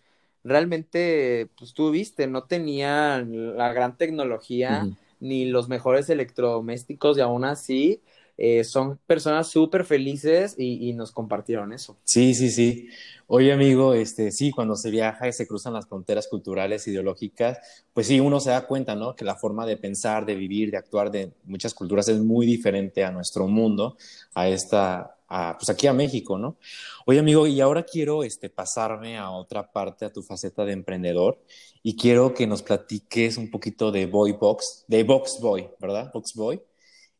realmente, 0.43 1.49
pues 1.57 1.73
tú 1.73 1.91
viste, 1.91 2.27
no 2.27 2.43
tenían 2.43 3.57
la 3.57 3.71
gran 3.73 3.97
tecnología 3.97 4.87
ni 5.21 5.45
los 5.45 5.69
mejores 5.69 6.09
electrodomésticos 6.09 7.17
y 7.17 7.21
aún 7.21 7.45
así 7.45 8.01
eh, 8.37 8.63
son 8.63 8.97
personas 9.05 9.49
súper 9.49 9.85
felices 9.85 10.55
y, 10.57 10.93
nos 10.93 11.11
compartieron 11.11 11.73
eso. 11.73 11.97
Sí, 12.03 12.33
sí, 12.33 12.49
sí. 12.49 12.89
Oye, 13.27 13.53
amigo, 13.53 13.93
este, 13.93 14.31
sí, 14.31 14.51
cuando 14.51 14.75
se 14.75 14.89
viaja 14.89 15.27
y 15.27 15.33
se 15.33 15.47
cruzan 15.47 15.73
las 15.73 15.87
fronteras 15.87 16.27
culturales, 16.27 16.87
ideológicas, 16.87 17.59
pues 17.93 18.07
sí, 18.07 18.19
uno 18.19 18.39
se 18.39 18.49
da 18.49 18.65
cuenta, 18.65 18.95
¿no? 18.95 19.15
Que 19.15 19.25
la 19.25 19.35
forma 19.35 19.65
de 19.67 19.77
pensar, 19.77 20.25
de 20.25 20.35
vivir, 20.35 20.71
de 20.71 20.77
actuar 20.77 21.11
de 21.11 21.31
muchas 21.45 21.75
culturas 21.75 22.07
es 22.07 22.17
muy 22.17 22.47
diferente 22.47 23.03
a 23.03 23.11
nuestro 23.11 23.47
mundo, 23.47 23.95
a 24.33 24.47
esta, 24.49 25.17
pues 25.57 25.69
aquí 25.69 25.87
a 25.87 25.93
México, 25.93 26.37
¿no? 26.37 26.57
Oye, 27.05 27.19
amigo, 27.19 27.47
y 27.47 27.61
ahora 27.61 27.83
quiero 27.83 28.23
este, 28.23 28.49
pasarme 28.49 29.17
a 29.17 29.31
otra 29.31 29.71
parte, 29.71 30.05
a 30.05 30.11
tu 30.11 30.21
faceta 30.23 30.65
de 30.65 30.73
emprendedor, 30.73 31.41
y 31.83 31.95
quiero 31.95 32.33
que 32.33 32.47
nos 32.47 32.61
platiques 32.61 33.37
un 33.37 33.49
poquito 33.49 33.91
de 33.91 34.05
Boy 34.07 34.33
Box, 34.33 34.85
de 34.87 35.03
Box 35.03 35.39
Boy, 35.41 35.69
¿verdad? 35.79 36.11
Box 36.13 36.33
Boy. 36.35 36.61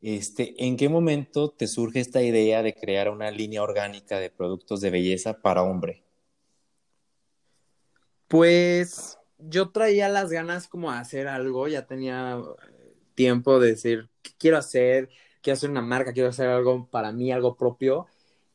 Este, 0.02 0.56
¿En 0.66 0.78
qué 0.78 0.90
momento 0.90 1.52
te 1.52 1.68
surge 1.68 2.00
esta 2.00 2.22
idea 2.22 2.64
de 2.64 2.74
crear 2.74 3.10
una 3.10 3.30
línea 3.32 3.62
orgánica 3.62 4.20
de 4.20 4.30
productos 4.30 4.82
de 4.82 4.90
belleza 4.90 5.42
para 5.42 5.64
hombre? 5.64 6.04
Pues 8.28 9.18
yo 9.38 9.70
traía 9.70 10.10
las 10.10 10.32
ganas 10.32 10.68
como 10.68 10.92
de 10.92 10.98
hacer 10.98 11.28
algo, 11.28 11.68
ya 11.68 11.86
tenía 11.86 12.42
tiempo 13.16 13.60
de 13.60 13.72
decir, 13.72 14.10
¿qué 14.22 14.32
quiero 14.38 14.58
hacer? 14.58 15.10
Quiero 15.42 15.56
hacer 15.58 15.70
una 15.70 15.82
marca, 15.82 16.14
quiero 16.14 16.30
hacer 16.30 16.48
algo 16.50 16.88
para 16.90 17.12
mí, 17.12 17.32
algo 17.32 17.56
propio. 17.58 18.08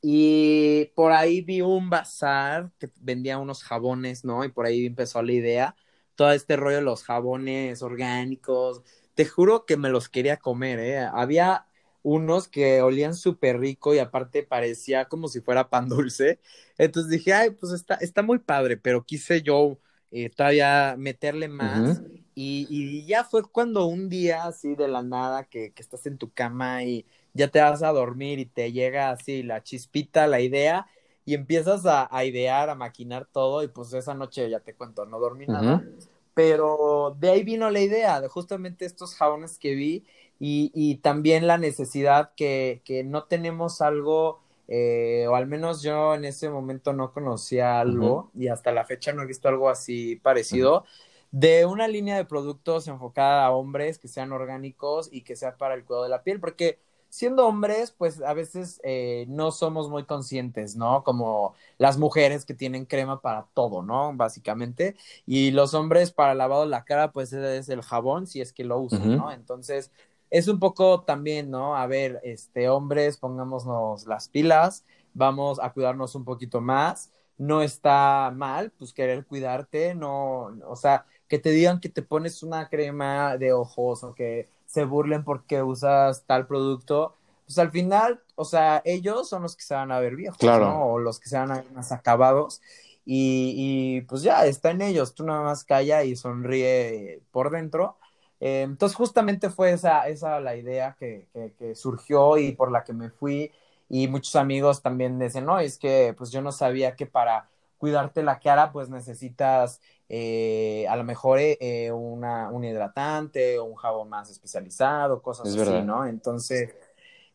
Y 0.02 0.86
por 0.94 1.12
ahí 1.12 1.40
vi 1.40 1.62
un 1.62 1.90
bazar 1.90 2.70
que 2.78 2.90
vendía 3.00 3.38
unos 3.38 3.64
jabones, 3.64 4.24
¿no? 4.24 4.44
Y 4.44 4.50
por 4.50 4.66
ahí 4.66 4.86
empezó 4.86 5.22
la 5.22 5.32
idea, 5.32 5.76
todo 6.14 6.30
este 6.32 6.56
rollo 6.56 6.76
de 6.76 6.82
los 6.82 7.02
jabones 7.04 7.82
orgánicos. 7.82 8.82
Te 9.14 9.24
juro 9.26 9.66
que 9.66 9.76
me 9.76 9.88
los 9.88 10.08
quería 10.08 10.36
comer, 10.36 10.78
¿eh? 10.80 10.98
Había 11.00 11.66
unos 12.02 12.46
que 12.48 12.82
olían 12.82 13.14
súper 13.14 13.58
rico 13.58 13.94
y 13.94 13.98
aparte 13.98 14.42
parecía 14.44 15.06
como 15.06 15.28
si 15.28 15.40
fuera 15.40 15.68
pan 15.70 15.88
dulce. 15.88 16.40
Entonces 16.78 17.10
dije, 17.10 17.32
ay, 17.34 17.50
pues 17.50 17.72
está, 17.72 17.96
está 17.96 18.22
muy 18.22 18.38
padre, 18.38 18.76
pero 18.76 19.04
quise 19.04 19.42
yo 19.42 19.78
eh, 20.24 20.30
todavía 20.30 20.94
meterle 20.96 21.48
más. 21.48 22.00
Y, 22.34 23.04
ya 23.06 23.24
fue 23.24 23.42
cuando 23.42 23.86
un 23.86 24.08
día 24.08 24.44
así 24.44 24.74
de 24.74 24.88
la 24.88 25.02
nada 25.02 25.44
que, 25.44 25.72
estás 25.76 26.06
en 26.06 26.16
tu 26.16 26.30
cama 26.30 26.84
y 26.84 27.04
ya 27.34 27.48
te 27.48 27.60
vas 27.60 27.82
a 27.82 27.92
dormir 27.92 28.38
y 28.38 28.46
te 28.46 28.72
llega 28.72 29.10
así 29.10 29.42
la 29.42 29.62
chispita, 29.62 30.26
la 30.26 30.40
idea 30.40 30.86
y 31.26 31.34
empiezas 31.34 31.82
a, 31.84 32.24
idear, 32.24 32.70
a 32.70 32.74
maquinar 32.74 33.26
todo 33.30 33.62
y 33.62 33.68
pues 33.68 33.92
esa 33.92 34.14
noche 34.14 34.48
ya 34.48 34.60
te 34.60 34.74
cuento, 34.74 35.04
no 35.04 35.18
dormí 35.18 35.46
nada. 35.46 35.84
Pero 36.32 37.14
de 37.18 37.30
ahí 37.30 37.42
vino 37.42 37.70
la 37.70 37.80
idea 37.80 38.20
de 38.20 38.28
justamente 38.28 38.84
estos 38.86 39.14
jabones 39.14 39.58
que 39.58 39.74
vi 39.74 40.04
y, 40.38 40.96
también 40.96 41.46
la 41.46 41.58
necesidad 41.58 42.32
que, 42.36 42.82
no 43.06 43.24
tenemos 43.24 43.82
algo, 43.82 44.40
eh, 44.68 45.26
o 45.28 45.36
al 45.36 45.46
menos 45.46 45.82
yo 45.82 46.14
en 46.14 46.24
ese 46.24 46.50
momento 46.50 46.92
no 46.92 47.12
conocía 47.12 47.80
algo 47.80 48.30
y 48.34 48.48
hasta 48.48 48.72
la 48.72 48.84
fecha 48.84 49.12
no 49.12 49.22
he 49.22 49.26
visto 49.26 49.48
algo 49.48 49.68
así 49.68 50.16
parecido 50.16 50.84
de 51.30 51.66
una 51.66 51.88
línea 51.88 52.16
de 52.16 52.24
productos 52.24 52.88
enfocada 52.88 53.44
a 53.44 53.50
hombres 53.50 53.98
que 53.98 54.08
sean 54.08 54.32
orgánicos 54.32 55.08
y 55.12 55.22
que 55.22 55.36
sea 55.36 55.56
para 55.56 55.74
el 55.74 55.84
cuidado 55.84 56.04
de 56.04 56.10
la 56.10 56.22
piel, 56.22 56.40
porque 56.40 56.78
siendo 57.08 57.46
hombres, 57.46 57.92
pues 57.96 58.20
a 58.22 58.34
veces 58.34 58.80
eh, 58.84 59.26
no 59.28 59.50
somos 59.50 59.88
muy 59.88 60.04
conscientes, 60.04 60.76
¿no? 60.76 61.02
Como 61.04 61.54
las 61.78 61.98
mujeres 61.98 62.44
que 62.44 62.54
tienen 62.54 62.84
crema 62.84 63.20
para 63.20 63.46
todo, 63.54 63.82
¿no? 63.82 64.12
Básicamente. 64.14 64.96
Y 65.24 65.50
los 65.50 65.74
hombres 65.74 66.10
para 66.12 66.34
lavado 66.34 66.62
de 66.62 66.68
la 66.68 66.84
cara, 66.84 67.12
pues 67.12 67.32
es 67.32 67.68
el 67.68 67.82
jabón, 67.82 68.26
si 68.26 68.40
es 68.40 68.52
que 68.52 68.64
lo 68.64 68.78
usan, 68.78 69.16
¿no? 69.16 69.32
Entonces, 69.32 69.90
es 70.30 70.48
un 70.48 70.58
poco 70.58 71.02
también, 71.02 71.50
¿no? 71.50 71.76
A 71.76 71.86
ver, 71.86 72.20
este, 72.24 72.68
hombres, 72.68 73.16
pongámonos 73.16 74.06
las 74.06 74.28
pilas, 74.28 74.84
vamos 75.14 75.58
a 75.60 75.72
cuidarnos 75.72 76.14
un 76.14 76.24
poquito 76.24 76.60
más. 76.60 77.12
No 77.38 77.60
está 77.62 78.32
mal, 78.34 78.72
pues 78.78 78.92
querer 78.94 79.26
cuidarte, 79.26 79.94
no, 79.94 80.52
o 80.66 80.76
sea, 80.76 81.04
que 81.28 81.38
te 81.38 81.50
digan 81.50 81.80
que 81.80 81.88
te 81.90 82.02
pones 82.02 82.42
una 82.42 82.68
crema 82.70 83.36
de 83.36 83.52
ojos 83.52 84.02
o 84.04 84.14
que 84.14 84.48
se 84.66 84.84
burlen 84.84 85.22
porque 85.24 85.62
usas 85.62 86.24
tal 86.26 86.46
producto, 86.46 87.14
pues 87.44 87.58
al 87.58 87.70
final, 87.70 88.22
o 88.36 88.44
sea, 88.44 88.82
ellos 88.84 89.28
son 89.28 89.42
los 89.42 89.54
que 89.56 89.62
se 89.62 89.74
van 89.74 89.92
a 89.92 90.00
ver 90.00 90.16
viejos, 90.16 90.38
Claro. 90.38 90.66
¿no? 90.66 90.86
O 90.92 90.98
los 90.98 91.20
que 91.20 91.28
se 91.28 91.36
van 91.38 91.50
a 91.52 91.56
ver 91.56 91.70
más 91.72 91.92
acabados. 91.92 92.60
Y, 93.04 93.54
y, 93.56 94.00
pues 94.02 94.22
ya, 94.22 94.46
está 94.46 94.72
en 94.72 94.82
ellos, 94.82 95.14
tú 95.14 95.24
nada 95.24 95.42
más 95.42 95.62
calla 95.64 96.02
y 96.02 96.16
sonríe 96.16 97.20
por 97.30 97.50
dentro. 97.50 97.96
Eh, 98.40 98.62
entonces 98.62 98.96
justamente 98.96 99.50
fue 99.50 99.72
esa, 99.72 100.08
esa 100.08 100.40
la 100.40 100.56
idea 100.56 100.96
que, 100.98 101.26
que, 101.32 101.52
que 101.58 101.74
surgió 101.74 102.36
y 102.38 102.52
por 102.52 102.70
la 102.70 102.84
que 102.84 102.92
me 102.92 103.10
fui. 103.10 103.52
Y 103.88 104.08
muchos 104.08 104.36
amigos 104.36 104.82
también 104.82 105.18
dicen, 105.18 105.44
no, 105.46 105.58
es 105.60 105.78
que 105.78 106.14
pues 106.16 106.30
yo 106.30 106.42
no 106.42 106.52
sabía 106.52 106.96
que 106.96 107.06
para 107.06 107.48
cuidarte 107.78 108.22
la 108.22 108.40
cara 108.40 108.72
pues 108.72 108.88
necesitas 108.90 109.80
eh, 110.08 110.86
a 110.88 110.96
lo 110.96 111.04
mejor 111.04 111.38
eh, 111.40 111.90
una, 111.92 112.48
un 112.50 112.64
hidratante 112.64 113.58
o 113.58 113.64
un 113.64 113.74
jabón 113.76 114.08
más 114.08 114.30
especializado, 114.30 115.22
cosas 115.22 115.50
Es 115.50 115.54
así, 115.54 115.82
verdad. 115.82 115.82
¿no? 115.82 116.06
Entonces, 116.06 116.74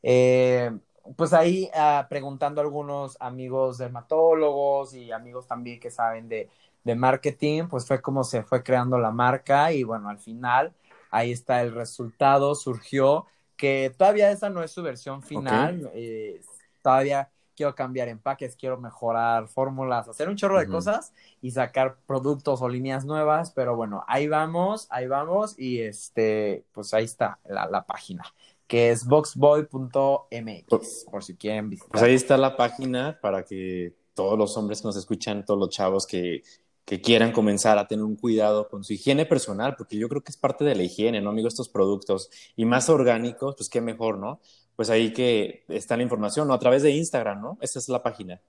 eh, 0.03 0.71
pues 1.17 1.33
ahí 1.33 1.69
ah, 1.73 2.07
preguntando 2.09 2.61
a 2.61 2.63
algunos 2.63 3.17
amigos 3.19 3.77
dermatólogos 3.77 4.93
y 4.93 5.11
amigos 5.11 5.47
también 5.47 5.79
que 5.79 5.91
saben 5.91 6.29
de, 6.29 6.49
de 6.83 6.95
marketing, 6.95 7.67
pues 7.69 7.85
fue 7.87 8.01
como 8.01 8.23
se 8.23 8.43
fue 8.43 8.63
creando 8.63 8.97
la 8.99 9.11
marca 9.11 9.71
y 9.73 9.83
bueno, 9.83 10.09
al 10.09 10.19
final 10.19 10.73
ahí 11.11 11.31
está 11.31 11.61
el 11.61 11.73
resultado, 11.73 12.55
surgió 12.55 13.27
que 13.57 13.93
todavía 13.95 14.31
esa 14.31 14.49
no 14.49 14.63
es 14.63 14.71
su 14.71 14.81
versión 14.81 15.21
final, 15.21 15.91
eh, 15.93 16.41
todavía 16.81 17.29
quiero 17.55 17.75
cambiar 17.75 18.07
empaques, 18.07 18.55
quiero 18.55 18.79
mejorar 18.79 19.47
fórmulas, 19.47 20.07
hacer 20.07 20.29
un 20.29 20.35
chorro 20.35 20.57
de 20.57 20.67
cosas 20.67 21.13
y 21.43 21.51
sacar 21.51 21.97
productos 22.07 22.63
o 22.63 22.69
líneas 22.69 23.05
nuevas, 23.05 23.51
pero 23.51 23.75
bueno, 23.75 24.03
ahí 24.07 24.27
vamos, 24.27 24.87
ahí 24.89 25.05
vamos 25.05 25.53
y 25.59 25.81
este, 25.81 26.65
pues 26.71 26.91
ahí 26.95 27.03
está 27.03 27.37
la, 27.47 27.67
la 27.67 27.85
página, 27.85 28.23
que 28.65 28.89
es 28.89 29.05
boxboy.mx, 29.05 31.05
por 31.11 31.23
si 31.23 31.35
quieren 31.35 31.69
visitar. 31.69 31.91
Pues 31.91 32.03
ahí 32.03 32.15
está 32.15 32.37
la 32.37 32.57
página 32.57 33.19
para 33.21 33.43
que 33.43 33.93
todos 34.15 34.39
los 34.39 34.57
hombres 34.57 34.81
que 34.81 34.87
nos 34.87 34.95
escuchan, 34.95 35.45
todos 35.45 35.59
los 35.59 35.69
chavos 35.69 36.07
que, 36.07 36.41
que 36.85 37.01
quieran 37.01 37.31
comenzar 37.31 37.77
a 37.77 37.87
tener 37.87 38.03
un 38.03 38.15
cuidado 38.15 38.67
con 38.69 38.83
su 38.83 38.93
higiene 38.93 39.25
personal, 39.25 39.75
porque 39.77 39.97
yo 39.97 40.09
creo 40.09 40.21
que 40.21 40.31
es 40.31 40.37
parte 40.37 40.65
de 40.65 40.75
la 40.75 40.83
higiene, 40.83 41.21
¿no, 41.21 41.29
amigo? 41.29 41.47
Estos 41.47 41.69
productos 41.69 42.29
y 42.55 42.65
más 42.65 42.89
orgánicos, 42.89 43.55
pues 43.55 43.69
qué 43.69 43.81
mejor, 43.81 44.17
¿no? 44.17 44.41
Pues 44.75 44.89
ahí 44.89 45.13
que 45.13 45.63
está 45.67 45.95
la 45.95 46.03
información, 46.03 46.47
¿no? 46.47 46.53
A 46.53 46.59
través 46.59 46.83
de 46.83 46.91
Instagram, 46.91 47.41
¿no? 47.41 47.57
Esta 47.61 47.79
es 47.79 47.87
la 47.89 48.01
página. 48.01 48.41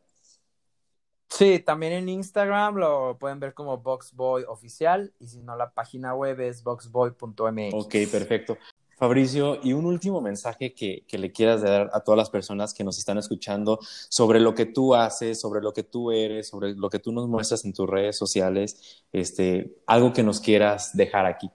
Sí, 1.29 1.61
también 1.61 1.95
en 1.95 2.09
Instagram 2.11 2.77
lo 2.77 3.17
pueden 3.19 3.41
ver 3.41 3.55
como 3.55 3.79
Boxboy 3.79 4.45
oficial 4.45 5.15
y 5.19 5.29
si 5.29 5.41
no 5.41 5.57
la 5.57 5.73
página 5.73 6.15
web 6.15 6.39
es 6.41 6.63
boxboy.mx. 6.63 7.75
Ok, 7.75 7.95
perfecto. 8.11 8.59
Fabricio, 9.03 9.59
y 9.65 9.73
un 9.73 9.85
último 9.85 10.21
mensaje 10.21 10.75
que, 10.75 11.05
que, 11.09 11.19
le 11.19 11.33
quieras 11.33 11.61
dar 11.61 11.91
a 11.93 11.99
todas 11.99 12.17
las 12.17 12.31
personas 12.31 12.73
que 12.73 12.85
nos 12.85 12.99
están 12.99 13.19
escuchando 13.19 13.81
sobre 14.09 14.39
lo 14.39 14.55
que 14.55 14.65
tú 14.65 14.95
haces, 14.95 15.41
sobre 15.41 15.61
lo 15.61 15.73
que 15.73 15.83
tú 15.83 16.13
eres, 16.13 16.47
sobre 16.47 16.77
lo 16.77 16.89
que 16.89 17.01
tú 17.01 17.11
nos 17.11 17.27
muestras 17.27 17.65
en 17.65 17.73
tus 17.73 17.91
redes 17.91 18.17
sociales, 18.17 19.03
este, 19.13 19.75
algo 19.89 20.13
que 20.13 20.23
nos 20.23 20.39
quieras 20.39 20.97
dejar 20.97 21.27
aquí. 21.27 21.51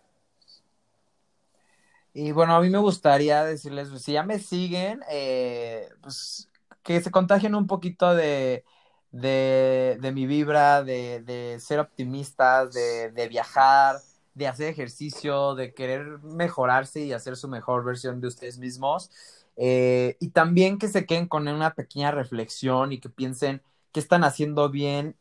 Y 2.14 2.34
bueno, 2.34 2.54
a 2.54 2.60
mí 2.60 2.70
me 2.70 2.80
gustaría 2.80 3.45
decirles, 3.45 3.88
pues, 3.88 4.02
si 4.02 4.12
ya 4.12 4.24
me 4.24 4.39
siguen, 4.39 5.00
eh, 5.10 5.88
pues 6.02 6.50
que 6.84 7.00
se 7.00 7.12
contagien 7.12 7.56
un 7.56 7.66
poquito 7.66 8.14
de, 8.14 8.66
de, 9.12 9.98
de 10.02 10.12
mi 10.12 10.26
vibra, 10.26 10.84
de, 10.84 11.22
de 11.22 11.62
ser 11.62 11.80
optimistas, 11.80 12.74
de, 12.74 13.10
de 13.12 13.30
viajar, 13.30 14.02
de 14.38 14.48
hacer 14.48 14.68
ejercicio, 14.68 15.56
de 15.56 15.74
querer 15.74 16.20
mejorarse 16.20 17.02
y 17.02 17.12
hacer 17.12 17.36
su 17.36 17.48
mejor 17.48 17.84
versión 17.84 18.22
de 18.22 18.28
ustedes 18.28 18.60
mismos. 18.60 19.10
Eh, 19.56 20.16
y 20.20 20.30
también 20.30 20.78
que 20.78 20.88
se 20.88 21.08
queden 21.08 21.28
con 21.28 21.48
una 21.48 21.74
pequeña 21.74 22.12
reflexión 22.12 22.92
y 22.92 23.00
que 23.00 23.10
piensen 23.10 23.64
qué 23.92 24.00
están 24.00 24.24
haciendo 24.24 24.70
bien 24.70 25.16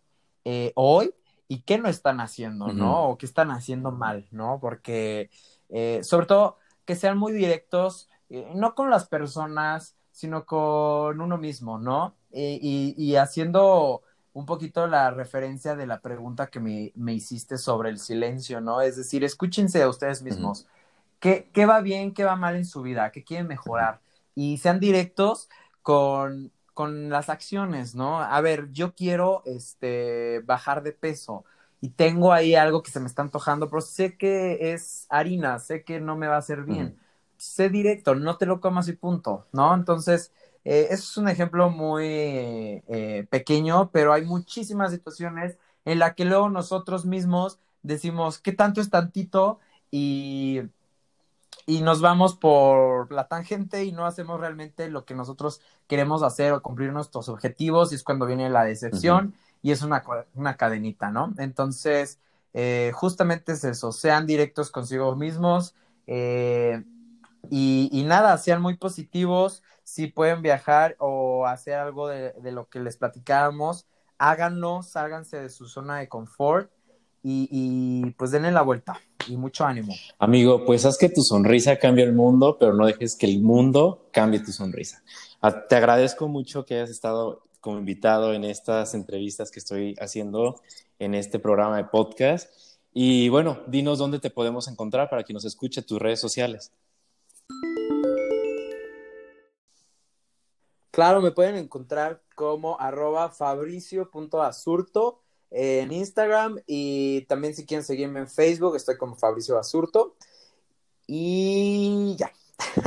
eh, 0.45 0.73
hoy 0.75 1.15
y 1.49 1.63
qué 1.63 1.79
no 1.79 1.89
están 1.89 2.21
haciendo, 2.21 2.75
¿no? 2.75 3.09
O 3.09 3.17
qué 3.17 3.25
están 3.25 3.51
haciendo 3.51 3.91
mal, 3.91 4.27
¿no? 4.33 4.59
Porque, 4.61 5.31
eh, 5.71 6.01
sobre 6.03 6.27
todo, 6.27 6.59
que 6.85 6.95
sean 6.95 7.17
muy 7.17 7.33
directos, 7.33 8.11
no 8.55 8.75
con 8.75 8.91
las 8.91 9.09
personas, 9.09 9.97
sino 10.11 10.45
con 10.45 11.21
uno 11.21 11.39
mismo, 11.39 11.79
¿no? 11.79 12.17
Y, 12.31 12.95
y 12.99 13.17
haciendo 13.17 14.03
un 14.37 14.45
poquito 14.45 14.87
la 14.87 15.11
referencia 15.11 15.77
de 15.77 15.87
la 15.87 16.03
pregunta 16.03 16.49
que 16.49 16.61
me, 16.61 16.93
me, 16.95 17.15
hiciste 17.15 17.57
sobre 17.57 17.89
el 17.89 17.99
silencio, 17.99 18.61
¿no? 18.61 18.83
Es 18.83 18.95
decir, 18.95 19.25
escúchense 19.25 19.83
a 19.83 19.89
ustedes 19.89 20.21
mismos. 20.21 20.61
Uh 20.61 20.65
-huh. 20.65 20.71
¿Qué, 21.21 21.51
¿Qué, 21.55 21.65
va 21.65 21.81
bien, 21.81 22.13
qué 22.13 22.23
va 22.25 22.37
mal 22.37 22.55
en 22.55 22.67
su 22.67 22.83
vida? 22.83 23.11
¿Qué 23.13 23.25
quieren 23.25 23.47
mejorar? 23.47 23.95
Uh 23.95 23.97
-huh. 23.97 24.33
Y 24.35 24.59
sean 24.59 24.79
directos 24.79 25.49
con, 25.81 26.53
con 26.75 27.09
las 27.09 27.31
acciones, 27.31 27.95
¿no? 27.95 28.21
A 28.21 28.39
ver, 28.43 28.71
yo 28.73 28.95
quiero 28.95 29.43
este, 29.47 30.43
bajar 30.45 30.83
de 30.83 30.93
peso 30.93 31.47
y 31.81 31.89
tengo 31.91 32.35
ahí 32.35 32.55
algo 32.57 32.83
que 32.83 32.91
se 32.91 33.01
me 33.01 33.07
está 33.07 33.23
antojando, 33.23 33.71
pero 33.71 33.81
sé 33.81 34.19
que 34.19 34.75
es 34.75 35.07
harina, 35.09 35.59
sé 35.61 35.83
que 35.83 35.99
no 35.99 36.15
me 36.15 36.27
va 36.27 36.35
a 36.37 36.41
hacer 36.41 36.65
bien. 36.65 36.87
Uh 36.87 36.91
-huh. 36.91 36.99
Sé 37.39 37.71
directo, 37.71 38.15
no 38.15 38.37
te 38.37 38.45
lo 38.45 38.61
comas 38.61 38.89
y 38.89 38.93
punto, 38.93 39.47
¿no? 39.53 39.75
Entonces, 39.75 40.31
eh, 40.67 40.89
es 40.91 41.17
un 41.17 41.29
ejemplo 41.29 41.71
muy 41.71 42.05
eh, 42.05 43.27
pequeño, 43.31 43.91
pero 43.93 44.13
hay 44.13 44.25
muchísimas 44.25 44.91
situaciones 44.91 45.59
en 45.85 46.01
las 46.01 46.15
que 46.15 46.25
luego 46.25 46.49
nosotros 46.49 47.07
mismos 47.07 47.61
decimos, 47.83 48.39
¿qué 48.41 48.51
tanto 48.51 48.81
es 48.81 48.91
tantito? 48.91 49.61
Y, 49.93 50.63
y 51.67 51.83
nos 51.83 52.01
vamos 52.01 52.35
por 52.35 53.13
la 53.13 53.29
tangente 53.29 53.85
y 53.85 53.93
no 53.93 54.07
hacemos 54.07 54.41
realmente 54.41 54.91
lo 54.91 55.05
que 55.05 55.15
nosotros 55.15 55.61
queremos 55.87 56.25
hacer 56.25 56.53
o 56.53 56.63
cumplir 56.63 56.93
nuestros 56.93 57.29
objetivos, 57.29 57.93
y 57.93 57.95
es 57.95 58.03
cuando 58.03 58.27
viene 58.27 58.51
la 58.51 58.65
decepción. 58.65 59.35
Y 59.63 59.71
es 59.71 59.83
una, 59.83 60.03
una 60.35 60.57
cadenita, 60.57 61.11
¿no? 61.11 61.33
Entonces, 61.39 62.19
eh, 62.55 62.91
justamente 62.95 63.53
es 63.53 63.65
eso, 63.65 63.93
sean 63.93 64.27
directos 64.27 64.71
consigo 64.71 65.15
mismos 65.15 65.75
eh, 66.07 66.85
y, 67.51 67.89
y, 67.93 68.05
nada, 68.05 68.37
sean 68.39 68.63
muy 68.63 68.77
positivos, 68.77 69.63
si 69.85 70.07
pueden 70.07 70.43
viajar 70.43 70.97
o 70.99 71.47
hacer 71.47 71.75
algo 71.75 72.09
de, 72.09 72.33
de, 72.33 72.53
lo 72.53 72.69
que 72.69 72.81
les 72.81 72.97
platicábamos, 72.97 73.87
háganlo, 74.19 74.83
sálganse 74.83 75.41
de 75.41 75.49
su 75.49 75.69
zona 75.69 75.99
de 75.99 76.09
confort 76.09 76.71
y, 77.23 77.49
y 77.51 78.11
pues 78.13 78.31
denle 78.31 78.53
la 78.53 78.63
vuelta 78.63 79.01
y 79.29 79.37
mucho 79.37 79.65
ánimo. 79.65 79.95
Amigo, 80.19 80.65
pues 80.65 80.85
haz 80.85 80.99
que 80.99 81.09
tu 81.09 81.23
sonrisa 81.23 81.77
cambie 81.77 82.05
el 82.05 82.13
mundo, 82.13 82.57
pero 82.59 82.75
no 82.75 82.87
dejes 82.87 83.17
que 83.17 83.27
el 83.27 83.41
mundo 83.41 84.09
cambie 84.13 84.41
tu 84.41 84.53
sonrisa. 84.53 85.03
Te 85.69 85.77
agradezco 85.77 86.29
mucho 86.29 86.65
que 86.65 86.75
hayas 86.75 86.91
estado 86.91 87.43
como 87.61 87.79
invitado 87.79 88.33
en 88.33 88.45
estas 88.45 88.95
entrevistas 88.95 89.51
que 89.51 89.59
estoy 89.59 89.97
haciendo 90.01 90.61
en 90.99 91.15
este 91.15 91.39
programa 91.39 91.77
de 91.77 91.85
podcast. 91.85 92.51
Y 92.93 93.29
bueno, 93.29 93.59
dinos 93.67 93.99
dónde 93.99 94.21
te 94.21 94.31
podemos 94.31 94.69
encontrar 94.69 95.11
para 95.11 95.25
que 95.25 95.33
nos 95.33 95.45
escuche 95.45 95.83
tus 95.83 96.01
redes 96.01 96.21
sociales. 96.21 96.73
Claro, 100.97 101.21
me 101.21 101.31
pueden 101.31 101.57
encontrar 101.57 102.23
como 102.35 102.81
arroba 102.81 103.29
fabricio.asurto 103.29 105.21
en 105.51 105.93
Instagram 105.93 106.59
y 106.67 107.27
también 107.27 107.55
si 107.55 107.67
quieren 107.67 107.85
seguirme 107.85 108.21
en 108.21 108.29
Facebook, 108.31 108.77
estoy 108.77 108.97
como 108.97 109.15
Fabricio 109.15 109.59
Asurto. 109.59 110.17
Y 111.07 112.17
ya. 112.17 112.33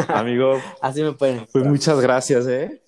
Amigo, 0.07 0.59
así 0.81 1.03
me 1.03 1.11
pueden. 1.11 1.45
Pues 1.53 1.63
muchas 1.67 2.01
gracias, 2.01 2.47
¿eh? 2.47 2.81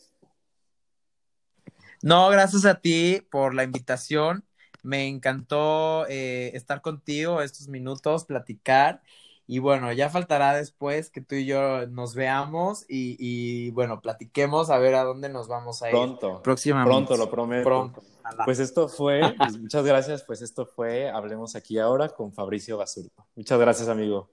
No, 2.02 2.28
gracias 2.30 2.66
a 2.66 2.82
ti 2.82 3.22
por 3.30 3.54
la 3.54 3.64
invitación. 3.64 4.44
Me 4.82 5.08
encantó 5.08 6.08
eh, 6.08 6.50
estar 6.56 6.82
contigo 6.82 7.44
estos 7.44 7.68
minutos, 7.68 8.26
platicar. 8.26 9.04
Y 9.48 9.60
bueno, 9.60 9.92
ya 9.92 10.10
faltará 10.10 10.54
después 10.54 11.10
que 11.10 11.22
tú 11.22 11.36
y 11.36 11.46
yo 11.46 11.88
nos 11.88 12.16
veamos 12.16 12.86
y, 12.88 13.18
y 13.20 13.72
bueno, 13.72 14.02
platiquemos 14.02 14.70
a 14.70 14.78
ver 14.78 14.96
a 14.96 15.04
dónde 15.04 15.30
nos 15.30 15.48
vamos 15.48 15.82
a 15.82 15.88
ir. 15.88 15.92
Pronto. 15.92 16.42
Próximamente. 16.42 16.90
Pronto, 16.90 17.18
lo 17.18 17.30
prometo. 17.30 17.64
Pronto. 17.64 18.02
Pues 18.46 18.60
esto 18.60 18.88
fue, 18.88 19.34
pues 19.38 19.60
muchas 19.60 19.84
gracias. 19.84 20.24
Pues 20.24 20.42
esto 20.42 20.66
fue 20.66 21.10
Hablemos 21.10 21.56
aquí 21.56 21.78
ahora 21.80 22.10
con 22.10 22.32
Fabricio 22.32 22.78
Basurto. 22.78 23.26
Muchas 23.36 23.60
gracias, 23.60 23.90
amigo. 23.90 24.30